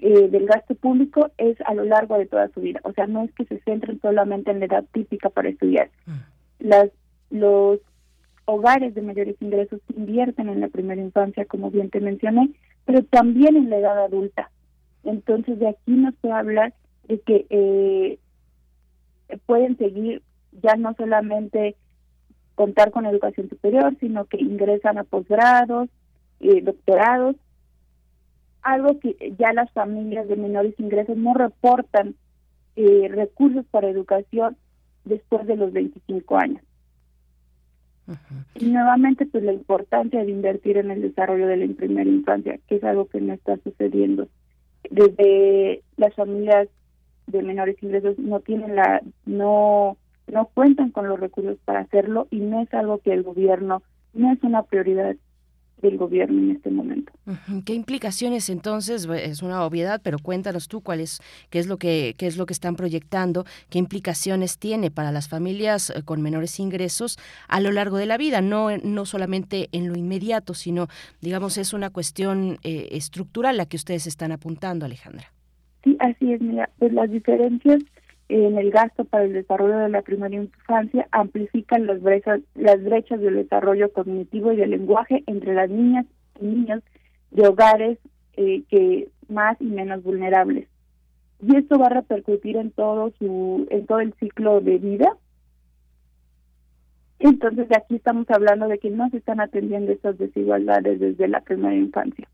[0.00, 2.80] eh, del gasto público es a lo largo de toda su vida.
[2.84, 5.90] O sea, no es que se centren solamente en la edad típica para estudiar.
[6.60, 6.90] Las,
[7.30, 7.80] los
[8.44, 12.50] hogares de mayores ingresos invierten en la primera infancia, como bien te mencioné,
[12.84, 14.50] pero también en la edad adulta.
[15.04, 16.74] Entonces, de aquí nos puede hablar
[17.06, 18.18] de que eh,
[19.46, 20.22] pueden seguir
[20.62, 21.76] ya no solamente
[22.54, 25.88] contar con educación superior, sino que ingresan a posgrados,
[26.40, 27.36] eh, doctorados,
[28.62, 32.14] algo que ya las familias de menores ingresos no reportan
[32.76, 34.56] eh, recursos para educación
[35.04, 36.62] después de los 25 años.
[38.54, 42.76] Y nuevamente, pues la importancia de invertir en el desarrollo de la primera infancia, que
[42.76, 44.28] es algo que no está sucediendo.
[44.90, 46.68] Desde las familias
[47.26, 49.96] de menores ingresos no tienen la, no,
[50.26, 53.82] no cuentan con los recursos para hacerlo y no es algo que el gobierno,
[54.14, 55.14] no es una prioridad
[55.80, 57.12] del gobierno en este momento.
[57.64, 59.06] ¿Qué implicaciones entonces?
[59.06, 62.46] Es una obviedad, pero cuéntanos tú cuál es, qué es lo que, qué es lo
[62.46, 67.18] que están proyectando, qué implicaciones tiene para las familias eh, con menores ingresos
[67.48, 70.88] a lo largo de la vida, no, no solamente en lo inmediato, sino,
[71.20, 75.32] digamos, es una cuestión eh, estructural la que ustedes están apuntando, Alejandra.
[75.84, 77.82] Sí, así es, mira, pues las diferencias
[78.28, 83.20] en el gasto para el desarrollo de la primera infancia amplifican las brechas, las brechas
[83.20, 86.06] del desarrollo cognitivo y del lenguaje entre las niñas
[86.40, 86.82] y niños
[87.30, 87.98] de hogares
[88.36, 90.68] eh, que más y menos vulnerables.
[91.40, 95.16] y esto va a repercutir en todo su en todo el ciclo de vida.
[97.20, 101.74] Entonces aquí estamos hablando de que no se están atendiendo estas desigualdades desde la primera
[101.74, 102.28] infancia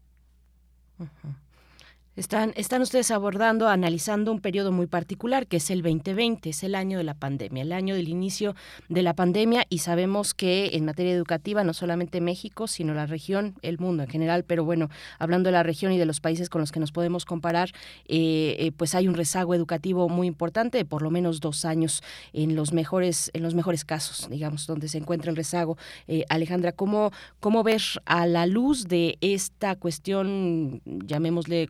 [2.16, 6.76] Están, están ustedes abordando, analizando un periodo muy particular, que es el 2020, es el
[6.76, 8.54] año de la pandemia, el año del inicio
[8.88, 13.56] de la pandemia, y sabemos que en materia educativa, no solamente México, sino la región,
[13.62, 16.60] el mundo en general, pero bueno, hablando de la región y de los países con
[16.60, 17.70] los que nos podemos comparar,
[18.06, 22.00] eh, eh, pues hay un rezago educativo muy importante, por lo menos dos años
[22.32, 25.76] en los mejores, en los mejores casos, digamos, donde se encuentra el rezago.
[26.06, 27.10] Eh, Alejandra, ¿cómo,
[27.40, 31.66] ¿cómo ver a la luz de esta cuestión, llamémosle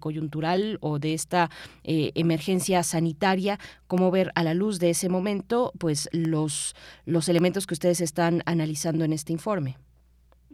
[0.80, 1.48] o de esta
[1.84, 6.74] eh, emergencia sanitaria, cómo ver a la luz de ese momento, pues los,
[7.06, 9.76] los elementos que ustedes están analizando en este informe.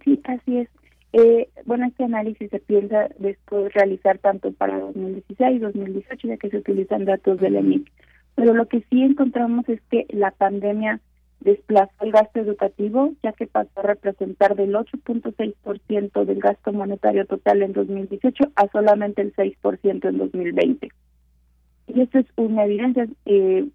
[0.05, 0.69] Sí, así es.
[1.13, 6.51] Eh, bueno, este análisis se piensa después realizar tanto para 2016 y 2018, ya que
[6.51, 7.91] se utilizan datos del EMIC.
[8.37, 11.01] Pero lo que sí encontramos es que la pandemia
[11.41, 17.63] desplazó el gasto educativo, ya que pasó a representar del 8.6% del gasto monetario total
[17.63, 20.89] en 2018 a solamente el 6% en 2020.
[21.89, 23.67] Y esto es una evidencia eh,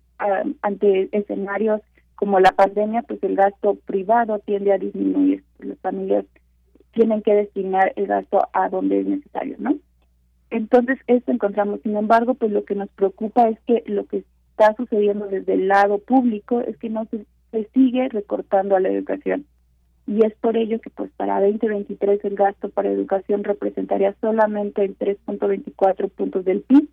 [0.61, 1.81] ante escenarios
[2.15, 5.43] como la pandemia, pues el gasto privado tiende a disminuir.
[5.59, 6.25] Las familias
[6.93, 9.75] tienen que destinar el gasto a donde es necesario, ¿no?
[10.49, 11.81] Entonces, esto encontramos.
[11.81, 15.67] Sin embargo, pues lo que nos preocupa es que lo que está sucediendo desde el
[15.67, 17.25] lado público es que no se,
[17.55, 19.45] se sigue recortando a la educación.
[20.07, 24.97] Y es por ello que pues para 2023 el gasto para educación representaría solamente el
[24.97, 26.87] 3.24 puntos del PIB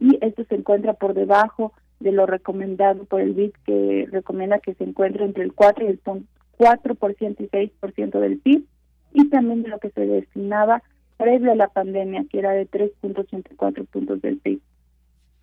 [0.00, 4.74] y esto se encuentra por debajo de lo recomendado por el BID que recomienda que
[4.74, 6.26] se encuentre entre el 4 y el pon-
[6.58, 8.64] 4% y 6% del PIB
[9.12, 10.82] y también de lo que se destinaba
[11.16, 14.60] previo a la pandemia que era de 3.84 puntos del PIB.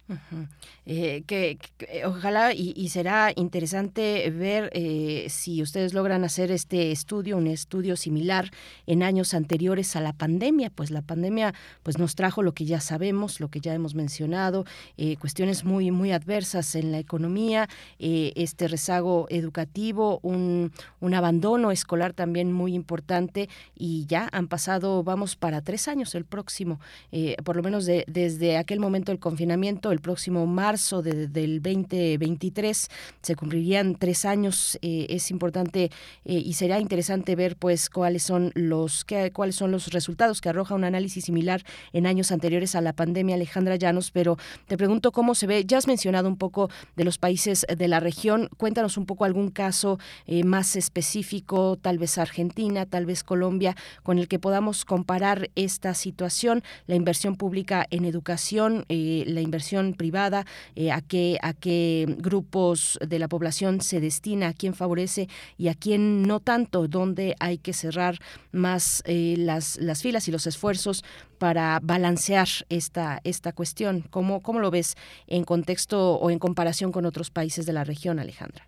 [0.10, 0.48] Ujú.
[0.88, 1.58] Eh, que,
[2.06, 7.96] ojalá y, y será interesante ver eh, si ustedes logran hacer este estudio, un estudio
[7.96, 8.52] similar
[8.86, 12.82] en años anteriores a la pandemia, pues la pandemia pues nos trajo lo que ya
[12.82, 14.66] sabemos, lo que ya hemos mencionado,
[14.98, 17.68] eh, cuestiones muy muy adversas en la economía,
[17.98, 25.04] eh, este rezago educativo, un, un abandono escolar también muy importante y ya han pasado,
[25.04, 26.80] vamos para tres años el próximo,
[27.12, 31.62] eh, por lo menos de- desde aquel momento del confinamiento, el próximo marzo de- del
[31.62, 32.90] 2023
[33.22, 34.78] se cumplirían tres años.
[34.82, 35.90] eh, es importante
[36.26, 40.50] eh, y será interesante ver pues cuáles son los qué- cuáles son los resultados que
[40.50, 44.12] arroja un análisis similar en años anteriores a la pandemia, Alejandra Llanos.
[44.12, 44.38] Pero
[44.68, 45.64] te pregunto cómo se ve.
[45.66, 48.50] Ya has mencionado un poco de los países de la región.
[48.58, 49.98] Cuéntanos un poco algún caso
[50.28, 55.94] eh, más específico, tal vez Argentina, tal vez Colombia, con el que podamos comparar esta
[55.94, 60.46] situación, la inversión pública en educación, la inversión privada,
[60.76, 65.28] eh, a qué a qué grupos de la población se destina, a quién favorece
[65.58, 68.20] y a quién no tanto, dónde hay que cerrar
[68.52, 71.04] más eh, las las filas y los esfuerzos
[71.38, 74.02] para balancear esta esta cuestión.
[74.10, 74.96] ¿Cómo cómo lo ves
[75.28, 78.68] en contexto o en comparación con otros países de la región, Alejandra?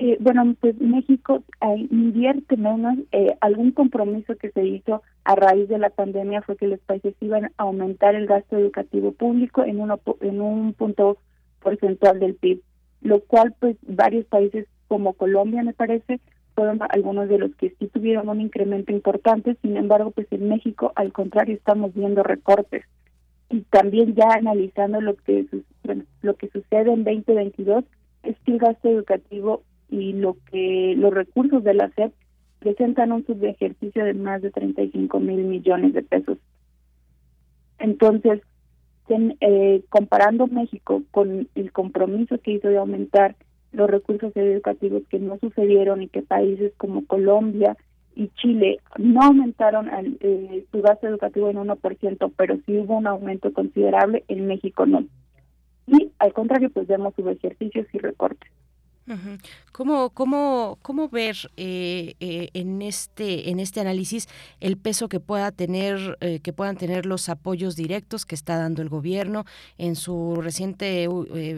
[0.00, 2.98] Eh, bueno, pues México eh, invierte menos.
[3.10, 7.14] Eh, algún compromiso que se hizo a raíz de la pandemia fue que los países
[7.20, 11.18] iban a aumentar el gasto educativo público en, uno, en un punto
[11.60, 12.62] porcentual del PIB,
[13.02, 16.20] lo cual pues varios países como Colombia me parece
[16.54, 20.92] fueron algunos de los que sí tuvieron un incremento importante, sin embargo pues en México
[20.94, 22.84] al contrario estamos viendo recortes
[23.50, 25.46] y también ya analizando lo que
[25.82, 27.84] bueno, lo que sucede en 2022
[28.22, 32.12] es que el gasto educativo y lo que los recursos de la SEP
[32.58, 36.38] presentan un subejercicio de más de 35 mil millones de pesos.
[37.78, 38.42] Entonces,
[39.40, 43.36] eh, comparando México con el compromiso que hizo de aumentar
[43.72, 47.76] los recursos educativos que no sucedieron y que países como Colombia
[48.14, 49.88] y Chile no aumentaron
[50.20, 55.04] eh, su gasto educativo en 1%, pero sí hubo un aumento considerable, en México no.
[55.86, 58.50] Y al contrario, pues vemos subejercicios y recortes.
[59.72, 64.28] ¿Cómo, cómo, cómo ver eh, eh, en este en este análisis
[64.60, 68.82] el peso que pueda tener eh, que puedan tener los apoyos directos que está dando
[68.82, 69.44] el gobierno
[69.78, 71.08] en su reciente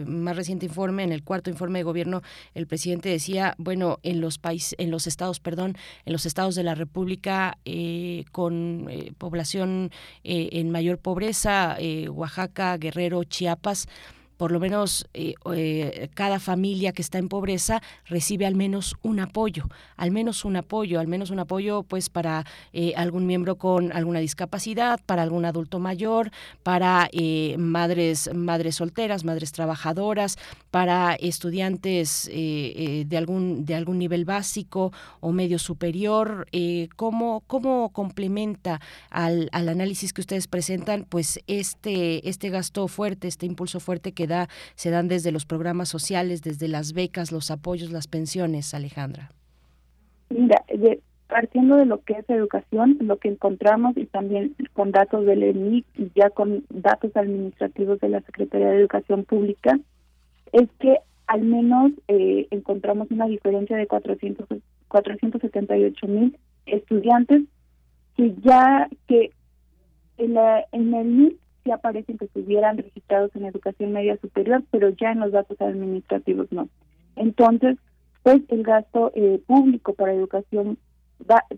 [0.05, 2.21] más reciente informe en el cuarto informe de gobierno
[2.53, 5.75] el presidente decía bueno en los países en los estados perdón
[6.05, 7.57] en los estados de la República
[8.31, 8.87] con
[9.17, 9.91] población
[10.23, 11.77] en mayor pobreza
[12.09, 13.87] Oaxaca Guerrero Chiapas
[14.41, 19.19] por lo menos eh, eh, cada familia que está en pobreza recibe al menos un
[19.19, 23.91] apoyo, al menos un apoyo, al menos un apoyo pues para eh, algún miembro con
[23.93, 26.31] alguna discapacidad, para algún adulto mayor,
[26.63, 27.07] para
[27.59, 30.39] madres, madres solteras, madres trabajadoras,
[30.71, 36.47] para estudiantes de algún de algún nivel básico o medio superior.
[36.95, 38.81] ¿cómo, ¿Cómo complementa
[39.11, 44.30] al, al análisis que ustedes presentan pues este, este gasto fuerte, este impulso fuerte que
[44.75, 49.31] se dan desde los programas sociales, desde las becas, los apoyos, las pensiones, Alejandra?
[50.29, 50.63] Mira,
[51.31, 55.85] partiendo de lo que es educación, lo que encontramos y también con datos del ENIC
[55.97, 59.79] y ya con datos administrativos de la Secretaría de Educación Pública,
[60.51, 60.97] es que
[61.27, 64.45] al menos eh, encontramos una diferencia de 400,
[64.89, 67.43] 478 mil estudiantes
[68.17, 69.31] que ya que
[70.17, 74.89] en, la, en el NIC sí aparecen que estuvieran registrados en educación media superior, pero
[74.89, 76.69] ya en los datos administrativos no.
[77.15, 77.77] Entonces,
[78.23, 80.77] pues el gasto eh, público para educación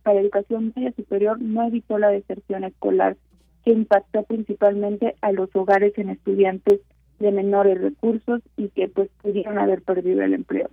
[0.03, 3.15] para educación media superior no evitó la deserción escolar
[3.63, 6.81] que impactó principalmente a los hogares en estudiantes
[7.19, 10.69] de menores recursos y que pues pudieron haber perdido el empleo.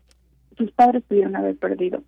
[0.58, 2.02] Sus padres pudieron haber perdido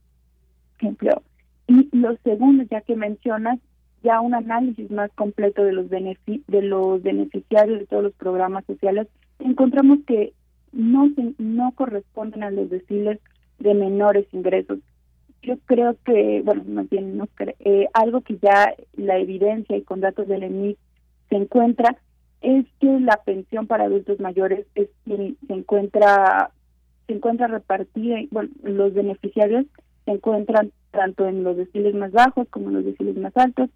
[0.80, 1.22] empleo.
[1.68, 3.60] Y lo segundo, ya que mencionas,
[4.02, 9.08] ya un análisis más completo de los de los beneficiarios de todos los programas sociales,
[9.38, 10.32] encontramos que
[10.72, 13.18] no se- no corresponden a los deciles
[13.58, 14.78] de menores ingresos.
[15.42, 19.82] Yo creo que, bueno, más bien no cre- eh, algo que ya la evidencia y
[19.82, 20.78] con datos del ENIC
[21.28, 21.96] se encuentra
[22.40, 26.50] es que la pensión para adultos mayores es se encuentra
[27.06, 29.66] se encuentra repartida, bueno, los beneficiarios
[30.04, 33.68] se encuentran tanto en los deciles más bajos como en los deciles más altos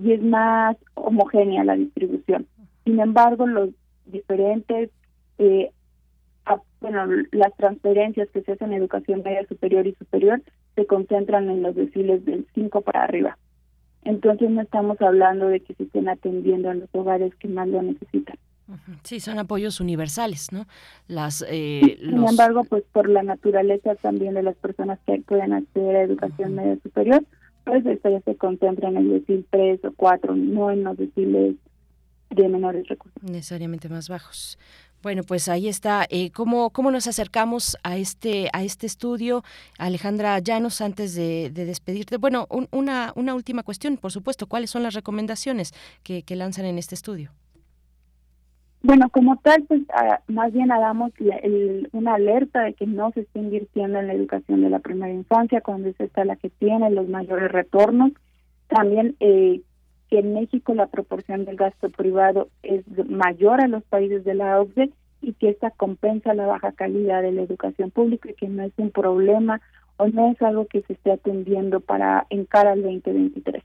[0.00, 2.46] y es más homogénea la distribución.
[2.84, 3.70] Sin embargo, los
[4.06, 4.90] diferentes,
[5.38, 5.70] eh,
[6.46, 10.42] a- bueno, las transferencias que se hacen en educación media superior y superior
[10.74, 13.38] se concentran en los deciles del 5 para arriba.
[14.04, 17.82] Entonces no estamos hablando de que se estén atendiendo en los hogares que más lo
[17.82, 18.36] necesitan.
[19.02, 20.66] Sí, son apoyos universales, ¿no?
[21.06, 25.96] Las, eh, Sin embargo, pues por la naturaleza también de las personas que pueden acceder
[25.96, 27.22] a educación media superior,
[27.64, 31.56] pues esto ya se concentra en el decil 3 o 4, no en los deciles
[32.30, 33.22] de menores recursos.
[33.22, 34.58] necesariamente más bajos.
[35.02, 36.06] Bueno, pues ahí está.
[36.10, 39.42] Eh, ¿cómo, ¿Cómo nos acercamos a este a este estudio,
[39.76, 42.18] Alejandra Llanos, antes de, de despedirte?
[42.18, 44.46] Bueno, un- una, una última cuestión, por supuesto.
[44.46, 45.72] ¿Cuáles son las recomendaciones
[46.04, 47.32] que lanzan en este estudio?
[48.84, 51.12] Bueno, como tal, pues ah, más bien hagamos
[51.92, 55.60] una alerta de que no se esté invirtiendo en la educación de la primera infancia,
[55.60, 58.10] cuando es esta la que tiene los mayores retornos.
[58.66, 59.60] También eh,
[60.10, 64.60] que en México la proporción del gasto privado es mayor a los países de la
[64.60, 64.90] OCDE
[65.20, 68.72] y que esta compensa la baja calidad de la educación pública y que no es
[68.78, 69.60] un problema
[69.96, 73.62] o no es algo que se esté atendiendo para en cara al 2023.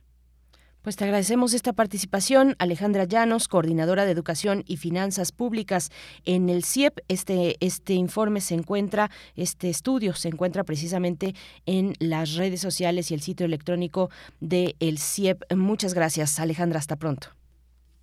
[0.87, 5.91] Pues te agradecemos esta participación, Alejandra Llanos, coordinadora de Educación y Finanzas Públicas
[6.23, 6.99] en el CIEP.
[7.09, 11.33] Este, este informe se encuentra, este estudio se encuentra precisamente
[11.65, 14.09] en las redes sociales y el sitio electrónico
[14.39, 15.41] del el CIEP.
[15.57, 16.79] Muchas gracias, Alejandra.
[16.79, 17.27] Hasta pronto.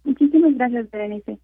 [0.04, 1.38] Muchísimas gracias, Berenice.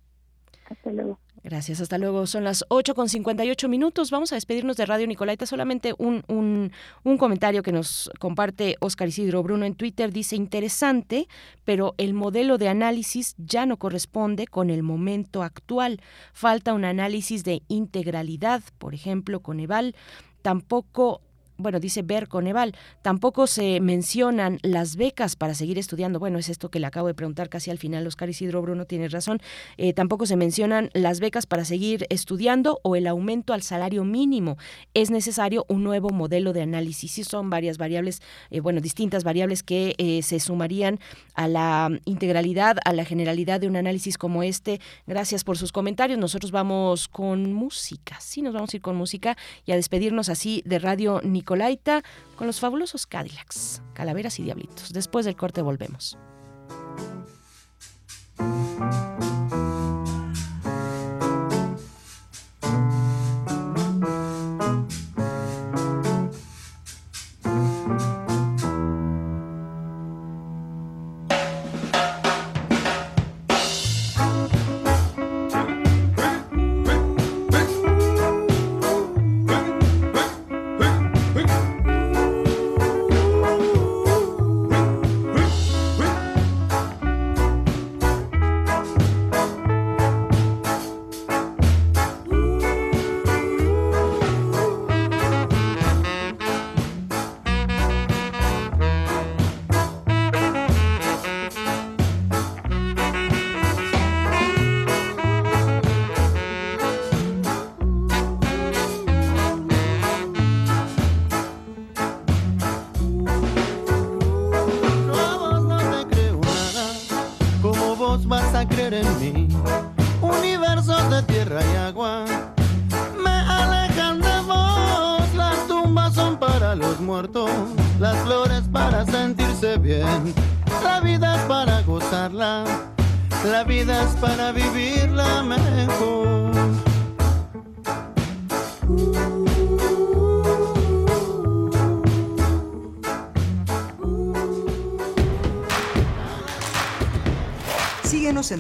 [0.67, 1.19] Hasta luego.
[1.43, 2.27] Gracias, hasta luego.
[2.27, 4.11] Son las 8 con 58 minutos.
[4.11, 5.47] Vamos a despedirnos de Radio Nicolaita.
[5.47, 6.71] Solamente un, un,
[7.03, 10.13] un comentario que nos comparte Oscar Isidro Bruno en Twitter.
[10.13, 11.29] Dice, interesante,
[11.65, 16.03] pero el modelo de análisis ya no corresponde con el momento actual.
[16.35, 19.95] Falta un análisis de integralidad, por ejemplo, con Eval.
[20.43, 21.23] Tampoco
[21.61, 26.19] bueno, dice Ver Coneval, tampoco se mencionan las becas para seguir estudiando.
[26.19, 29.09] Bueno, es esto que le acabo de preguntar casi al final, Oscar Isidro Bruno tiene
[29.09, 29.41] razón.
[29.77, 34.57] Eh, tampoco se mencionan las becas para seguir estudiando o el aumento al salario mínimo.
[34.95, 37.13] Es necesario un nuevo modelo de análisis.
[37.13, 41.01] Sí, son varias variables, eh, bueno, distintas variables que eh, se sumarían
[41.35, 44.81] a la integralidad, a la generalidad de un análisis como este.
[45.07, 46.19] Gracias por sus comentarios.
[46.19, 48.21] Nosotros vamos con música.
[48.21, 51.21] Sí, nos vamos a ir con música y a despedirnos así de Radio
[51.51, 52.05] Nicolaita
[52.37, 54.93] con los fabulosos Cadillacs, Calaveras y Diablitos.
[54.93, 56.17] Después del corte volvemos.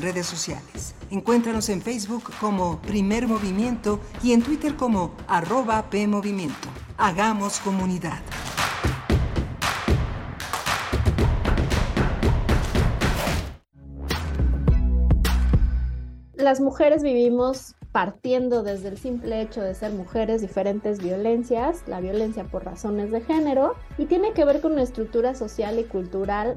[0.00, 0.94] En redes sociales.
[1.10, 6.68] Encuéntranos en Facebook como Primer Movimiento y en Twitter como arroba PMovimiento.
[6.96, 8.20] Hagamos comunidad.
[16.34, 22.44] Las mujeres vivimos partiendo desde el simple hecho de ser mujeres diferentes violencias, la violencia
[22.44, 26.56] por razones de género, y tiene que ver con una estructura social y cultural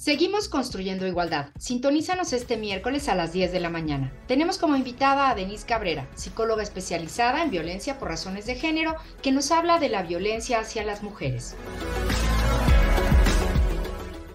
[0.00, 1.50] Seguimos construyendo igualdad.
[1.58, 4.10] Sintonízanos este miércoles a las 10 de la mañana.
[4.26, 9.30] Tenemos como invitada a Denise Cabrera, psicóloga especializada en violencia por razones de género, que
[9.30, 11.54] nos habla de la violencia hacia las mujeres.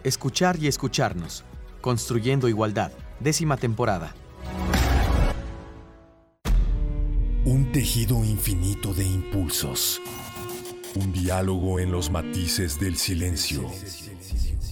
[0.04, 1.44] Escuchar y escucharnos.
[1.82, 2.92] Construyendo igualdad.
[3.20, 4.14] Décima temporada.
[7.44, 10.00] Un tejido infinito de impulsos.
[10.94, 13.68] Un diálogo en los matices del silencio.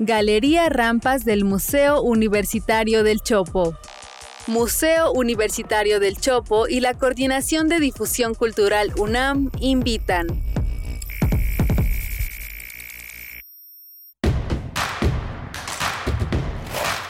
[0.00, 3.76] Galería Rampas del Museo Universitario del Chopo.
[4.46, 10.28] Museo Universitario del Chopo y la Coordinación de Difusión Cultural UNAM invitan.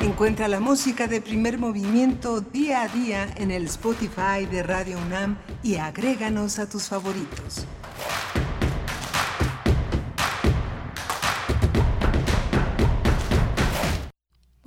[0.01, 5.36] Encuentra la música de primer movimiento día a día en el Spotify de Radio UNAM
[5.62, 7.66] y agréganos a tus favoritos.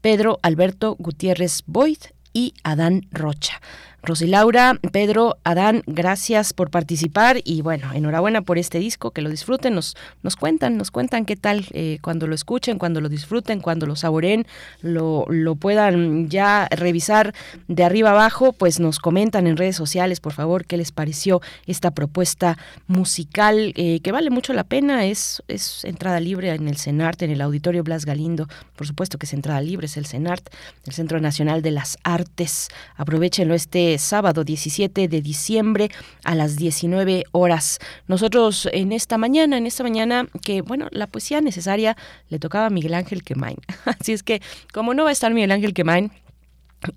[0.00, 1.98] Pedro Alberto Gutiérrez Boyd
[2.32, 3.60] y Adán Rocha.
[4.02, 9.74] Rosilaura, Pedro, Adán, gracias por participar y bueno, enhorabuena por este disco, que lo disfruten,
[9.74, 13.86] nos, nos cuentan, nos cuentan qué tal eh, cuando lo escuchen, cuando lo disfruten, cuando
[13.86, 14.46] lo saboren,
[14.82, 17.34] lo, lo puedan ya revisar
[17.66, 21.90] de arriba abajo, pues nos comentan en redes sociales, por favor, qué les pareció esta
[21.90, 22.56] propuesta
[22.86, 27.30] musical eh, que vale mucho la pena, es, es entrada libre en el CENART, en
[27.30, 30.48] el Auditorio Blas Galindo, por supuesto que es entrada libre, es el CENART,
[30.86, 32.68] el Centro Nacional de las Artes.
[32.96, 35.88] Aprovechenlo este sábado 17 de diciembre
[36.24, 37.78] a las 19 horas.
[38.06, 41.96] Nosotros en esta mañana, en esta mañana que, bueno, la poesía necesaria
[42.28, 43.56] le tocaba a Miguel Ángel Quemain.
[43.86, 44.42] Así es que,
[44.74, 46.12] como no va a estar Miguel Ángel Quemain,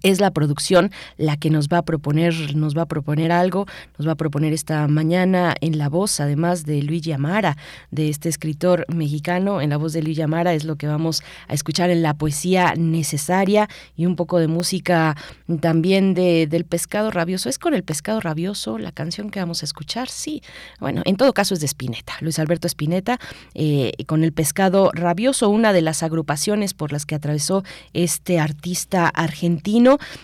[0.03, 3.66] es la producción la que nos va a proponer nos va a proponer algo
[3.98, 7.58] nos va a proponer esta mañana en la voz además de Luigi Amara
[7.90, 11.53] de este escritor mexicano en la voz de Luigi Amara es lo que vamos a
[11.53, 15.18] escuchar en la poesía necesaria y un poco de música
[15.60, 17.49] también de, del pescado rabioso.
[17.49, 20.44] Es con el pescado rabioso la canción que vamos a escuchar sí.
[20.80, 23.20] Bueno en todo caso es de Spinetta Luis Alberto Spinetta
[23.56, 27.64] eh, con el pescado rabioso una de las agrupaciones por las que atravesó
[27.94, 29.70] este artista argentino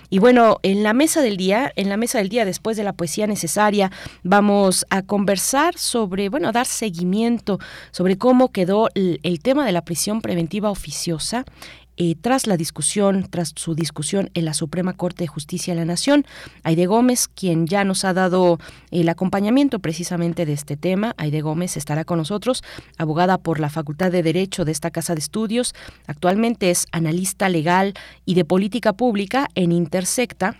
[0.09, 2.93] y bueno, en la mesa del día, en la mesa del día después de la
[2.93, 3.91] poesía necesaria,
[4.23, 7.59] vamos a conversar sobre, bueno, dar seguimiento
[7.91, 11.45] sobre cómo quedó el tema de la prisión preventiva oficiosa
[11.97, 15.85] eh, tras la discusión, tras su discusión en la Suprema Corte de Justicia de la
[15.85, 16.25] Nación.
[16.63, 18.59] Aide Gómez, quien ya nos ha dado
[18.91, 22.63] el acompañamiento precisamente de este tema, Aide Gómez estará con nosotros,
[22.97, 25.73] abogada por la Facultad de Derecho de esta Casa de Estudios.
[26.05, 27.93] Actualmente es analista legal
[28.25, 30.55] y de política pública en Intersecta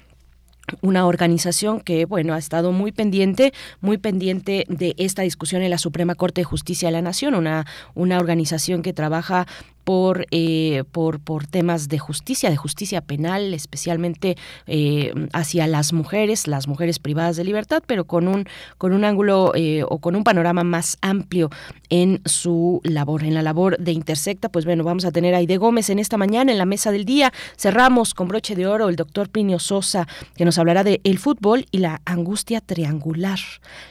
[0.81, 5.77] una organización que bueno ha estado muy pendiente muy pendiente de esta discusión en la
[5.77, 7.65] Suprema Corte de Justicia de la Nación una
[7.95, 9.47] una organización que trabaja
[9.87, 14.35] por, eh, por, por temas de justicia, de justicia penal, especialmente
[14.65, 19.53] eh, hacia las mujeres, las mujeres privadas de libertad, pero con un, con un ángulo
[19.55, 21.49] eh, o con un panorama más amplio
[21.89, 24.49] en su labor, en la labor de Intersecta.
[24.49, 27.05] Pues bueno, vamos a tener a Aide Gómez en esta mañana en la mesa del
[27.05, 27.31] día.
[27.55, 30.05] Cerramos con broche de oro el doctor Plinio Sosa,
[30.35, 33.39] que nos hablará de el fútbol y la angustia triangular.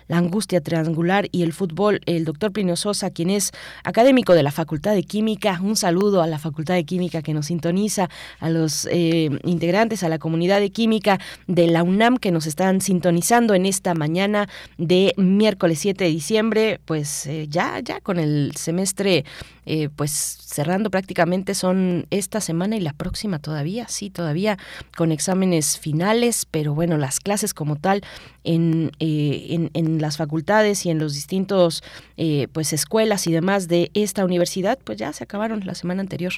[0.09, 2.03] La angustia triangular y el fútbol.
[2.05, 3.53] El doctor Plinio Sosa, quien es
[3.83, 7.47] académico de la Facultad de Química, un saludo a la Facultad de Química que nos
[7.47, 8.11] sintoniza,
[8.41, 12.81] a los eh, integrantes, a la comunidad de química de la UNAM que nos están
[12.81, 14.49] sintonizando en esta mañana
[14.79, 19.25] de miércoles 7 de diciembre, pues eh, ya, ya con el semestre
[19.69, 24.59] eh, pues cerrando prácticamente son esta semana y la próxima todavía, sí, todavía
[24.97, 28.03] con exámenes finales, pero bueno, las clases como tal
[28.45, 31.83] en, eh, en, las facultades y en los distintos
[32.17, 36.33] eh, pues escuelas y demás de esta universidad, pues ya se acabaron la semana anterior.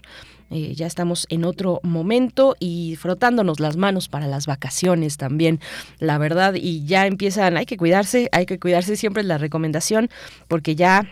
[0.51, 5.61] Ya estamos en otro momento y frotándonos las manos para las vacaciones también,
[5.99, 10.09] la verdad, y ya empiezan, hay que cuidarse, hay que cuidarse, siempre es la recomendación,
[10.49, 11.07] porque ya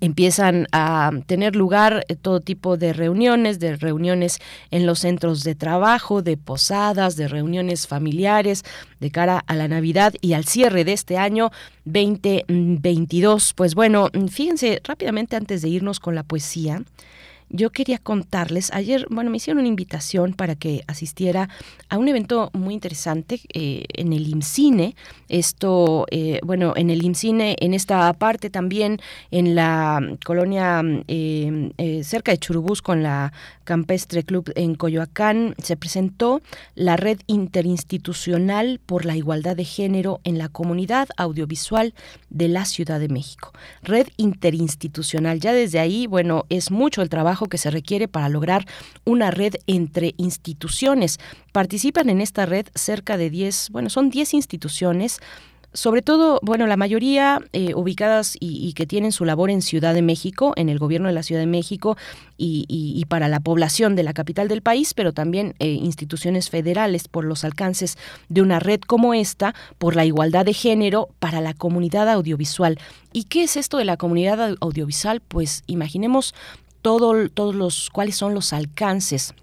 [0.00, 4.38] empiezan a tener lugar eh, todo tipo de reuniones, de reuniones
[4.70, 8.64] en los centros de trabajo, de posadas, de reuniones familiares
[9.00, 11.50] de cara a la Navidad y al cierre de este año
[11.84, 13.54] 2022.
[13.54, 16.82] Pues bueno, fíjense rápidamente antes de irnos con la poesía
[17.48, 21.48] yo quería contarles, ayer, bueno, me hicieron una invitación para que asistiera
[21.88, 24.96] a un evento muy interesante eh, en el IMCINE,
[25.28, 29.00] esto, eh, bueno, en el IMCINE, en esta parte también,
[29.30, 33.32] en la colonia eh, cerca de Churubusco, en la
[33.64, 36.40] Campestre Club en Coyoacán, se presentó
[36.74, 41.94] la Red Interinstitucional por la Igualdad de Género en la Comunidad Audiovisual
[42.30, 43.52] de la Ciudad de México.
[43.82, 48.64] Red Interinstitucional, ya desde ahí, bueno, es mucho el trabajo que se requiere para lograr
[49.04, 51.18] una red entre instituciones.
[51.52, 55.20] Participan en esta red cerca de 10, bueno, son 10 instituciones
[55.76, 60.00] sobre todo, bueno, la mayoría eh, ubicadas y, que tienen su labor en Ciudad de
[60.00, 61.98] México, en el gobierno de la Ciudad de México
[62.38, 67.24] y, para la población de la capital del país, pero también eh, instituciones federales por
[67.24, 67.98] los alcances
[68.28, 72.78] de una red como esta, por la igualdad de género para la comunidad audiovisual.
[73.12, 75.20] ¿Y qué es esto de la comunidad audiovisual?
[75.20, 76.34] Pues imaginemos
[76.86, 79.34] todos los cuáles son los alcances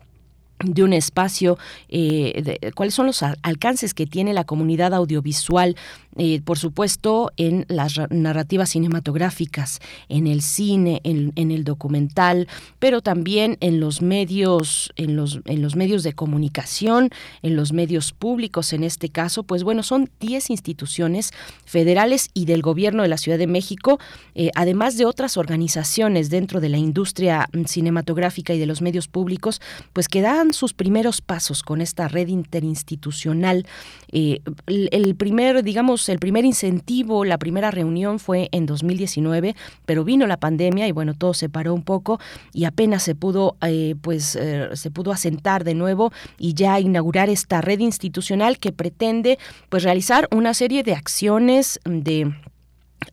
[0.60, 1.58] de un espacio,
[1.90, 5.76] eh, cuáles son los alcances que tiene la comunidad audiovisual,
[6.16, 12.48] eh, por supuesto, en las narrativas cinematográficas, en el cine, en, el documental,
[12.80, 17.10] pero también en los medios, en los, en los medios de comunicación,
[17.42, 21.32] en los medios públicos, en este caso, pues bueno, son 10 instituciones
[21.66, 24.00] federales y del gobierno de la Ciudad de México,
[24.36, 29.62] eh, además de otras organizaciones dentro de la industria cinematográfica y de los medios públicos,
[29.94, 33.66] pues que dan sus primeros pasos con esta red interinstitucional.
[34.12, 39.56] Eh, el, primer, digamos, el primer incentivo, la primera reunión fue en 2019,
[39.86, 42.20] pero vino la pandemia y bueno, todo se paró un poco
[42.54, 47.30] y apenas se pudo, eh, pues, eh, se pudo asentar de nuevo y ya inaugurar
[47.30, 49.40] esta red institucional que pretende,
[49.70, 52.34] pues, realizar una serie de acciones de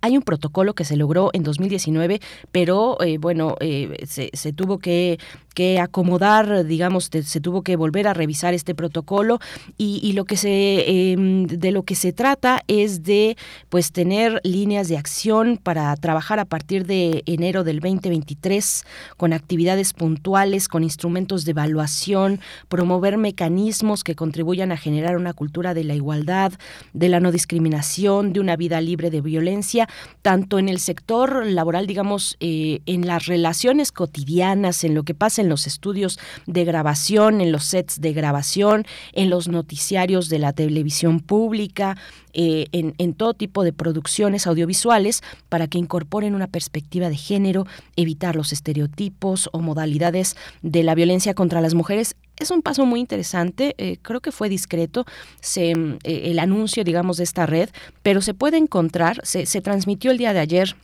[0.00, 2.20] hay un protocolo que se logró en 2019,
[2.52, 5.18] pero eh, bueno, eh, se, tuvo que
[5.54, 9.40] que acomodar, digamos, se tuvo que volver a revisar este protocolo
[9.76, 13.36] y, lo que se em, de lo que se trata es de
[13.68, 18.84] pues tener líneas de acción para trabajar a partir de enero del 2023
[19.16, 25.74] con actividades puntuales, con instrumentos de evaluación, promover mecanismos que contribuyan a generar una cultura
[25.74, 26.52] de la igualdad,
[26.92, 29.88] de la no discriminación, de una vida libre de violencia,
[30.22, 35.42] tanto en el sector laboral, digamos, eh, en las relaciones cotidianas, en lo que pasa
[35.42, 40.52] en los estudios de grabación, en los sets de grabación, en los noticiarios de la
[40.52, 41.96] televisión pública,
[42.32, 48.36] eh, en, todo tipo de producciones audiovisuales para que incorporen una perspectiva de género, evitar
[48.36, 52.14] los estereotipos o modalidades de la violencia contra las mujeres.
[52.40, 55.04] Es un paso muy interesante, eh, creo que fue discreto
[55.42, 57.68] se, eh, el anuncio, digamos, de esta red,
[58.02, 60.74] pero se puede encontrar, se, se transmitió el día de ayer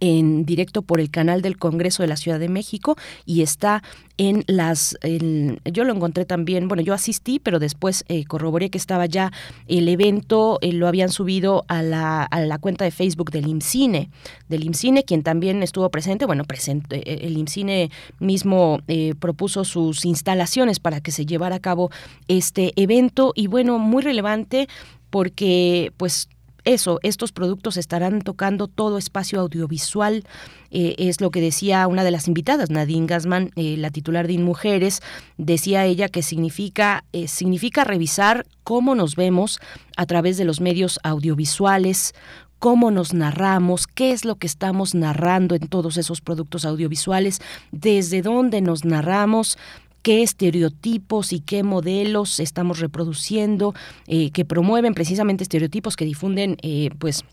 [0.00, 3.82] en directo por el canal del Congreso de la Ciudad de México y está
[4.16, 4.96] en las
[5.64, 9.32] yo lo encontré también bueno yo asistí pero después eh, corroboré que estaba ya
[9.66, 14.10] el evento eh, lo habían subido a la, a la cuenta de Facebook del IMCINE
[14.48, 18.80] del IMCINE quien también estuvo presente bueno presente eh, el IMCINE mismo
[19.20, 21.90] propuso sus instalaciones para que se llevara a cabo
[22.26, 24.68] este evento y bueno muy relevante
[25.10, 26.28] porque pues
[26.68, 30.24] eso, estos productos estarán tocando todo espacio audiovisual,
[30.70, 34.34] eh, es lo que decía una de las invitadas, Nadine Gassman, eh, la titular de
[34.34, 35.00] InMujeres,
[35.36, 39.60] decía ella que significa, eh, significa revisar cómo nos vemos
[39.96, 42.14] a través de los medios audiovisuales,
[42.58, 47.40] cómo nos narramos, qué es lo que estamos narrando en todos esos productos audiovisuales,
[47.72, 49.58] desde dónde nos narramos,
[50.02, 53.74] qué estereotipos y qué modelos estamos reproduciendo,
[54.06, 57.24] eh, que promueven precisamente estereotipos que difunden, eh, pues,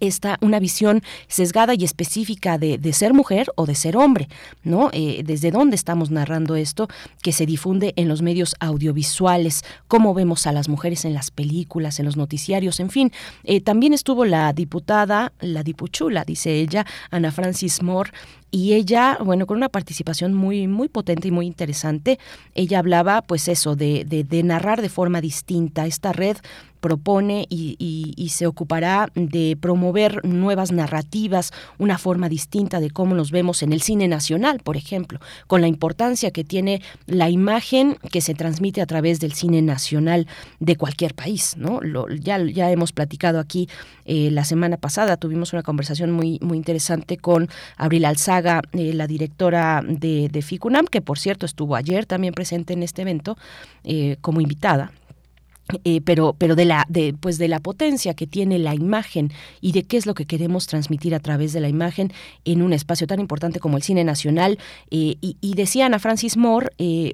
[0.00, 4.28] esta una visión sesgada y específica de, ser mujer o de ser hombre,
[4.62, 4.90] ¿no?
[4.92, 6.88] Eh, desde dónde estamos narrando esto
[7.22, 12.00] que se difunde en los medios audiovisuales, cómo vemos a las mujeres en las películas,
[12.00, 13.12] en los noticiarios, en fin.
[13.64, 18.10] También estuvo la diputada, la dipuchula, dice ella, Ana Francis Moore,
[18.50, 22.18] y ella, bueno, con una participación muy, muy potente y muy interesante,
[22.54, 26.36] ella hablaba, pues eso, de, de, de narrar de forma distinta esta red
[26.78, 33.62] propone y, se ocupará de promover nuevas narrativas, una forma distinta de cómo nos vemos
[33.62, 38.34] en el cine nacional, por ejemplo, con la importancia que tiene la imagen que se
[38.34, 40.28] transmite a través del cine nacional
[40.60, 41.80] de cualquier país, ¿no?
[42.20, 43.68] ya, ya hemos platicado aquí
[44.04, 49.06] eh, la semana pasada, tuvimos una conversación muy, muy interesante con Abril Alzaga, eh, la
[49.06, 53.36] directora de, de, FICUNAM, que por cierto estuvo ayer también presente en este evento
[53.84, 54.92] eh, como invitada.
[55.84, 59.30] Eh, pero pero de la de pues de la potencia que tiene la imagen
[59.60, 62.10] y de qué es lo que queremos transmitir a través de la imagen
[62.46, 64.58] en un espacio tan importante como el cine nacional.
[64.90, 67.12] Eh, y, y, decía Ana Francis Moore eh,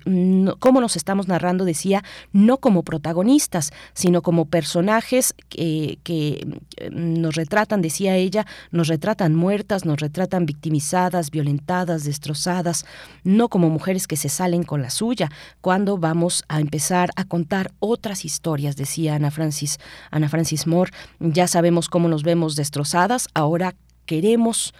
[0.60, 6.46] cómo nos estamos narrando decía no como protagonistas sino como personajes que, que
[6.92, 12.84] nos retratan decía ella nos retratan muertas nos retratan victimizadas violentadas destrozadas
[13.24, 17.72] no como mujeres que se salen con la suya cuando vamos a empezar a contar
[17.80, 18.43] otras historias
[18.76, 19.78] decía Ana Francis,
[20.10, 20.92] Ana Francis Moore.
[21.18, 23.74] Ya sabemos cómo nos vemos destrozadas, ahora
[24.06, 24.74] queremos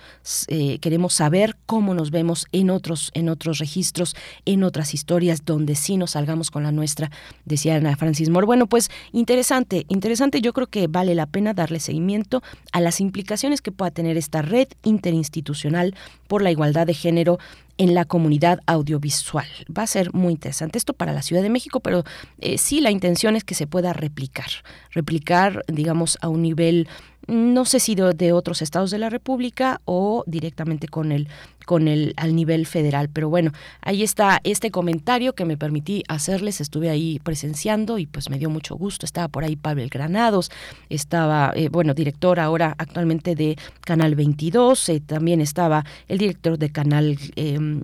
[0.49, 5.75] eh, queremos saber cómo nos vemos en otros en otros registros en otras historias donde
[5.75, 7.11] sí nos salgamos con la nuestra
[7.45, 11.81] decía Ana Francis Moore bueno pues interesante interesante yo creo que vale la pena darle
[11.81, 12.43] seguimiento
[12.73, 15.95] a las implicaciones que pueda tener esta red interinstitucional
[16.29, 17.39] por la igualdad de género
[17.79, 19.47] en la comunidad audiovisual.
[19.77, 22.05] Va a ser muy interesante esto para la Ciudad de México, pero
[22.39, 24.51] eh, sí la intención es que se pueda replicar,
[24.91, 26.89] replicar, digamos, a un nivel
[27.27, 31.29] no sé si de, otros estados de la República o directamente con el
[31.65, 33.09] con el al nivel federal.
[33.13, 36.61] Pero bueno, ahí está este comentario que me permití hacerles.
[36.61, 39.07] Estuve ahí presenciando y pues me dio mucho gusto.
[39.07, 40.51] Estaba por ahí Pavel Granados,
[40.89, 46.71] estaba, eh, bueno, director ahora actualmente de Canal 22, eh, también estaba el director de
[46.71, 47.83] Canal em,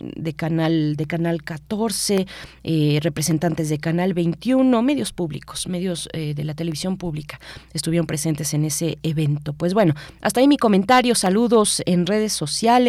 [0.00, 2.26] de Canal de Canal 14,
[2.64, 7.38] eh, representantes de Canal 21, medios públicos, medios de la televisión pública
[7.72, 9.52] estuvieron presentes en ese evento.
[9.52, 11.14] Pues bueno, hasta ahí mi comentario.
[11.14, 12.87] Saludos en redes sociales.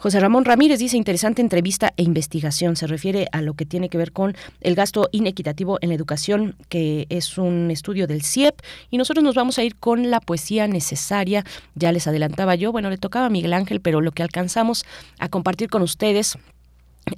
[0.00, 2.74] José Ramón Ramírez dice interesante entrevista e investigación.
[2.74, 6.56] Se refiere a lo que tiene que ver con el gasto inequitativo en la educación,
[6.70, 8.62] que es un estudio del CIEP.
[8.90, 11.44] Y nosotros nos vamos a ir con la poesía necesaria.
[11.74, 14.86] Ya les adelantaba yo, bueno, le tocaba a Miguel Ángel, pero lo que alcanzamos
[15.18, 16.38] a compartir con ustedes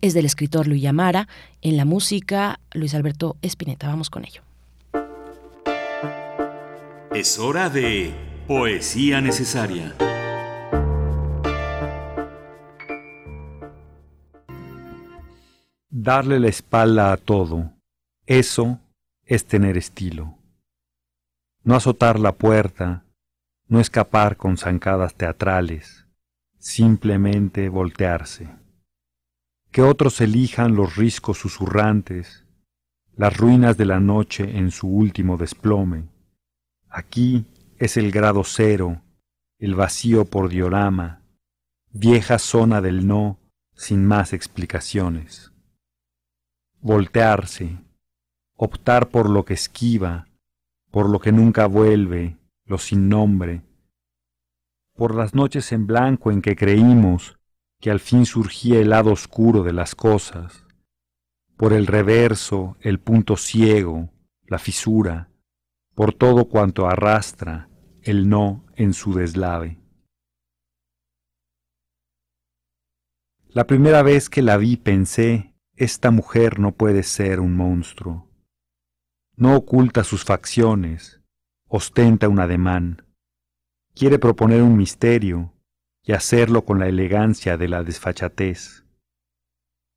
[0.00, 1.28] es del escritor Luis Yamara.
[1.60, 3.86] En la música, Luis Alberto Espineta.
[3.86, 4.42] Vamos con ello.
[7.14, 8.12] Es hora de
[8.48, 9.94] poesía necesaria.
[15.94, 17.70] Darle la espalda a todo,
[18.24, 18.80] eso
[19.26, 20.38] es tener estilo.
[21.64, 23.04] No azotar la puerta,
[23.68, 26.06] no escapar con zancadas teatrales,
[26.58, 28.48] simplemente voltearse.
[29.70, 32.46] Que otros elijan los riscos susurrantes,
[33.14, 36.08] las ruinas de la noche en su último desplome.
[36.88, 37.44] Aquí
[37.76, 39.02] es el grado cero,
[39.58, 41.20] el vacío por diorama,
[41.90, 43.38] vieja zona del no
[43.74, 45.51] sin más explicaciones
[46.82, 47.78] voltearse,
[48.56, 50.26] optar por lo que esquiva,
[50.90, 52.36] por lo que nunca vuelve,
[52.66, 53.62] lo sin nombre,
[54.94, 57.38] por las noches en blanco en que creímos
[57.80, 60.66] que al fin surgía el lado oscuro de las cosas,
[61.56, 64.10] por el reverso, el punto ciego,
[64.46, 65.28] la fisura,
[65.94, 67.68] por todo cuanto arrastra
[68.02, 69.78] el no en su deslave.
[73.50, 78.28] La primera vez que la vi pensé esta mujer no puede ser un monstruo.
[79.36, 81.22] No oculta sus facciones,
[81.66, 83.06] ostenta un ademán.
[83.94, 85.52] Quiere proponer un misterio
[86.02, 88.84] y hacerlo con la elegancia de la desfachatez.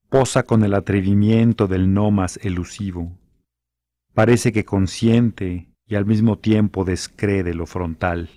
[0.09, 3.17] Posa con el atrevimiento del no más elusivo.
[4.13, 8.29] Parece que consiente y al mismo tiempo descree de lo frontal.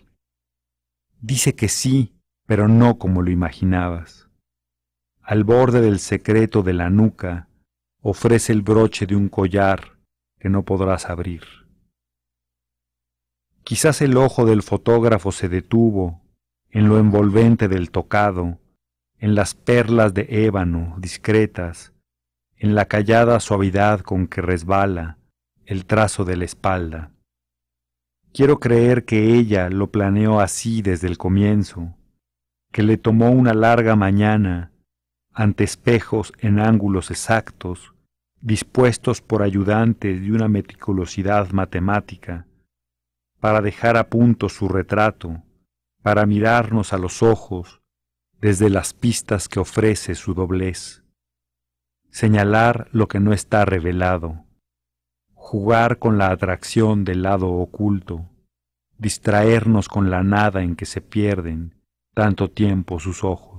[1.20, 4.27] Dice que sí, pero no como lo imaginabas
[5.28, 7.50] al borde del secreto de la nuca,
[8.00, 9.98] ofrece el broche de un collar
[10.38, 11.42] que no podrás abrir.
[13.62, 16.22] Quizás el ojo del fotógrafo se detuvo
[16.70, 18.58] en lo envolvente del tocado,
[19.18, 21.92] en las perlas de ébano discretas,
[22.56, 25.18] en la callada suavidad con que resbala
[25.66, 27.12] el trazo de la espalda.
[28.32, 31.94] Quiero creer que ella lo planeó así desde el comienzo,
[32.72, 34.72] que le tomó una larga mañana
[35.38, 37.94] ante espejos en ángulos exactos,
[38.40, 42.48] dispuestos por ayudantes de una meticulosidad matemática,
[43.38, 45.44] para dejar a punto su retrato,
[46.02, 47.80] para mirarnos a los ojos
[48.40, 51.04] desde las pistas que ofrece su doblez,
[52.10, 54.44] señalar lo que no está revelado,
[55.34, 58.28] jugar con la atracción del lado oculto,
[58.98, 61.76] distraernos con la nada en que se pierden
[62.12, 63.57] tanto tiempo sus ojos.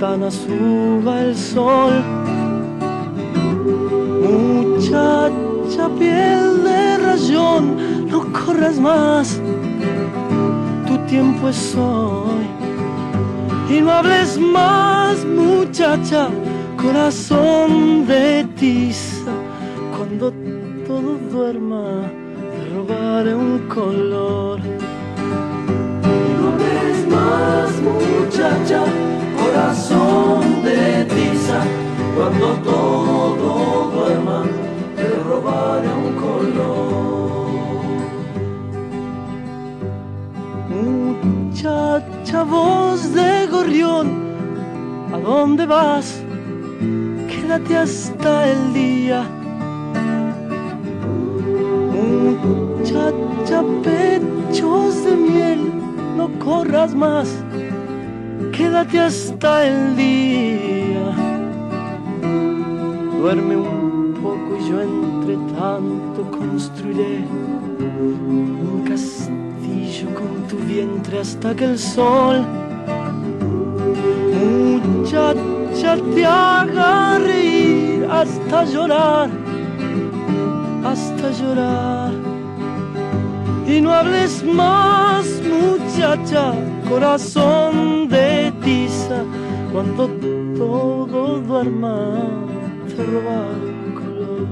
[0.00, 0.79] tá na sua
[58.98, 61.14] hasta el día.
[63.18, 67.24] Duerme un poco y yo entre tanto construiré
[67.88, 72.44] un castillo con tu vientre hasta que el sol
[75.10, 79.30] muchacha te haga reír hasta llorar,
[80.84, 82.12] hasta llorar.
[83.66, 86.54] Y no hables más, muchacha,
[86.88, 87.99] corazón
[89.72, 90.08] cuando
[90.56, 91.96] todo duerma
[92.86, 94.46] te roba el color.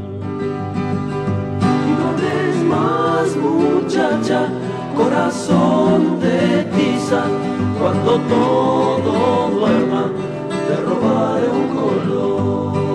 [1.86, 4.48] Y no hables más, muchacha,
[4.96, 7.22] corazón de tiza,
[7.80, 10.10] cuando todo duerma
[10.66, 12.87] te robaré un color.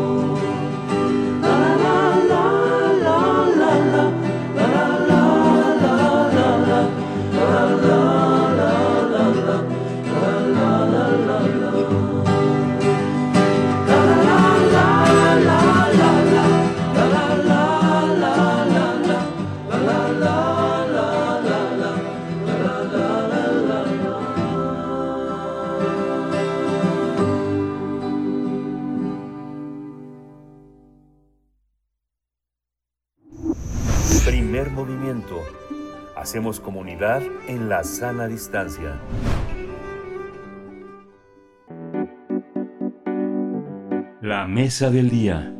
[36.51, 38.99] Comunidad en la sana distancia.
[44.21, 45.55] La mesa del día.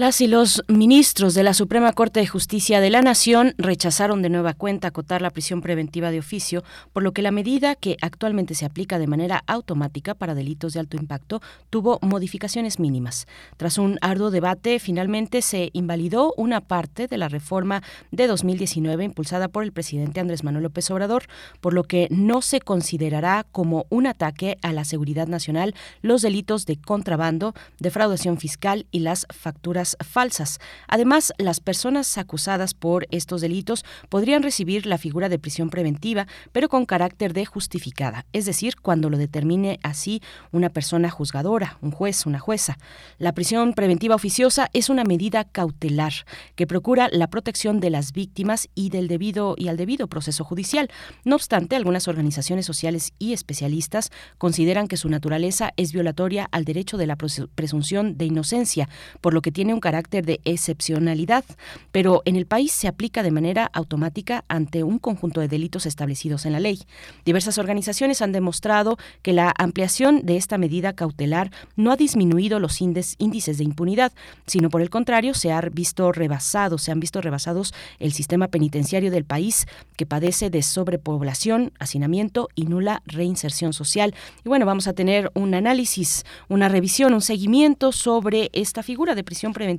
[0.00, 4.30] Las y los ministros de la Suprema Corte de Justicia de la Nación rechazaron de
[4.30, 6.64] nueva cuenta acotar la prisión preventiva de oficio,
[6.94, 10.80] por lo que la medida que actualmente se aplica de manera automática para delitos de
[10.80, 13.26] alto impacto tuvo modificaciones mínimas.
[13.58, 19.48] Tras un arduo debate, finalmente se invalidó una parte de la reforma de 2019 impulsada
[19.48, 21.24] por el presidente Andrés Manuel López Obrador,
[21.60, 26.64] por lo que no se considerará como un ataque a la seguridad nacional los delitos
[26.64, 30.58] de contrabando, defraudación fiscal y las facturas falsas.
[30.88, 36.68] Además, las personas acusadas por estos delitos podrían recibir la figura de prisión preventiva, pero
[36.68, 42.26] con carácter de justificada, es decir, cuando lo determine así una persona juzgadora, un juez,
[42.26, 42.78] una jueza.
[43.18, 46.12] La prisión preventiva oficiosa es una medida cautelar
[46.54, 50.90] que procura la protección de las víctimas y del debido y al debido proceso judicial.
[51.24, 56.96] No obstante, algunas organizaciones sociales y especialistas consideran que su naturaleza es violatoria al derecho
[56.96, 58.88] de la presunción de inocencia,
[59.20, 61.44] por lo que tiene un carácter de excepcionalidad,
[61.92, 66.46] pero en el país se aplica de manera automática ante un conjunto de delitos establecidos
[66.46, 66.82] en la ley.
[67.24, 72.80] Diversas organizaciones han demostrado que la ampliación de esta medida cautelar no ha disminuido los
[72.80, 74.12] índices de impunidad,
[74.46, 79.10] sino por el contrario se han visto rebasados, se han visto rebasados el sistema penitenciario
[79.10, 84.14] del país que padece de sobrepoblación, hacinamiento y nula reinserción social.
[84.44, 89.24] Y bueno, vamos a tener un análisis, una revisión, un seguimiento sobre esta figura de
[89.24, 89.69] prisión preventiva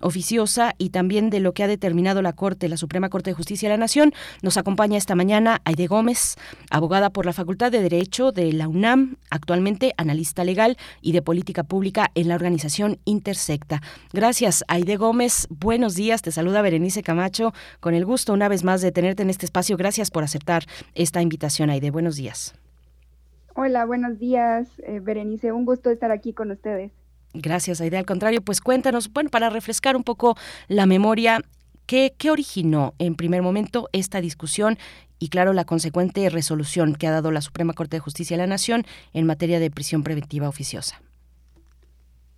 [0.00, 3.68] oficiosa y también de lo que ha determinado la Corte, la Suprema Corte de Justicia
[3.68, 4.12] de la Nación.
[4.42, 6.36] Nos acompaña esta mañana Aide Gómez,
[6.70, 11.64] abogada por la Facultad de Derecho de la UNAM, actualmente analista legal y de política
[11.64, 13.82] pública en la organización Intersecta.
[14.12, 15.46] Gracias, Aide Gómez.
[15.50, 16.22] Buenos días.
[16.22, 17.52] Te saluda Berenice Camacho.
[17.80, 19.76] Con el gusto una vez más de tenerte en este espacio.
[19.76, 20.64] Gracias por aceptar
[20.94, 21.90] esta invitación, Aide.
[21.90, 22.54] Buenos días.
[23.54, 25.50] Hola, buenos días, eh, Berenice.
[25.50, 26.92] Un gusto estar aquí con ustedes.
[27.40, 27.98] Gracias, Aide.
[27.98, 30.36] Al contrario, pues cuéntanos, bueno, para refrescar un poco
[30.68, 31.42] la memoria,
[31.86, 34.78] ¿qué, ¿qué originó en primer momento esta discusión
[35.18, 38.46] y, claro, la consecuente resolución que ha dado la Suprema Corte de Justicia de la
[38.46, 41.00] Nación en materia de prisión preventiva oficiosa?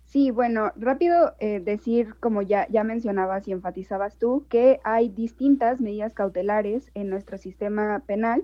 [0.05, 5.79] Sí, bueno, rápido eh, decir, como ya, ya mencionabas y enfatizabas tú, que hay distintas
[5.79, 8.43] medidas cautelares en nuestro sistema penal.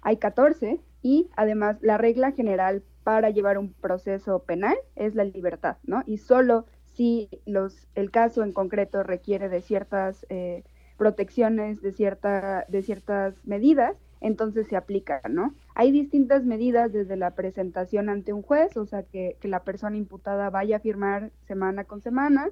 [0.00, 5.76] Hay 14 y además la regla general para llevar un proceso penal es la libertad,
[5.84, 6.02] ¿no?
[6.06, 10.62] Y solo si los, el caso en concreto requiere de ciertas eh,
[10.96, 15.54] protecciones, de, cierta, de ciertas medidas, entonces se aplica, ¿no?
[15.74, 19.96] Hay distintas medidas desde la presentación ante un juez, o sea, que, que la persona
[19.96, 22.50] imputada vaya a firmar semana con semana,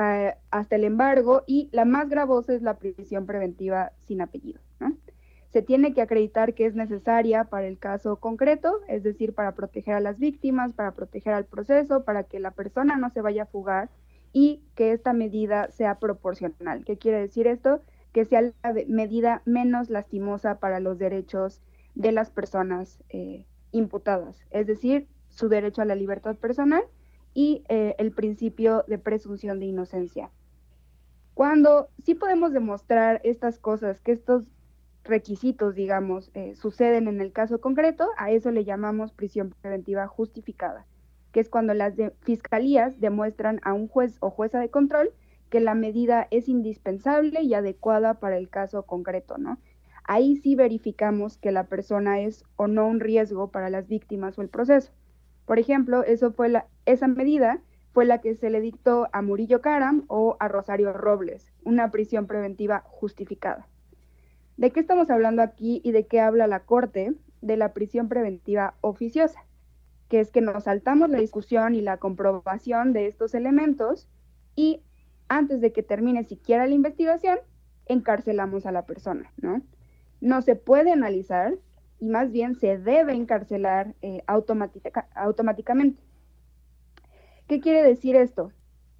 [0.00, 4.96] eh, hasta el embargo, y la más gravosa es la prisión preventiva sin apellido, ¿no?
[5.50, 9.94] Se tiene que acreditar que es necesaria para el caso concreto, es decir, para proteger
[9.94, 13.46] a las víctimas, para proteger al proceso, para que la persona no se vaya a
[13.46, 13.90] fugar
[14.32, 16.84] y que esta medida sea proporcional.
[16.84, 17.82] ¿Qué quiere decir esto?
[18.12, 21.60] Que sea la medida menos lastimosa para los derechos
[21.96, 26.82] de las personas eh, imputadas, es decir, su derecho a la libertad personal
[27.34, 30.30] y eh, el principio de presunción de inocencia.
[31.34, 34.44] Cuando sí podemos demostrar estas cosas, que estos
[35.04, 40.86] requisitos, digamos, eh, suceden en el caso concreto, a eso le llamamos prisión preventiva justificada,
[41.32, 45.12] que es cuando las fiscalías demuestran a un juez o jueza de control
[45.48, 49.58] que la medida es indispensable y adecuada para el caso concreto, ¿no?
[50.04, 54.42] Ahí sí verificamos que la persona es o no un riesgo para las víctimas o
[54.42, 54.92] el proceso.
[55.44, 57.60] Por ejemplo, eso fue la, esa medida
[57.92, 62.26] fue la que se le dictó a Murillo Karam o a Rosario Robles, una prisión
[62.26, 63.68] preventiva justificada.
[64.60, 67.14] ¿De qué estamos hablando aquí y de qué habla la Corte?
[67.40, 69.46] De la prisión preventiva oficiosa,
[70.10, 74.06] que es que nos saltamos la discusión y la comprobación de estos elementos
[74.54, 74.82] y
[75.28, 77.38] antes de que termine siquiera la investigación,
[77.86, 79.62] encarcelamos a la persona, ¿no?
[80.20, 81.54] No se puede analizar
[81.98, 86.02] y más bien se debe encarcelar eh, automática- automáticamente.
[87.48, 88.52] ¿Qué quiere decir esto?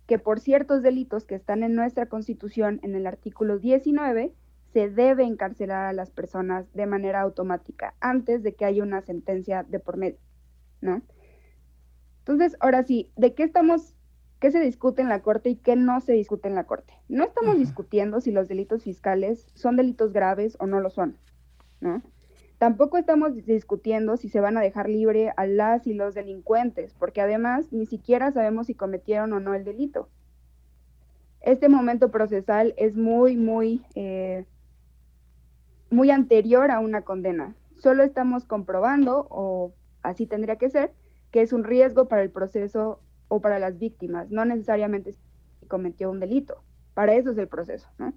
[0.06, 4.32] Que por ciertos delitos que están en nuestra Constitución, en el artículo 19,
[4.72, 9.64] se debe encarcelar a las personas de manera automática antes de que haya una sentencia
[9.64, 10.18] de por medio,
[10.80, 11.02] ¿no?
[12.20, 13.94] Entonces, ahora sí, ¿de qué estamos,
[14.38, 16.94] qué se discute en la Corte y qué no se discute en la Corte?
[17.08, 21.16] No estamos discutiendo si los delitos fiscales son delitos graves o no lo son,
[21.80, 22.02] ¿no?
[22.58, 27.22] Tampoco estamos discutiendo si se van a dejar libre a las y los delincuentes, porque
[27.22, 30.10] además ni siquiera sabemos si cometieron o no el delito.
[31.40, 34.44] Este momento procesal es muy, muy, eh,
[35.90, 37.54] muy anterior a una condena.
[37.78, 40.92] Solo estamos comprobando, o así tendría que ser,
[41.30, 46.10] que es un riesgo para el proceso o para las víctimas, no necesariamente si cometió
[46.10, 46.62] un delito.
[46.94, 48.12] Para eso es el proceso, ¿no?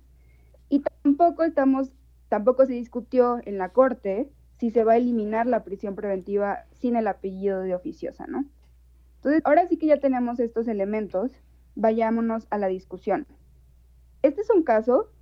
[0.69, 1.93] Y tampoco estamos,
[2.29, 6.95] tampoco se discutió en la corte si se va a eliminar la prisión preventiva sin
[6.95, 8.45] el apellido de oficiosa, ¿no?
[9.17, 11.31] Entonces, ahora sí que ya tenemos estos elementos,
[11.75, 13.27] vayámonos a la discusión.
[14.21, 15.12] Este es un caso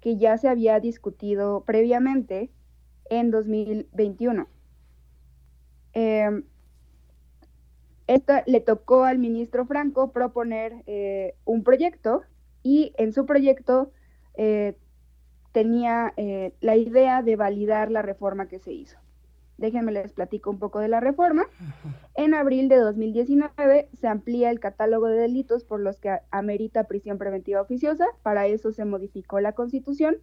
[0.00, 2.50] que ya se había discutido previamente
[3.10, 4.46] en 2021.
[5.94, 6.42] Eh,
[8.08, 12.22] esta le tocó al ministro Franco proponer eh, un proyecto
[12.62, 13.92] y en su proyecto
[14.34, 14.76] eh,
[15.52, 18.98] tenía eh, la idea de validar la reforma que se hizo.
[19.58, 21.46] Déjenme les platico un poco de la reforma.
[22.14, 27.18] En abril de 2019 se amplía el catálogo de delitos por los que amerita prisión
[27.18, 28.06] preventiva oficiosa.
[28.22, 30.18] Para eso se modificó la Constitución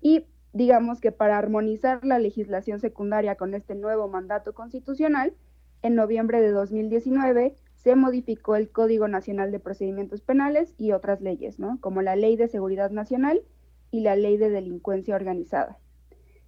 [0.00, 5.34] y digamos que para armonizar la legislación secundaria con este nuevo mandato constitucional,
[5.82, 11.58] en noviembre de 2019 se modificó el Código Nacional de Procedimientos Penales y otras leyes,
[11.58, 11.78] ¿no?
[11.80, 13.42] como la Ley de Seguridad Nacional
[13.90, 15.78] y la Ley de Delincuencia Organizada.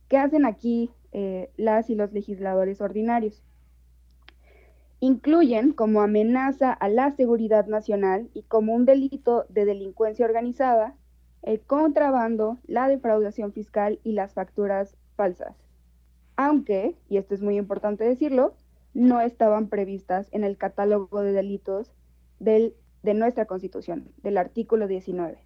[0.08, 3.43] ¿Qué hacen aquí eh, las y los legisladores ordinarios?
[5.01, 10.94] Incluyen como amenaza a la seguridad nacional y como un delito de delincuencia organizada
[11.44, 15.55] el contrabando, la defraudación fiscal y las facturas falsas.
[16.36, 18.55] Aunque, y esto es muy importante decirlo,
[18.94, 21.93] no estaban previstas en el catálogo de delitos
[22.41, 25.39] del, de nuestra Constitución, del artículo 19,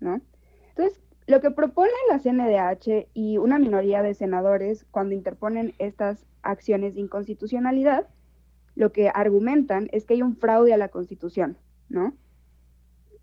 [0.00, 0.20] ¿no?
[0.68, 6.94] Entonces, lo que propone la CNDH y una minoría de senadores cuando interponen estas acciones
[6.94, 8.08] de inconstitucionalidad,
[8.74, 11.56] lo que argumentan es que hay un fraude a la Constitución,
[11.88, 12.14] ¿no?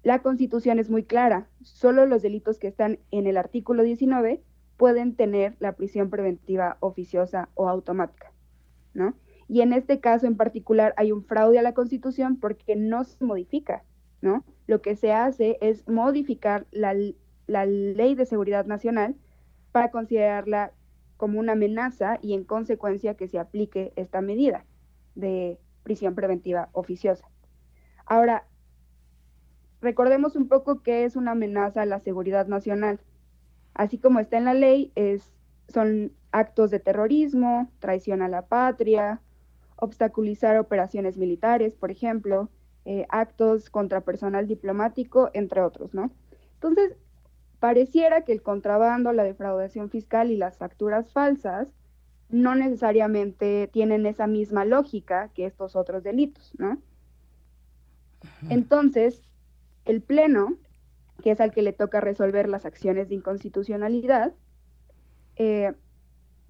[0.04, 4.42] La Constitución es muy clara, solo los delitos que están en el artículo 19
[4.78, 8.32] pueden tener la prisión preventiva oficiosa o automática,
[8.94, 9.16] ¿no?
[9.50, 13.26] Y en este caso en particular hay un fraude a la Constitución porque no se
[13.26, 13.84] modifica,
[14.22, 14.46] ¿no?
[14.66, 16.94] Lo que se hace es modificar la,
[17.48, 19.16] la Ley de Seguridad Nacional
[19.72, 20.74] para considerarla
[21.18, 24.66] como una amenaza y en consecuencia que se aplique esta medida
[25.16, 27.28] de prisión preventiva oficiosa.
[28.06, 28.46] Ahora,
[29.82, 33.00] recordemos un poco qué es una amenaza a la seguridad nacional.
[33.74, 35.34] Así como está en la ley, es,
[35.68, 39.22] son actos de terrorismo, traición a la patria,
[39.76, 42.50] obstaculizar operaciones militares, por ejemplo,
[42.86, 46.12] eh, actos contra personal diplomático, entre otros, ¿no?
[46.56, 46.96] Entonces,
[47.60, 51.74] pareciera que el contrabando, la defraudación fiscal y las facturas falsas
[52.30, 56.82] no necesariamente tienen esa misma lógica que estos otros delitos, ¿no?
[58.50, 59.22] Entonces,
[59.86, 60.58] el Pleno,
[61.24, 64.34] que es al que le toca resolver las acciones de inconstitucionalidad,
[65.38, 65.74] eh,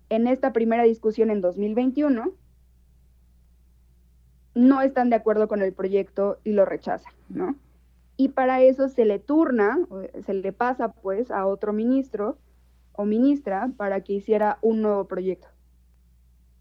[0.09, 2.33] en esta primera discusión en 2021,
[4.55, 7.55] no están de acuerdo con el proyecto y lo rechazan, ¿no?
[8.17, 9.77] Y para eso se le turna,
[10.25, 12.39] se le pasa pues a otro ministro
[12.93, 15.47] o ministra para que hiciera un nuevo proyecto.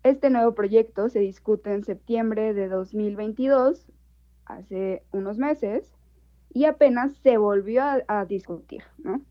[0.03, 3.87] Este nuevo proyecto se discute en septiembre de 2022,
[4.45, 5.93] hace unos meses,
[6.53, 9.23] y apenas se volvió a, discutir, ¿no?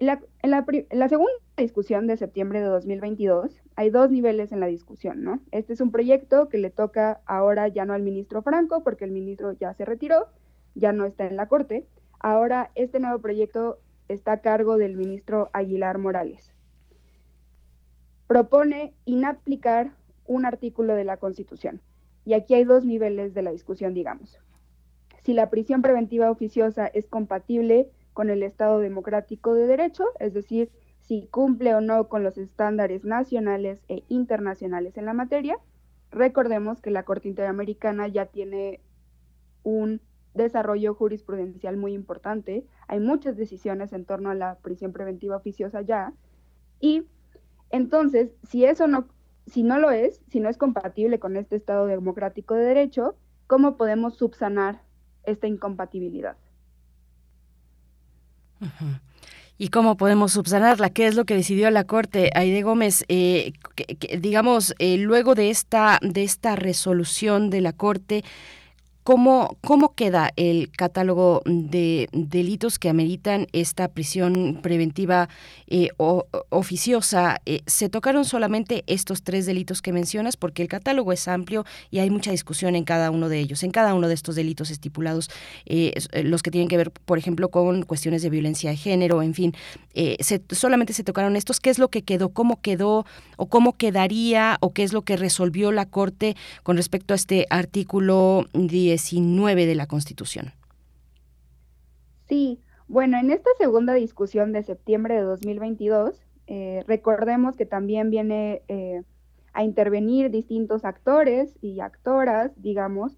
[0.00, 4.66] La, en la, la, segunda discusión de septiembre de 2022 hay dos niveles en la
[4.66, 5.40] discusión, ¿no?
[5.52, 9.10] Este es un proyecto que le toca ahora ya no al ministro Franco, porque el
[9.10, 10.28] ministro ya se retiró,
[10.78, 11.86] ya no está en la Corte.
[12.20, 16.54] Ahora este nuevo proyecto está a cargo del ministro Aguilar Morales.
[18.26, 19.92] Propone inaplicar
[20.26, 21.80] un artículo de la Constitución.
[22.24, 24.38] Y aquí hay dos niveles de la discusión, digamos.
[25.22, 30.70] Si la prisión preventiva oficiosa es compatible con el Estado democrático de derecho, es decir,
[31.00, 35.58] si cumple o no con los estándares nacionales e internacionales en la materia.
[36.10, 38.80] Recordemos que la Corte Interamericana ya tiene
[39.62, 40.02] un
[40.38, 46.12] desarrollo jurisprudencial muy importante, hay muchas decisiones en torno a la prisión preventiva oficiosa ya,
[46.80, 47.04] y
[47.70, 49.08] entonces, si eso no,
[49.46, 53.76] si no lo es, si no es compatible con este Estado democrático de derecho, ¿cómo
[53.76, 54.82] podemos subsanar
[55.24, 56.36] esta incompatibilidad?
[59.58, 60.90] ¿Y cómo podemos subsanarla?
[60.90, 62.30] ¿Qué es lo que decidió la Corte?
[62.34, 63.52] Aide Gómez, eh,
[64.20, 68.24] digamos, eh, luego de esta, de esta resolución de la Corte,
[69.08, 75.30] ¿Cómo, ¿Cómo queda el catálogo de delitos que ameritan esta prisión preventiva
[75.66, 77.40] eh, o, oficiosa?
[77.46, 80.36] Eh, ¿Se tocaron solamente estos tres delitos que mencionas?
[80.36, 83.70] Porque el catálogo es amplio y hay mucha discusión en cada uno de ellos, en
[83.70, 85.30] cada uno de estos delitos estipulados,
[85.64, 89.32] eh, los que tienen que ver, por ejemplo, con cuestiones de violencia de género, en
[89.32, 89.54] fin.
[90.20, 91.60] Se, solamente se tocaron estos.
[91.60, 92.28] ¿Qué es lo que quedó?
[92.28, 93.06] ¿Cómo quedó?
[93.38, 94.58] ¿O cómo quedaría?
[94.60, 98.97] ¿O qué es lo que resolvió la Corte con respecto a este artículo 10?
[98.98, 100.52] 19 de la Constitución.
[102.28, 108.62] Sí, bueno, en esta segunda discusión de septiembre de 2022, eh, recordemos que también viene
[108.68, 109.02] eh,
[109.52, 113.16] a intervenir distintos actores y actoras, digamos,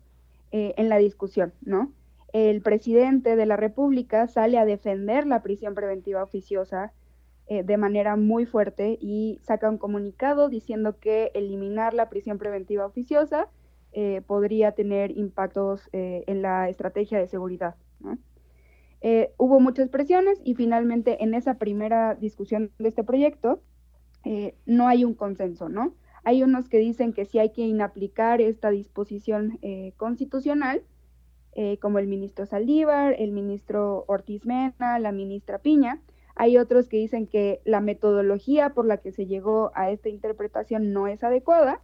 [0.52, 1.92] eh, en la discusión, ¿no?
[2.32, 6.92] El presidente de la República sale a defender la prisión preventiva oficiosa
[7.48, 13.48] de manera muy fuerte y saca un comunicado diciendo que eliminar la prisión preventiva oficiosa
[13.92, 17.74] eh, podría tener impactos eh, en la estrategia de seguridad.
[19.00, 23.62] Eh, hubo muchas presiones y finalmente en esa primera discusión de este proyecto
[24.66, 25.94] no hay un consenso, ¿no?
[26.24, 29.58] Hay unos que dicen que sí hay que inaplicar esta disposición
[29.96, 30.82] constitucional,
[31.80, 36.02] como el ministro Saldívar, el ministro Ortiz Mena, la ministra Piña.
[36.36, 40.92] Hay otros que dicen que la metodología por la que se llegó a esta interpretación
[40.92, 41.80] no es adecuada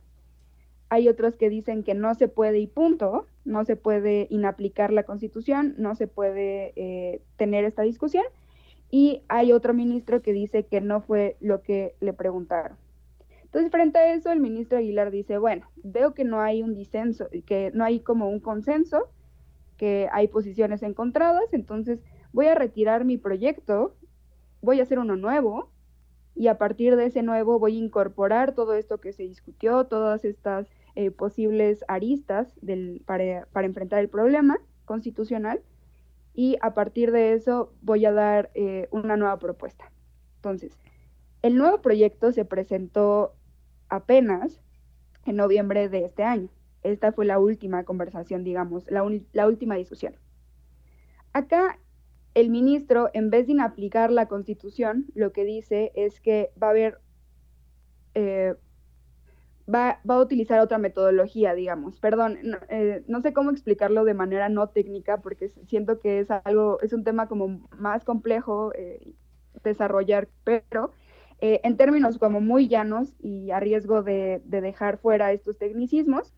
[0.88, 5.02] hay otros que dicen que no se puede y punto, no se puede inaplicar la
[5.02, 8.24] constitución, no se puede eh, tener esta discusión.
[8.90, 12.76] Y hay otro ministro que dice que no fue lo que le preguntaron.
[13.42, 17.28] Entonces, frente a eso, el ministro Aguilar dice, bueno, veo que no hay un disenso,
[17.46, 19.08] que no hay como un consenso,
[19.76, 22.00] que hay posiciones encontradas, entonces
[22.32, 23.94] voy a retirar mi proyecto,
[24.60, 25.70] voy a hacer uno nuevo,
[26.36, 30.24] y a partir de ese nuevo voy a incorporar todo esto que se discutió, todas
[30.24, 35.62] estas eh, posibles aristas del, para, para, enfrentar el problema constitucional
[36.34, 39.90] y a partir de eso voy a dar eh, una nueva propuesta.
[40.36, 40.78] Entonces,
[41.40, 43.34] el nuevo proyecto se presentó
[43.88, 44.60] apenas
[45.24, 46.50] en noviembre de este año.
[46.82, 50.14] Esta fue la última conversación, digamos, la, la última discusión.
[51.32, 51.78] Acá
[52.36, 56.70] el ministro, en vez de inaplicar la constitución, lo que dice es que va a
[56.70, 57.00] haber,
[58.12, 58.54] eh,
[59.66, 61.98] va, a utilizar otra metodología, digamos.
[61.98, 62.36] Perdón,
[62.68, 66.92] eh, no, sé cómo explicarlo de manera no técnica, porque siento que es algo, es
[66.92, 69.14] un tema como más complejo eh,
[69.64, 70.92] desarrollar, pero
[71.40, 76.34] en términos como muy llanos y a riesgo de dejar fuera estos tecnicismos,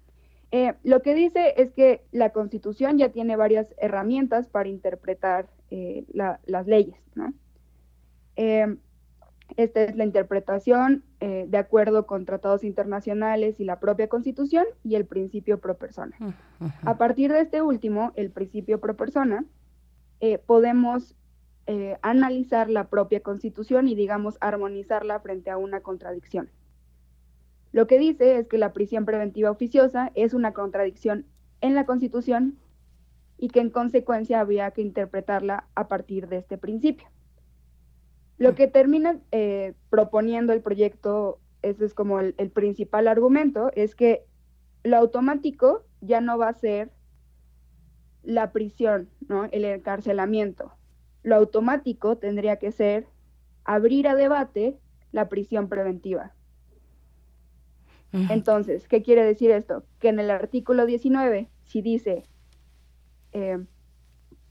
[0.51, 6.05] eh, lo que dice es que la Constitución ya tiene varias herramientas para interpretar eh,
[6.13, 6.97] las leyes.
[8.37, 8.77] Eh,
[9.57, 15.07] esta es la interpretación de acuerdo con tratados internacionales y la propia Constitución y el
[15.07, 16.17] principio pro persona.
[16.85, 19.47] A partir de este último, el principio pro persona,
[20.47, 21.17] podemos
[22.03, 26.51] analizar la propia Constitución y, digamos, armonizarla frente a una contradicción.
[27.73, 31.27] Lo que dice es que la prisión preventiva oficiosa es una contradicción
[31.61, 32.59] en la Constitución
[33.37, 37.09] y que en consecuencia habría que interpretarla a partir de este principio.
[38.37, 43.95] Lo que termina eh, proponiendo el proyecto, ese es como el, el, principal argumento, es
[43.95, 44.25] que
[44.85, 46.91] lo automático ya no va a ser
[48.23, 49.47] la prisión, ¿no?
[49.47, 50.73] el encarcelamiento.
[51.23, 53.07] Lo automático tendría que ser
[53.65, 54.79] abrir a debate
[55.13, 56.33] la prisión preventiva.
[58.13, 59.85] Entonces, ¿qué quiere decir esto?
[59.99, 62.25] Que en el artículo 19, si dice
[63.33, 63.59] eh,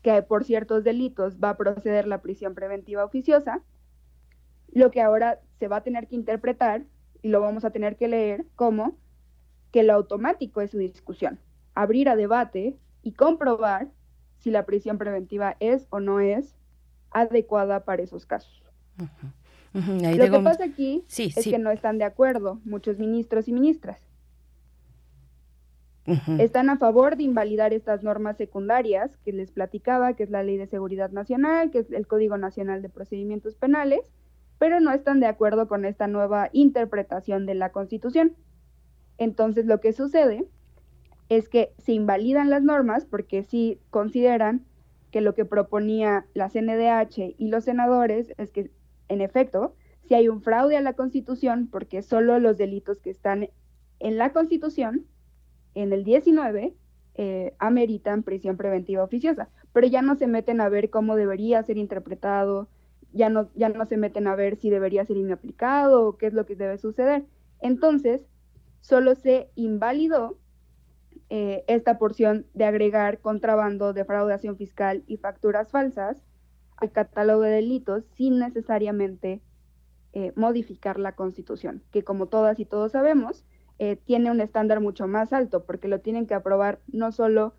[0.04, 3.64] que por ciertos delitos va a proceder la prisión preventiva oficiosa,
[4.72, 6.84] lo que ahora se va a tener que interpretar
[7.22, 8.96] y lo vamos a tener que leer como
[9.72, 11.40] que lo automático es su discusión,
[11.74, 13.90] abrir a debate y comprobar
[14.38, 16.56] si la prisión preventiva es o no es
[17.12, 18.64] adecuada para esos casos.
[20.18, 21.52] Lo que pasa aquí Sí, es sí.
[21.52, 24.02] que no están de acuerdo muchos ministros y ministras.
[26.40, 30.56] Están a favor de invalidar estas normas secundarias que les platicaba, que es la Ley
[30.56, 34.14] de Seguridad Nacional, que es el Código Nacional de Procedimientos Penales,
[34.58, 38.38] pero no están de acuerdo con esta nueva interpretación de la Constitución.
[39.18, 40.46] Entonces lo que sucede
[41.28, 44.66] es que se invalidan las normas porque sí consideran
[45.12, 48.72] que lo que proponía la CNDH y los senadores es que,
[49.10, 49.76] en efecto,
[50.08, 53.50] si hay un fraude a la Constitución, porque solo los delitos que están
[54.00, 55.06] en la Constitución,
[55.76, 56.74] en el 19,
[57.16, 61.78] eh, ameritan prisión preventiva oficiosa, pero ya no se meten a ver cómo debería ser
[61.78, 62.70] interpretado,
[63.12, 66.34] ya no, ya no se meten a ver si debería ser inaplicado o qué es
[66.34, 67.26] lo que debe suceder.
[67.60, 68.26] Entonces,
[68.82, 70.38] solo se invalidó
[71.30, 76.24] eh, esta porción de agregar contrabando, defraudación fiscal y facturas falsas
[76.78, 79.42] al catálogo de delitos sin necesariamente
[80.14, 83.46] eh, modificar la Constitución, que como todas y todos sabemos,
[83.80, 87.54] eh, tiene un estándar mucho más alto, porque lo tienen que aprobar no solo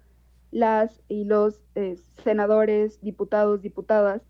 [0.50, 4.22] las y los eh, senadores, diputados, diputadas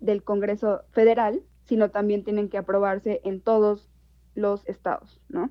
[0.00, 3.88] del Congreso Federal, sino también tienen que aprobarse en todos
[4.34, 5.50] los estados, ¿no?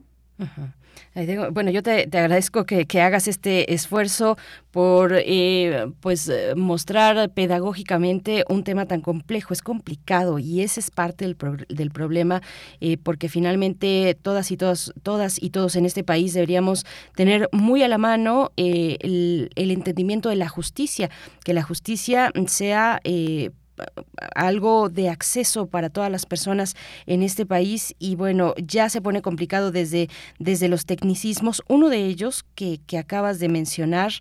[1.13, 4.37] Tengo- Bueno, yo te, te agradezco que, que hagas este esfuerzo
[4.71, 9.53] por eh, pues eh, mostrar pedagógicamente un tema tan complejo.
[9.53, 11.37] Es complicado y ese es parte del,
[11.69, 12.41] del problema
[12.79, 17.83] eh, porque finalmente todas y todas, todas y todos en este país deberíamos tener muy
[17.83, 21.09] a la mano eh, el, el entendimiento de la justicia,
[21.43, 22.99] que la justicia sea
[24.35, 29.21] algo de acceso para todas las personas en este país y bueno, ya se pone
[29.21, 31.61] complicado desde, desde los tecnicismos.
[31.67, 34.13] Uno de ellos que, que acabas de mencionar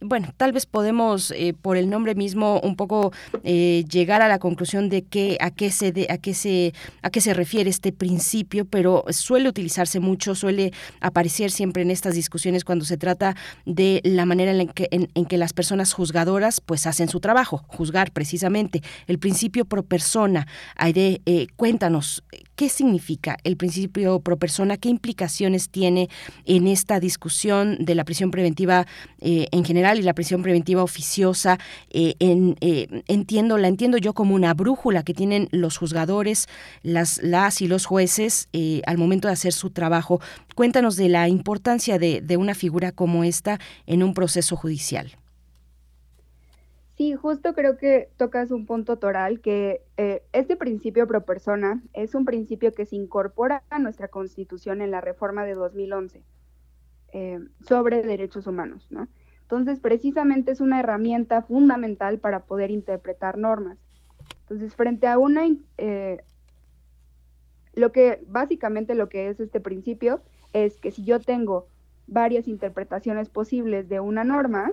[0.00, 3.12] bueno, tal vez podemos eh, por el nombre mismo un poco
[3.44, 6.72] eh, llegar a la conclusión de que a qué se de- a qué se
[7.02, 12.14] a qué se refiere este principio, pero suele utilizarse mucho, suele aparecer siempre en estas
[12.14, 15.92] discusiones cuando se trata de la manera en la que, en, en que las personas
[15.92, 20.46] juzgadoras pues hacen su trabajo, juzgar precisamente el principio pro persona.
[20.76, 22.22] Aide, eh, cuéntanos
[22.56, 26.08] qué significa el principio pro persona, qué implicaciones tiene
[26.44, 28.86] en esta discusión de la prisión preventiva
[29.20, 31.58] eh, en general y la prisión preventiva oficiosa.
[31.90, 36.48] eh, eh, entiendo, la entiendo yo como una brújula que tienen los juzgadores,
[36.82, 40.20] las, las y los jueces eh, al momento de hacer su trabajo.
[40.54, 45.12] Cuéntanos de la importancia de, de una figura como esta en un proceso judicial.
[46.96, 49.82] Sí, justo creo que tocas un punto toral, que
[50.32, 55.00] este principio pro persona es un principio que se incorpora a nuestra Constitución en la
[55.00, 56.22] reforma de 2011
[57.12, 59.08] eh, sobre derechos humanos, ¿no?
[59.50, 63.78] Entonces, precisamente es una herramienta fundamental para poder interpretar normas.
[64.42, 65.42] Entonces, frente a una,
[65.76, 66.22] eh,
[67.74, 70.22] lo que básicamente lo que es este principio
[70.52, 71.66] es que si yo tengo
[72.06, 74.72] varias interpretaciones posibles de una norma,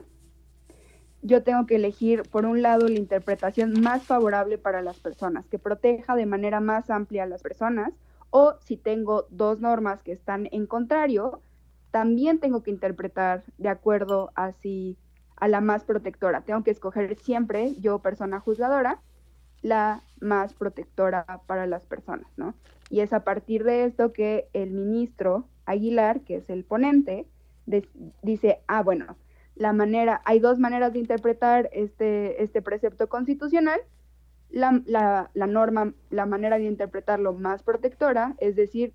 [1.23, 5.57] yo tengo que elegir, por un lado, la interpretación más favorable para las personas, que
[5.57, 7.93] proteja de manera más amplia a las personas,
[8.29, 11.41] o si tengo dos normas que están en contrario,
[11.97, 14.99] también tengo que interpretar de acuerdo así
[15.35, 16.41] a la más protectora.
[16.41, 19.01] Tengo que escoger siempre, yo persona juzgadora,
[19.63, 22.53] la más protectora para las personas, ¿no?
[22.91, 27.25] Y es a partir de esto que el ministro Aguilar, que es el ponente,
[28.21, 29.17] dice, ah, bueno,
[29.55, 33.79] la manera, hay dos maneras de interpretar este, este precepto constitucional.
[34.51, 38.93] La, la- la norma, la manera de interpretarlo más protectora, es decir,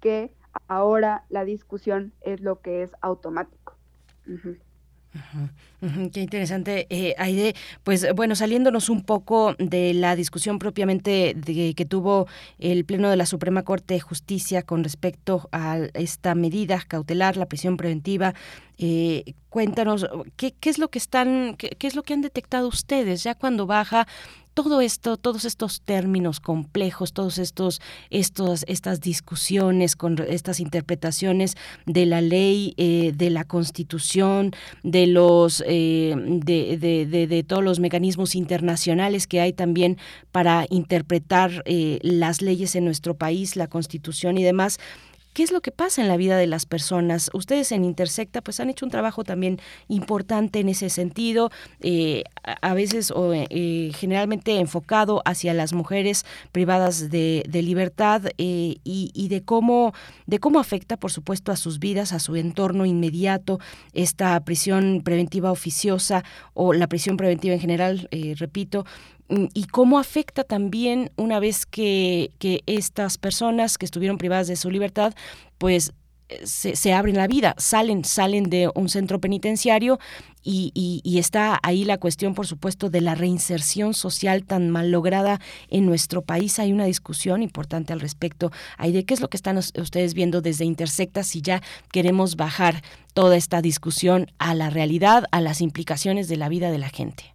[0.00, 0.34] que
[0.68, 3.74] ahora la discusión es lo que es automático.
[4.26, 4.56] Ujú.
[5.82, 7.54] Ujú, Qué interesante, eh, Aide.
[7.82, 13.16] Pues bueno, saliéndonos un poco de la discusión propiamente de, que tuvo el Pleno de
[13.16, 18.34] la Suprema Corte de Justicia con respecto a esta medida cautelar, la prisión preventiva,
[18.78, 20.06] eh, cuéntanos
[20.36, 23.34] ¿qué, qué es lo que están, qué, qué es lo que han detectado ustedes ya
[23.34, 24.06] cuando baja
[24.54, 31.56] todo esto, todos estos términos complejos, todos estos, estos, estas discusiones con estas interpretaciones
[31.86, 37.64] de la ley, eh, de la Constitución, de los, eh, de, de- de- de todos
[37.64, 39.96] los mecanismos internacionales que hay también
[40.32, 44.78] para interpretar eh, las leyes en nuestro país, la Constitución y demás.
[45.32, 47.30] Qué es lo que pasa en la vida de las personas.
[47.32, 52.74] Ustedes en Intersecta pues han hecho un trabajo también importante en ese sentido, eh, a,
[52.74, 59.94] veces o eh, generalmente enfocado hacia las mujeres privadas de, libertad y, y, de cómo
[60.26, 63.60] de cómo afecta por supuesto a sus vidas, a su entorno inmediato
[63.92, 68.84] esta prisión preventiva oficiosa o la prisión preventiva en general, repito,
[69.54, 72.30] y cómo afecta también una vez que,
[72.66, 75.14] estas personas que estuvieron privadas de su libertad,
[75.58, 75.92] pues
[76.28, 79.98] eh, se, abren la vida, salen, salen de un centro penitenciario
[80.44, 85.86] y, está ahí la cuestión, por supuesto, de la reinserción social tan mal lograda en
[85.86, 86.58] nuestro país.
[86.58, 88.50] Hay una discusión importante al respecto.
[88.76, 91.62] Hay de qué es lo que están ustedes viendo desde Intersecta si ya
[91.92, 92.82] queremos bajar
[93.14, 97.31] toda esta discusión a la realidad, a las implicaciones de la vida de la gente.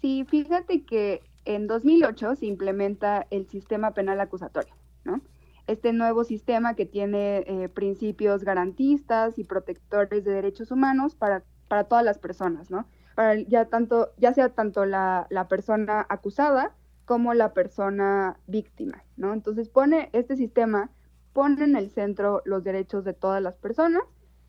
[0.00, 5.20] Sí, fíjate que en 2008 se implementa el sistema penal acusatorio, ¿no?
[5.66, 11.84] Este nuevo sistema que tiene eh, principios garantistas y protectores de derechos humanos para, para
[11.84, 12.86] todas las personas, ¿no?
[13.14, 19.32] Para ya, tanto, ya sea tanto la, la persona acusada como la persona víctima, ¿no?
[19.32, 20.90] Entonces pone este sistema,
[21.32, 24.02] pone en el centro los derechos de todas las personas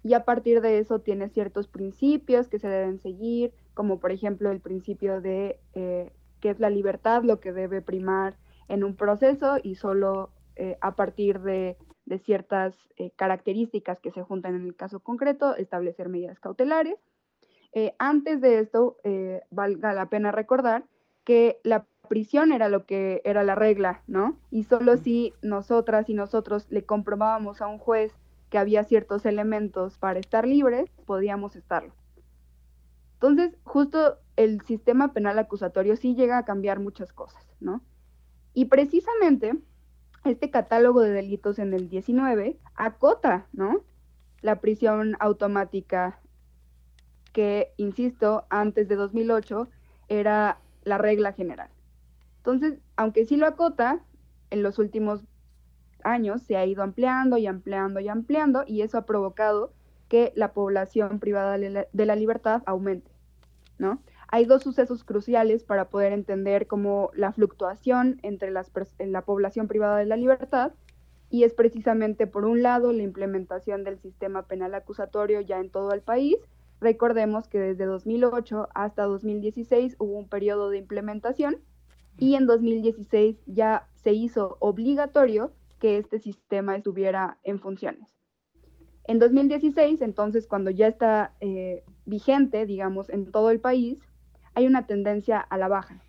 [0.04, 4.52] y a partir de eso tiene ciertos principios que se deben seguir, como por ejemplo
[4.52, 8.36] el principio de eh, que es la libertad lo que debe primar
[8.68, 11.78] en un proceso y solo eh, a partir de,
[12.26, 16.98] ciertas eh, características que se juntan en el caso concreto, establecer medidas cautelares.
[18.00, 18.98] antes de esto,
[19.50, 20.84] valga la pena recordar
[21.24, 24.36] que la prisión era lo que era la regla, ¿no?
[24.50, 28.12] Y solo si nosotras y nosotros le comprobábamos a un juez
[28.50, 31.94] que había ciertos elementos para estar libres, podíamos estarlo.
[33.22, 37.84] Entonces, justo el sistema penal acusatorio sí llega a cambiar muchas cosas, ¿no?
[38.56, 39.60] Y precisamente
[40.26, 43.84] este catálogo de delitos en el 19 acota, ¿no?
[44.42, 46.20] La prisión automática
[47.32, 49.70] que, insisto, antes de 2008
[50.08, 51.70] era la regla general.
[52.38, 54.04] Entonces, aunque sí lo acota,
[54.50, 55.26] en los últimos
[56.04, 59.74] años se ha ido ampliando y ampliando y ampliando y eso ha provocado
[60.08, 63.11] que la población privada de la libertad aumente.
[64.28, 69.98] Hay dos sucesos cruciales para poder entender cómo la fluctuación entre las, la población privada
[69.98, 70.72] de la libertad
[71.30, 75.94] y es precisamente por un lado la implementación del sistema penal acusatorio ya en todo
[75.94, 76.38] el país.
[76.80, 81.58] Recordemos que desde 2008 hasta 2016 hubo un periodo de implementación
[82.18, 88.21] y en 2016 ya se hizo obligatorio que este sistema estuviera en funciones.
[89.06, 94.00] En 2016, entonces, cuando ya está eh, vigente, digamos, en todo el país,
[94.54, 96.02] hay una tendencia a la baja.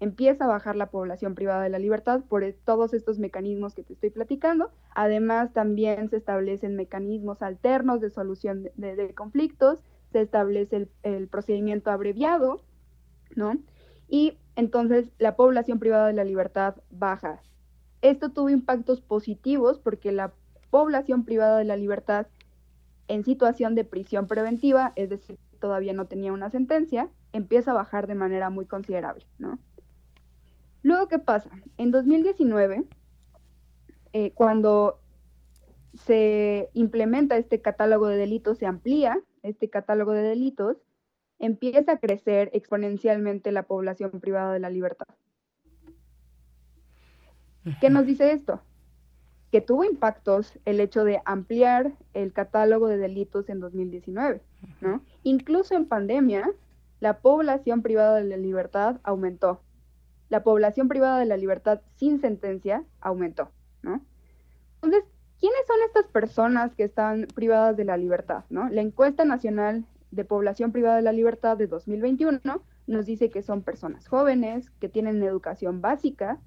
[0.00, 3.92] Empieza a bajar la población privada de la libertad por todos estos mecanismos que te
[3.92, 4.70] estoy platicando.
[4.94, 11.90] Además, también se establecen mecanismos alternos de solución de, conflictos, se establece el, el, procedimiento
[11.90, 12.62] abreviado,
[13.34, 13.58] ¿no?
[14.08, 17.40] Y entonces la población privada de la libertad baja.
[18.02, 20.34] Esto tuvo impactos positivos porque la
[20.74, 22.26] población privada de la libertad
[23.06, 28.08] en situación de prisión preventiva, es decir, todavía no tenía una sentencia, empieza a bajar
[28.08, 29.60] de manera muy considerable, ¿no?
[30.82, 31.48] Luego, ¿qué pasa?
[31.76, 32.86] En 2019,
[34.14, 34.98] eh, cuando
[35.92, 40.78] se implementa este catálogo de delitos, se amplía este catálogo de delitos,
[41.38, 45.06] empieza a crecer exponencialmente la población privada de la libertad.
[47.80, 48.60] ¿Qué nos dice esto?
[49.54, 54.42] Que tuvo impactos el hecho de ampliar el catálogo de delitos en 2019,
[54.80, 55.00] ¿no?
[55.22, 56.50] Incluso en pandemia,
[56.98, 59.60] la población privada de la libertad aumentó.
[60.28, 63.52] La población privada de la libertad sin sentencia aumentó,
[63.82, 64.04] ¿no?
[64.82, 65.04] Entonces,
[65.38, 68.68] ¿quiénes son estas personas que están privadas de la libertad, ¿no?
[68.70, 72.40] La encuesta nacional de población privada de la libertad de 2021
[72.88, 76.40] nos dice que son personas jóvenes, que tienen educación básica,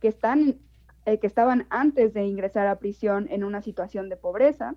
[0.00, 0.58] que están
[1.06, 4.74] eh, que estaban antes de ingresar a prisión en una situación de pobreza.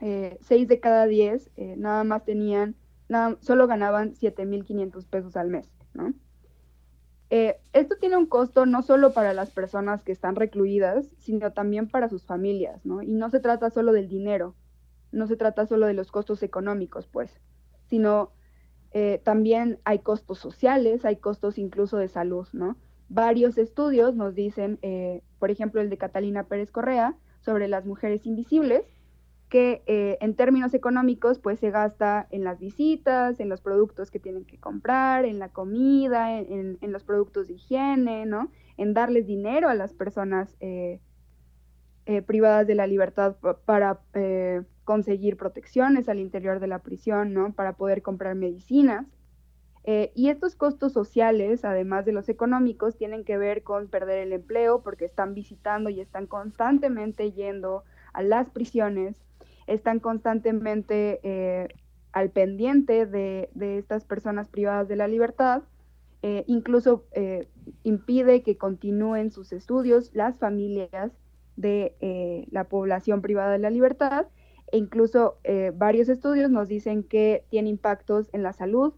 [0.00, 2.74] Eh, seis de cada diez eh, nada más tenían,
[3.08, 5.72] nada, solo ganaban 7.500 pesos al mes.
[5.94, 6.12] ¿no?
[7.28, 12.08] esto tiene un costo no solo para las personas que están recluidas, sino también para
[12.08, 12.84] sus familias.
[12.86, 13.02] ¿no?
[13.02, 14.54] Y no se trata solo del dinero,
[15.10, 17.40] no se trata solo de los costos económicos, pues,
[17.86, 18.32] sino
[19.24, 22.78] también hay costos sociales, hay costos incluso de salud, ¿no?
[23.08, 28.26] Varios estudios nos dicen, eh, por ejemplo, el de Catalina Pérez Correa, sobre las mujeres
[28.26, 28.84] invisibles,
[29.48, 34.18] que eh, en términos económicos pues se gasta en las visitas, en los productos que
[34.18, 38.50] tienen que comprar, en la comida, en, los productos de higiene, ¿no?
[38.76, 41.00] En darles dinero a las personas eh,
[42.06, 44.00] eh, privadas de la libertad pa- para
[44.84, 47.52] conseguir protecciones al interior de la prisión, ¿no?
[47.52, 49.06] Para poder comprar medicinas.
[49.88, 54.32] Eh, y estos costos sociales, además de los económicos, tienen que ver con perder el
[54.32, 59.22] empleo porque están visitando y están constantemente yendo a las prisiones,
[59.68, 61.68] están constantemente eh,
[62.10, 63.48] al pendiente de,
[63.78, 65.62] estas personas privadas de la libertad,
[66.22, 67.04] eh, incluso
[67.84, 71.12] impide que continúen sus estudios las familias
[71.54, 74.26] de la población privada de la libertad.
[74.72, 75.38] E incluso
[75.74, 78.94] varios estudios nos dicen que tiene impactos en la salud,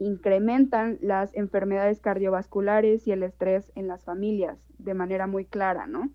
[0.00, 6.10] incrementan las enfermedades cardiovasculares y el estrés en las familias de manera muy clara, ¿no?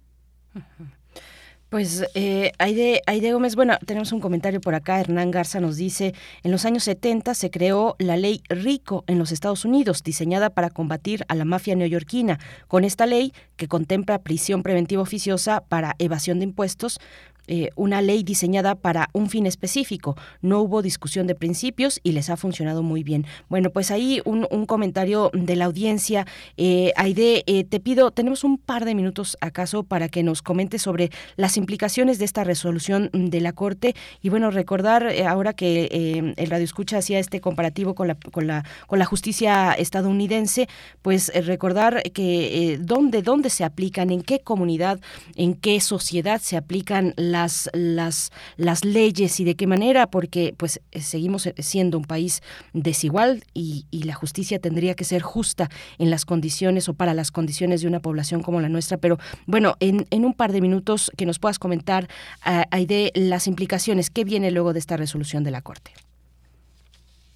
[1.70, 5.00] Pues eh, Aide, Aide Gómez, bueno, tenemos un comentario por acá.
[5.00, 6.14] Hernán Garza nos dice,
[6.44, 10.70] en los años 70 se creó la ley RICO en los Estados Unidos, diseñada para
[10.70, 12.40] combatir a la mafia neoyorquina.
[12.68, 17.00] Con esta ley, que contempla prisión preventiva oficiosa para evasión de impuestos,
[17.48, 20.18] eh, una ley diseñada para un fin específico.
[20.42, 23.26] No hubo discusión de principios y les ha funcionado muy bien.
[23.50, 26.26] Bueno, pues ahí un, un comentario de la audiencia.
[26.58, 30.82] Eh, Aide, eh, te pido, tenemos un par de minutos acaso para que nos comentes
[30.82, 35.88] sobre las implicaciones de esta resolución de la Corte y bueno, recordar eh, ahora que
[35.92, 40.68] eh, el Radio Escucha hacía este comparativo con la, con la, con la justicia estadounidense,
[41.02, 45.00] pues eh, recordar que dónde, dónde se aplican, en qué comunidad,
[45.36, 50.82] en qué sociedad se aplican las, las, las leyes y de qué manera, porque pues
[51.00, 52.42] seguimos siendo un país
[52.74, 57.32] desigual y, y la justicia tendría que ser justa en las condiciones o para las
[57.32, 58.98] condiciones de una población como la nuestra.
[58.98, 62.08] Pero bueno, en, en un par de minutos que nos puedas comentar,
[62.44, 65.92] ah, Aide, las implicaciones, qué viene luego de esta resolución de la Corte.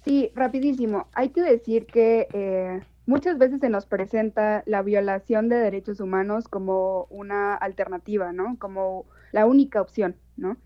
[0.04, 1.06] Sí, rapidísimo.
[1.12, 6.48] Hay que decir que eh, muchas veces se nos presenta la violación de derechos humanos
[6.48, 8.56] como una alternativa, ¿no?
[8.58, 10.56] Como la única opción, ¿no?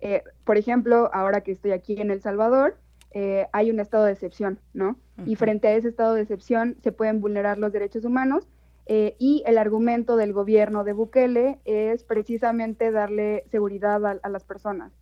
[0.00, 2.78] Eh, por ejemplo, ahora que estoy aquí en El Salvador,
[3.10, 4.96] eh, hay un estado de excepción, ¿no?
[5.26, 8.48] Y frente a ese estado de excepción se pueden vulnerar los derechos humanos
[8.88, 14.92] eh, y el argumento del gobierno de Bukele es precisamente darle seguridad a, las personas.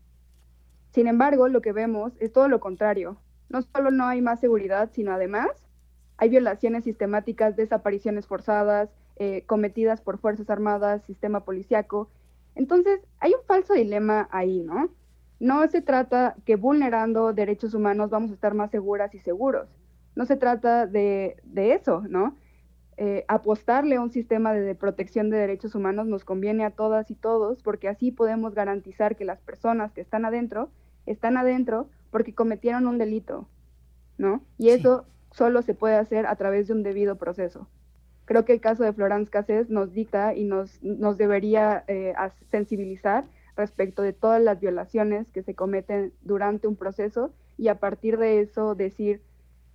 [0.91, 3.19] Sin embargo, lo que vemos es todo lo contrario.
[3.51, 5.49] No solo no hay más seguridad, sino además
[6.17, 12.09] hay violaciones sistemáticas, desapariciones forzadas, eh, cometidas por Fuerzas Armadas, sistema policiaco.
[12.55, 14.89] Entonces, hay un falso dilema ahí, ¿no?
[15.41, 19.69] No se trata que vulnerando derechos humanos vamos a estar más seguras y seguros.
[20.15, 22.37] No se trata de, de eso, ¿no?
[22.97, 27.11] Eh, apostarle a un sistema de, de protección de derechos humanos nos conviene a todas
[27.11, 30.71] y todos porque así podemos garantizar que las personas que están adentro
[31.07, 33.49] están adentro porque cometieron un delito,
[34.19, 34.43] ¿no?
[34.59, 37.69] Y eso solo se puede hacer a través de un debido proceso.
[38.25, 42.15] Creo que el caso de Florence Cassés nos dicta y nos, nos debería eh,
[42.51, 43.25] sensibilizar
[43.57, 48.41] respecto de todas las violaciones que se cometen durante un proceso y a partir de
[48.41, 49.21] eso decir,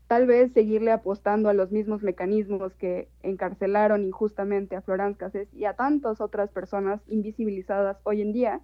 [0.09, 5.65] tal vez seguirle apostando a los mismos mecanismos que encarcelaron injustamente a Florence Cassés y
[5.65, 8.59] a tantas otras personas invisibilizadas hoy en día,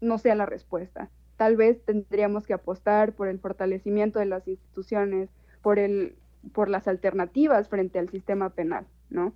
[0.00, 1.10] no sea la respuesta.
[1.36, 5.30] Tal vez tendríamos que apostar por el fortalecimiento de las instituciones,
[5.62, 6.14] por, el,
[6.52, 9.34] por las alternativas frente al sistema penal, ¿no?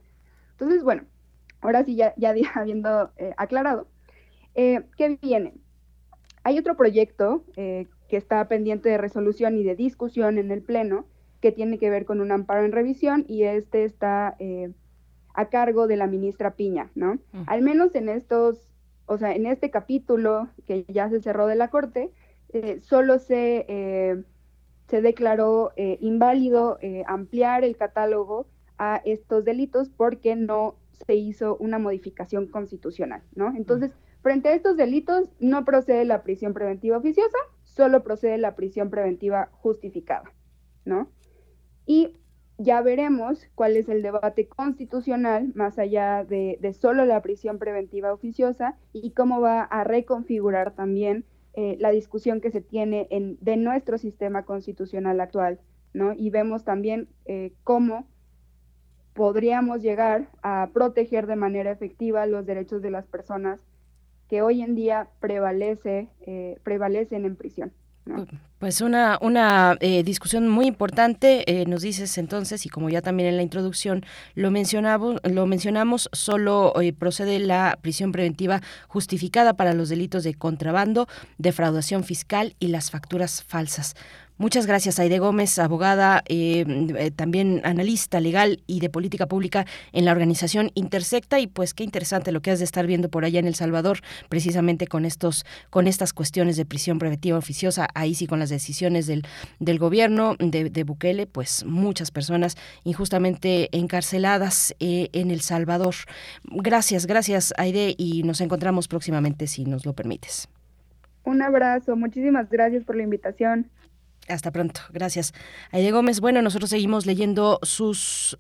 [0.53, 1.03] Entonces, bueno,
[1.61, 3.89] ahora sí, ya, ya habiendo eh, aclarado,
[4.55, 5.55] eh, ¿qué viene?
[6.45, 11.09] Hay otro proyecto eh, que está pendiente de resolución y de discusión en el Pleno
[11.43, 14.73] que tiene que ver con un amparo en revisión y este está eh,
[15.35, 17.19] a cargo de la ministra Piña, ¿no?
[17.47, 18.71] Al menos en estos,
[19.07, 22.13] o sea, en este capítulo que ya se cerró de la Corte,
[22.51, 24.23] eh, solo se, eh,
[24.89, 28.47] se declaró eh, inválido eh, ampliar el catálogo
[28.79, 33.53] a estos delitos porque no se hizo una modificación constitucional, ¿no?
[33.57, 33.91] Entonces,
[34.23, 39.49] frente a estos delitos no procede la prisión preventiva oficiosa, solo procede la prisión preventiva
[39.53, 40.33] justificada,
[40.85, 41.09] ¿no?
[41.87, 42.17] Y
[42.59, 48.13] ya veremos cuál es el debate constitucional más allá de, de solo la prisión preventiva
[48.13, 53.59] oficiosa y cómo va a reconfigurar también eh, la discusión que se tiene en, de
[53.59, 55.61] nuestro sistema constitucional actual,
[55.93, 56.15] ¿no?
[56.15, 58.07] Y vemos también eh, cómo
[59.13, 63.61] podríamos llegar a proteger de manera efectiva los derechos de las personas
[64.29, 67.73] que hoy en día prevalece, eh, prevalecen en prisión.
[68.63, 73.29] Pues una, una eh, discusión muy importante, eh, nos dices entonces, y como ya también
[73.29, 74.05] en la introducción
[74.37, 80.35] lo mencionamos, lo mencionamos solo eh, procede la prisión preventiva justificada para los delitos de
[80.35, 81.09] contrabando,
[81.39, 83.97] defraudación fiscal y las facturas falsas.
[84.43, 90.11] Muchas gracias, Aide Gómez, abogada, eh, también analista legal y de política pública en la
[90.11, 91.39] organización Intersecta.
[91.39, 94.01] Y pues qué interesante lo que has de estar viendo por allá en El Salvador,
[94.29, 99.07] precisamente con estos, con estas cuestiones de prisión preventiva oficiosa, ahí sí con las decisiones
[99.07, 99.23] del,
[99.59, 105.95] del gobierno de, de Bukele, pues muchas personas injustamente encarceladas eh, en El Salvador.
[106.45, 110.49] Gracias, gracias, Aide, y nos encontramos próximamente si nos lo permites.
[111.25, 113.71] Un abrazo, muchísimas gracias por la invitación.
[114.29, 115.33] Hasta pronto, gracias.
[115.71, 118.39] Aide Gómez, bueno, nosotros seguimos leyendo sus,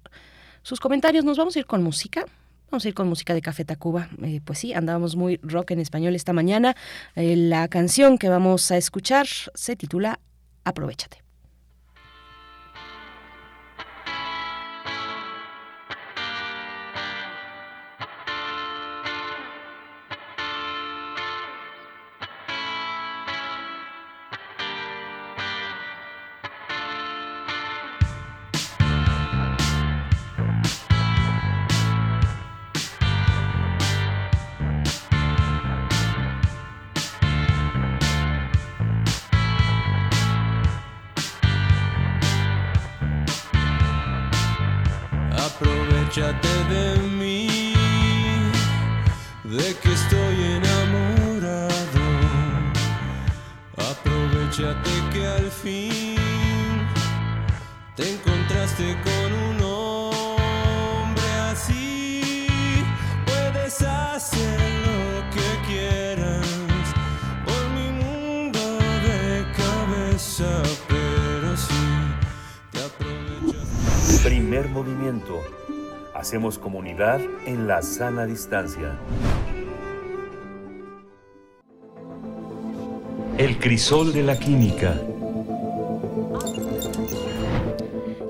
[0.62, 1.24] sus comentarios.
[1.24, 2.24] Nos vamos a ir con música.
[2.72, 4.08] Vamos a ir con música de Café Tacuba.
[4.22, 6.74] Eh, pues sí, andábamos muy rock en español esta mañana.
[7.16, 10.20] Eh, la canción que vamos a escuchar se titula
[10.64, 11.21] Aprovechate.
[76.32, 78.98] Hacemos comunidad en la sana distancia.
[83.36, 84.98] El crisol de la química.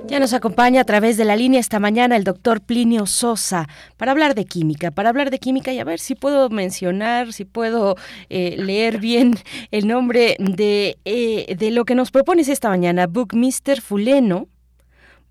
[0.09, 4.11] Ya nos acompaña a través de la línea esta mañana el doctor Plinio Sosa para
[4.11, 7.95] hablar de química, para hablar de química y a ver si puedo mencionar, si puedo
[8.29, 9.37] eh, leer bien
[9.71, 14.49] el nombre de, eh, de lo que nos propones esta mañana, Buckminster Fuleno.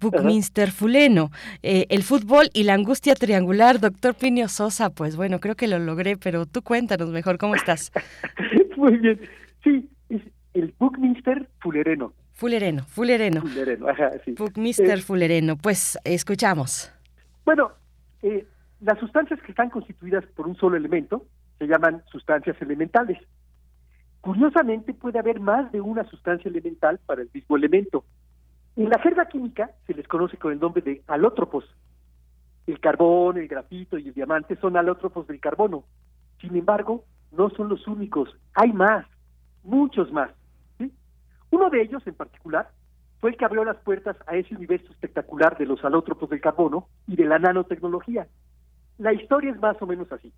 [0.01, 1.29] Buckminster Fuleno,
[1.61, 5.77] eh, el fútbol y la angustia triangular, doctor Plinio Sosa, pues bueno, creo que lo
[5.77, 7.91] logré, pero tú cuéntanos mejor, ¿cómo estás?
[8.77, 9.21] Muy bien.
[9.63, 10.21] Sí, es
[10.55, 12.13] el Buckminster Fulereno.
[12.33, 13.41] Fulereno, Fulereno.
[13.41, 14.31] Fulereno, ajá, sí.
[14.31, 16.91] Buckminster Eh, Fulereno, pues escuchamos.
[17.45, 17.71] Bueno,
[18.23, 18.47] eh,
[18.79, 21.27] las sustancias que están constituidas por un solo elemento
[21.59, 23.19] se llaman sustancias elementales.
[24.21, 28.03] Curiosamente, puede haber más de una sustancia elemental para el mismo elemento.
[28.75, 31.65] En la jerga química se les conoce con el nombre de alótropos.
[32.67, 35.83] El carbón, el grafito y el diamante son alótropos del carbono.
[36.39, 38.29] Sin embargo, no son los únicos.
[38.53, 39.05] Hay más,
[39.63, 40.31] muchos más.
[41.49, 42.69] Uno de ellos, en particular,
[43.19, 46.87] fue el que abrió las puertas a ese universo espectacular de los alótropos del carbono
[47.07, 48.27] y de la nanotecnología.
[48.97, 50.31] La historia es más o menos así.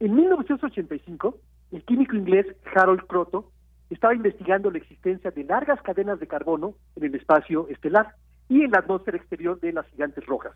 [0.00, 1.38] En 1985,
[1.72, 3.52] el químico inglés Harold Croto
[3.90, 8.14] estaba investigando la existencia de largas cadenas de carbono en el espacio estelar
[8.48, 10.54] y en la atmósfera exterior de las gigantes rojas.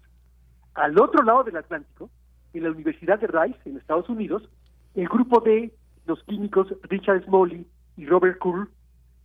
[0.75, 2.10] Al otro lado del Atlántico,
[2.52, 4.49] en la Universidad de Rice, en Estados Unidos,
[4.94, 5.73] el grupo de
[6.07, 8.68] los químicos Richard Smalley y Robert Curl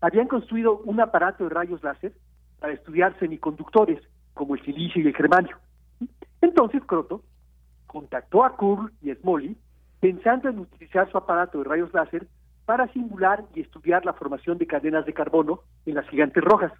[0.01, 2.13] habían construido un aparato de rayos láser
[2.59, 4.01] para estudiar semiconductores
[4.33, 5.57] como el silicio y el germanio.
[6.41, 7.23] Entonces Croto
[7.87, 9.57] contactó a Curl y Smalley
[9.99, 12.27] pensando en utilizar su aparato de rayos láser
[12.65, 16.71] para simular y estudiar la formación de cadenas de carbono en las gigantes rojas.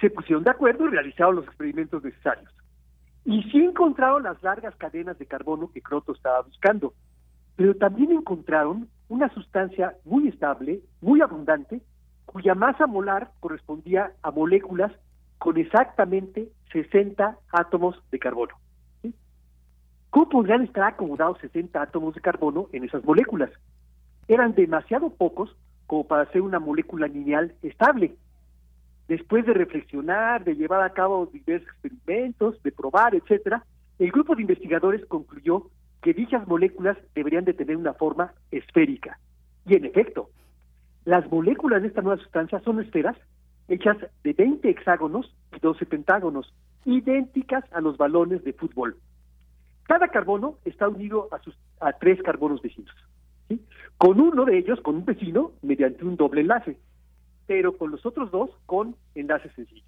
[0.00, 2.52] Se pusieron de acuerdo y realizaron los experimentos necesarios.
[3.24, 6.92] Y sí encontraron las largas cadenas de carbono que Croto estaba buscando,
[7.56, 11.80] pero también encontraron una sustancia muy estable, muy abundante,
[12.26, 14.92] cuya masa molar correspondía a moléculas
[15.38, 18.54] con exactamente 60 átomos de carbono.
[20.10, 23.50] ¿Cómo podrían estar acomodados 60 átomos de carbono en esas moléculas?
[24.28, 25.54] Eran demasiado pocos
[25.86, 28.16] como para ser una molécula lineal estable.
[29.08, 33.64] Después de reflexionar, de llevar a cabo diversos experimentos, de probar, etcétera,
[33.98, 35.70] el grupo de investigadores concluyó
[36.02, 39.18] que dichas moléculas deberían de tener una forma esférica.
[39.64, 40.30] Y en efecto,
[41.04, 43.16] las moléculas de esta nueva sustancia son esferas
[43.68, 46.52] hechas de 20 hexágonos y 12 pentágonos,
[46.84, 48.96] idénticas a los balones de fútbol.
[49.84, 52.94] Cada carbono está unido a, sus, a tres carbonos vecinos.
[53.48, 53.60] ¿Sí?
[53.98, 56.76] Con uno de ellos, con un vecino, mediante un doble enlace,
[57.46, 59.84] pero con los otros dos con enlaces sencillos.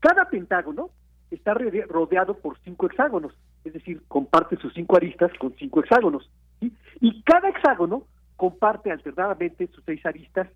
[0.00, 0.90] Cada pentágono
[1.30, 3.32] está rode- rodeado por cinco hexágonos,
[3.64, 6.28] es decir, comparte sus cinco aristas con cinco hexágonos.
[7.00, 8.04] Y cada hexágono
[8.36, 10.48] comparte alternadamente sus seis aristas,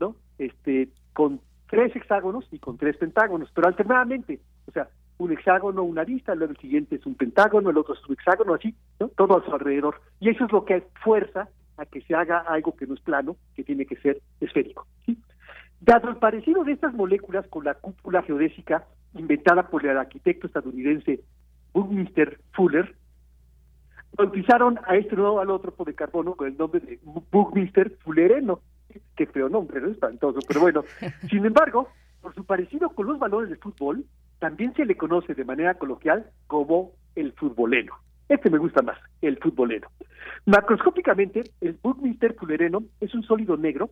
[0.00, 0.16] ¿no?
[0.38, 4.88] Este, con tres hexágonos y con tres pentágonos, pero alternadamente, o sea,
[5.18, 8.54] un hexágono, una arista, luego el siguiente es un pentágono, el otro es un hexágono,
[8.54, 9.08] así, ¿no?
[9.08, 10.00] todo a su alrededor.
[10.20, 13.36] Y eso es lo que fuerza a que se haga algo que no es plano,
[13.54, 14.86] que tiene que ser esférico.
[15.06, 15.18] ¿sí?
[15.80, 21.20] Dado el parecido de estas moléculas con la cúpula geodésica inventada por el arquitecto estadounidense
[21.72, 22.94] Buckminster Fuller,
[24.16, 28.60] bautizaron a este nuevo alótropo de carbono con el nombre de Buckminster Fullereno.
[29.16, 29.88] Qué feo nombre, ¿no?
[29.88, 30.84] Espantoso, pero bueno.
[31.28, 31.88] Sin embargo,
[32.20, 34.04] por su parecido con los valores del fútbol,
[34.44, 37.94] también se le conoce de manera coloquial como el futboleno.
[38.28, 39.88] Este me gusta más, el futboleno.
[40.44, 43.88] Macroscópicamente, el Buckminster Fullereno es un sólido negro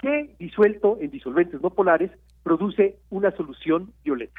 [0.00, 2.12] que, disuelto en disolventes no polares,
[2.44, 4.38] produce una solución violeta.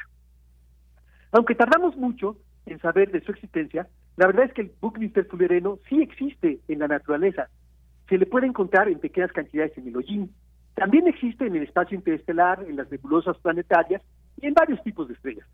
[1.32, 5.80] Aunque tardamos mucho en saber de su existencia, la verdad es que el Buckminster Fullereno
[5.86, 7.50] sí existe en la naturaleza.
[8.08, 10.34] Se le puede encontrar en pequeñas cantidades en el hollín.
[10.74, 14.00] También existe en el espacio interestelar, en las nebulosas planetarias
[14.40, 15.46] y en varios tipos de estrellas.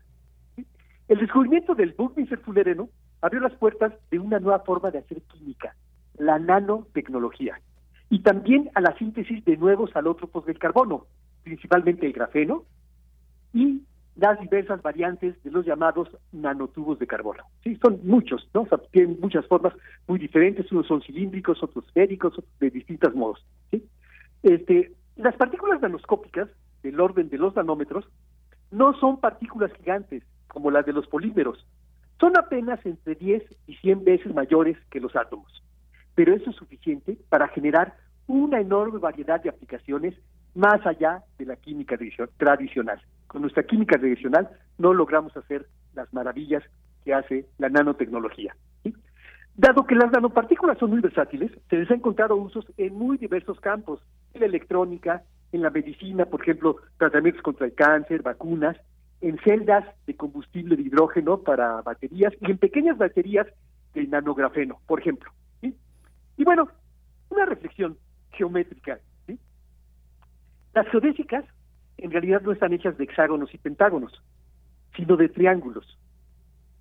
[1.07, 2.89] El descubrimiento del Fullereno
[3.21, 5.75] abrió las puertas de una nueva forma de hacer química,
[6.17, 7.59] la nanotecnología,
[8.09, 11.05] y también a la síntesis de nuevos alótropos del carbono,
[11.43, 12.63] principalmente el grafeno,
[13.53, 13.83] y
[14.15, 17.43] las diversas variantes de los llamados nanotubos de carbono.
[17.63, 18.65] Sí, son muchos, ¿no?
[18.91, 19.73] Tienen muchas formas
[20.07, 23.45] muy diferentes, unos son cilíndricos, otros esféricos, de distintos modos.
[24.41, 26.49] Este, las partículas nanoscópicas,
[26.81, 28.05] del orden de los nanómetros,
[28.71, 30.23] no son partículas gigantes
[30.55, 31.67] como las de los polímeros,
[32.17, 35.61] son apenas entre 10 y 100 veces mayores que los átomos,
[36.15, 40.15] pero eso es suficiente para generar una enorme variedad de aplicaciones
[40.55, 41.97] más allá de la química
[42.37, 43.01] tradicional.
[43.27, 46.63] Con nuestra química tradicional no logramos hacer las maravillas
[47.03, 48.55] que hace la nanotecnología.
[49.57, 53.59] Dado que las nanopartículas son muy versátiles, se les ha encontrado usos en muy diversos
[53.59, 53.99] campos,
[54.33, 58.77] en la electrónica, en la medicina, por ejemplo, tratamientos contra el cáncer, vacunas,
[59.21, 63.47] en celdas de combustible de hidrógeno para baterías y en pequeñas baterías
[63.93, 65.31] de nanografeno, por ejemplo.
[66.37, 66.67] Y bueno,
[67.29, 67.97] una reflexión
[68.31, 68.99] geométrica.
[70.73, 71.45] Las geodésicas
[71.97, 74.21] en realidad no están hechas de hexágonos y pentágonos,
[74.95, 75.97] sino de triángulos.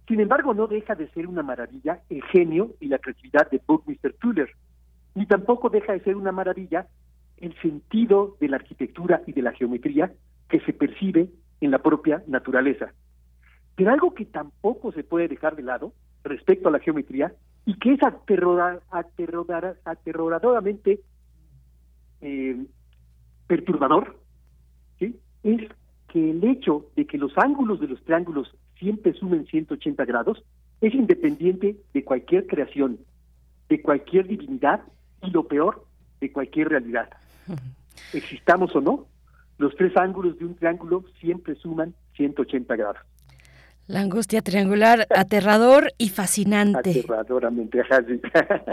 [0.09, 4.15] Sin embargo, no deja de ser una maravilla el genio y la creatividad de Buckminster
[4.21, 4.51] Fuller,
[5.15, 6.89] ni tampoco deja de ser una maravilla
[7.39, 10.13] el sentido de la arquitectura y de la geometría
[10.49, 11.29] que se percibe
[11.65, 12.93] en la propia naturaleza.
[13.77, 17.35] Pero algo que tampoco se puede dejar de lado respecto a la geometría
[17.67, 21.01] y que es aterrora, aterrora, aterroradoramente
[22.21, 22.65] eh,
[23.47, 24.19] perturbador,
[24.99, 25.19] ¿sí?
[25.43, 25.69] es
[26.09, 30.45] que el hecho de que los ángulos de los triángulos siempre sumen 180 grados
[30.81, 32.99] es independiente de cualquier creación,
[33.69, 34.83] de cualquier divinidad
[35.23, 35.85] y lo peor,
[36.21, 37.09] de cualquier realidad.
[38.13, 39.07] Existamos o no,
[39.59, 43.03] los tres ángulos de un triángulo siempre suman 180 grados.
[43.87, 46.91] La angustia triangular, aterrador y fascinante.
[46.91, 48.19] Aterradoramente, ajá, sí.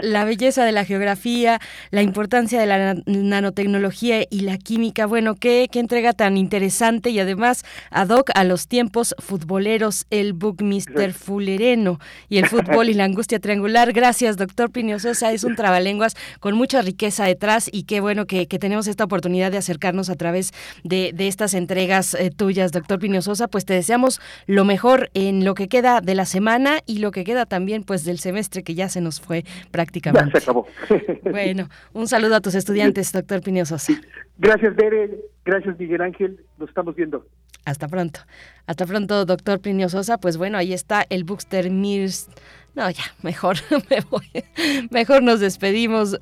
[0.00, 1.60] La belleza de la geografía,
[1.90, 5.04] la importancia de la nanotecnología y la química.
[5.06, 10.32] Bueno, qué, qué entrega tan interesante y además ad hoc a los tiempos futboleros, el
[10.32, 11.98] Buckminster Fullereno
[12.30, 13.92] y el fútbol y la angustia triangular.
[13.92, 15.32] Gracias, doctor Plinio Sosa.
[15.32, 19.52] Es un trabalenguas con mucha riqueza detrás y qué bueno que, que tenemos esta oportunidad
[19.52, 20.52] de acercarnos a través
[20.84, 23.48] de, de estas entregas eh, tuyas, doctor Plinio Sosa.
[23.48, 27.24] Pues te deseamos lo mejor en lo que queda de la semana y lo que
[27.24, 30.32] queda también pues del semestre que ya se nos fue prácticamente.
[30.34, 30.66] Ya se acabó.
[31.22, 33.92] Bueno, un saludo a tus estudiantes, doctor Plinio Sosa.
[34.38, 35.10] Gracias, Bere.
[35.44, 36.44] Gracias, Miguel Ángel.
[36.58, 37.26] Nos estamos viendo.
[37.64, 38.20] Hasta pronto.
[38.66, 40.18] Hasta pronto, doctor Plinio Sosa.
[40.18, 42.28] Pues bueno, ahí está el Buxter Mirs.
[42.74, 43.56] No, ya, mejor
[43.90, 44.44] me voy.
[44.90, 46.18] Mejor nos despedimos.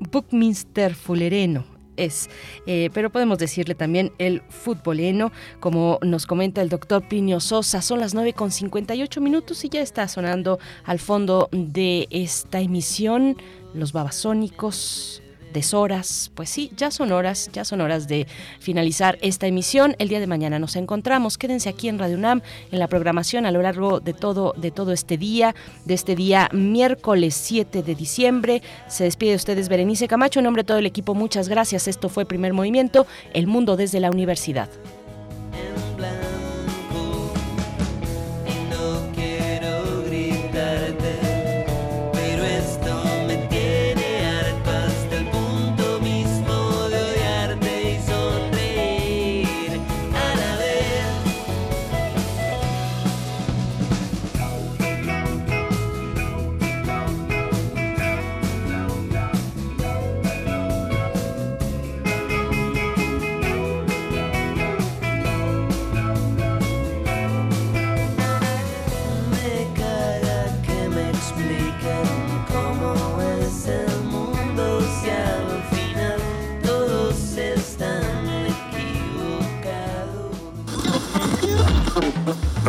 [0.00, 2.30] Buckminster Fullereno es.
[2.66, 7.82] Eh, pero podemos decirle también el futboleno, como nos comenta el doctor Plinio Sosa.
[7.82, 13.36] Son las 9 con 58 minutos y ya está sonando al fondo de esta emisión
[13.74, 16.30] los babasónicos deshoras.
[16.34, 18.26] Pues sí, ya son horas, ya son horas de
[18.60, 19.96] finalizar esta emisión.
[19.98, 21.38] El día de mañana nos encontramos.
[21.38, 24.92] Quédense aquí en Radio UNAM en la programación a lo largo de todo de todo
[24.92, 25.54] este día,
[25.84, 28.62] de este día miércoles 7 de diciembre.
[28.88, 31.14] Se despide de ustedes Berenice Camacho en nombre de todo el equipo.
[31.14, 31.88] Muchas gracias.
[31.88, 34.68] Esto fue Primer Movimiento, El Mundo desde la Universidad.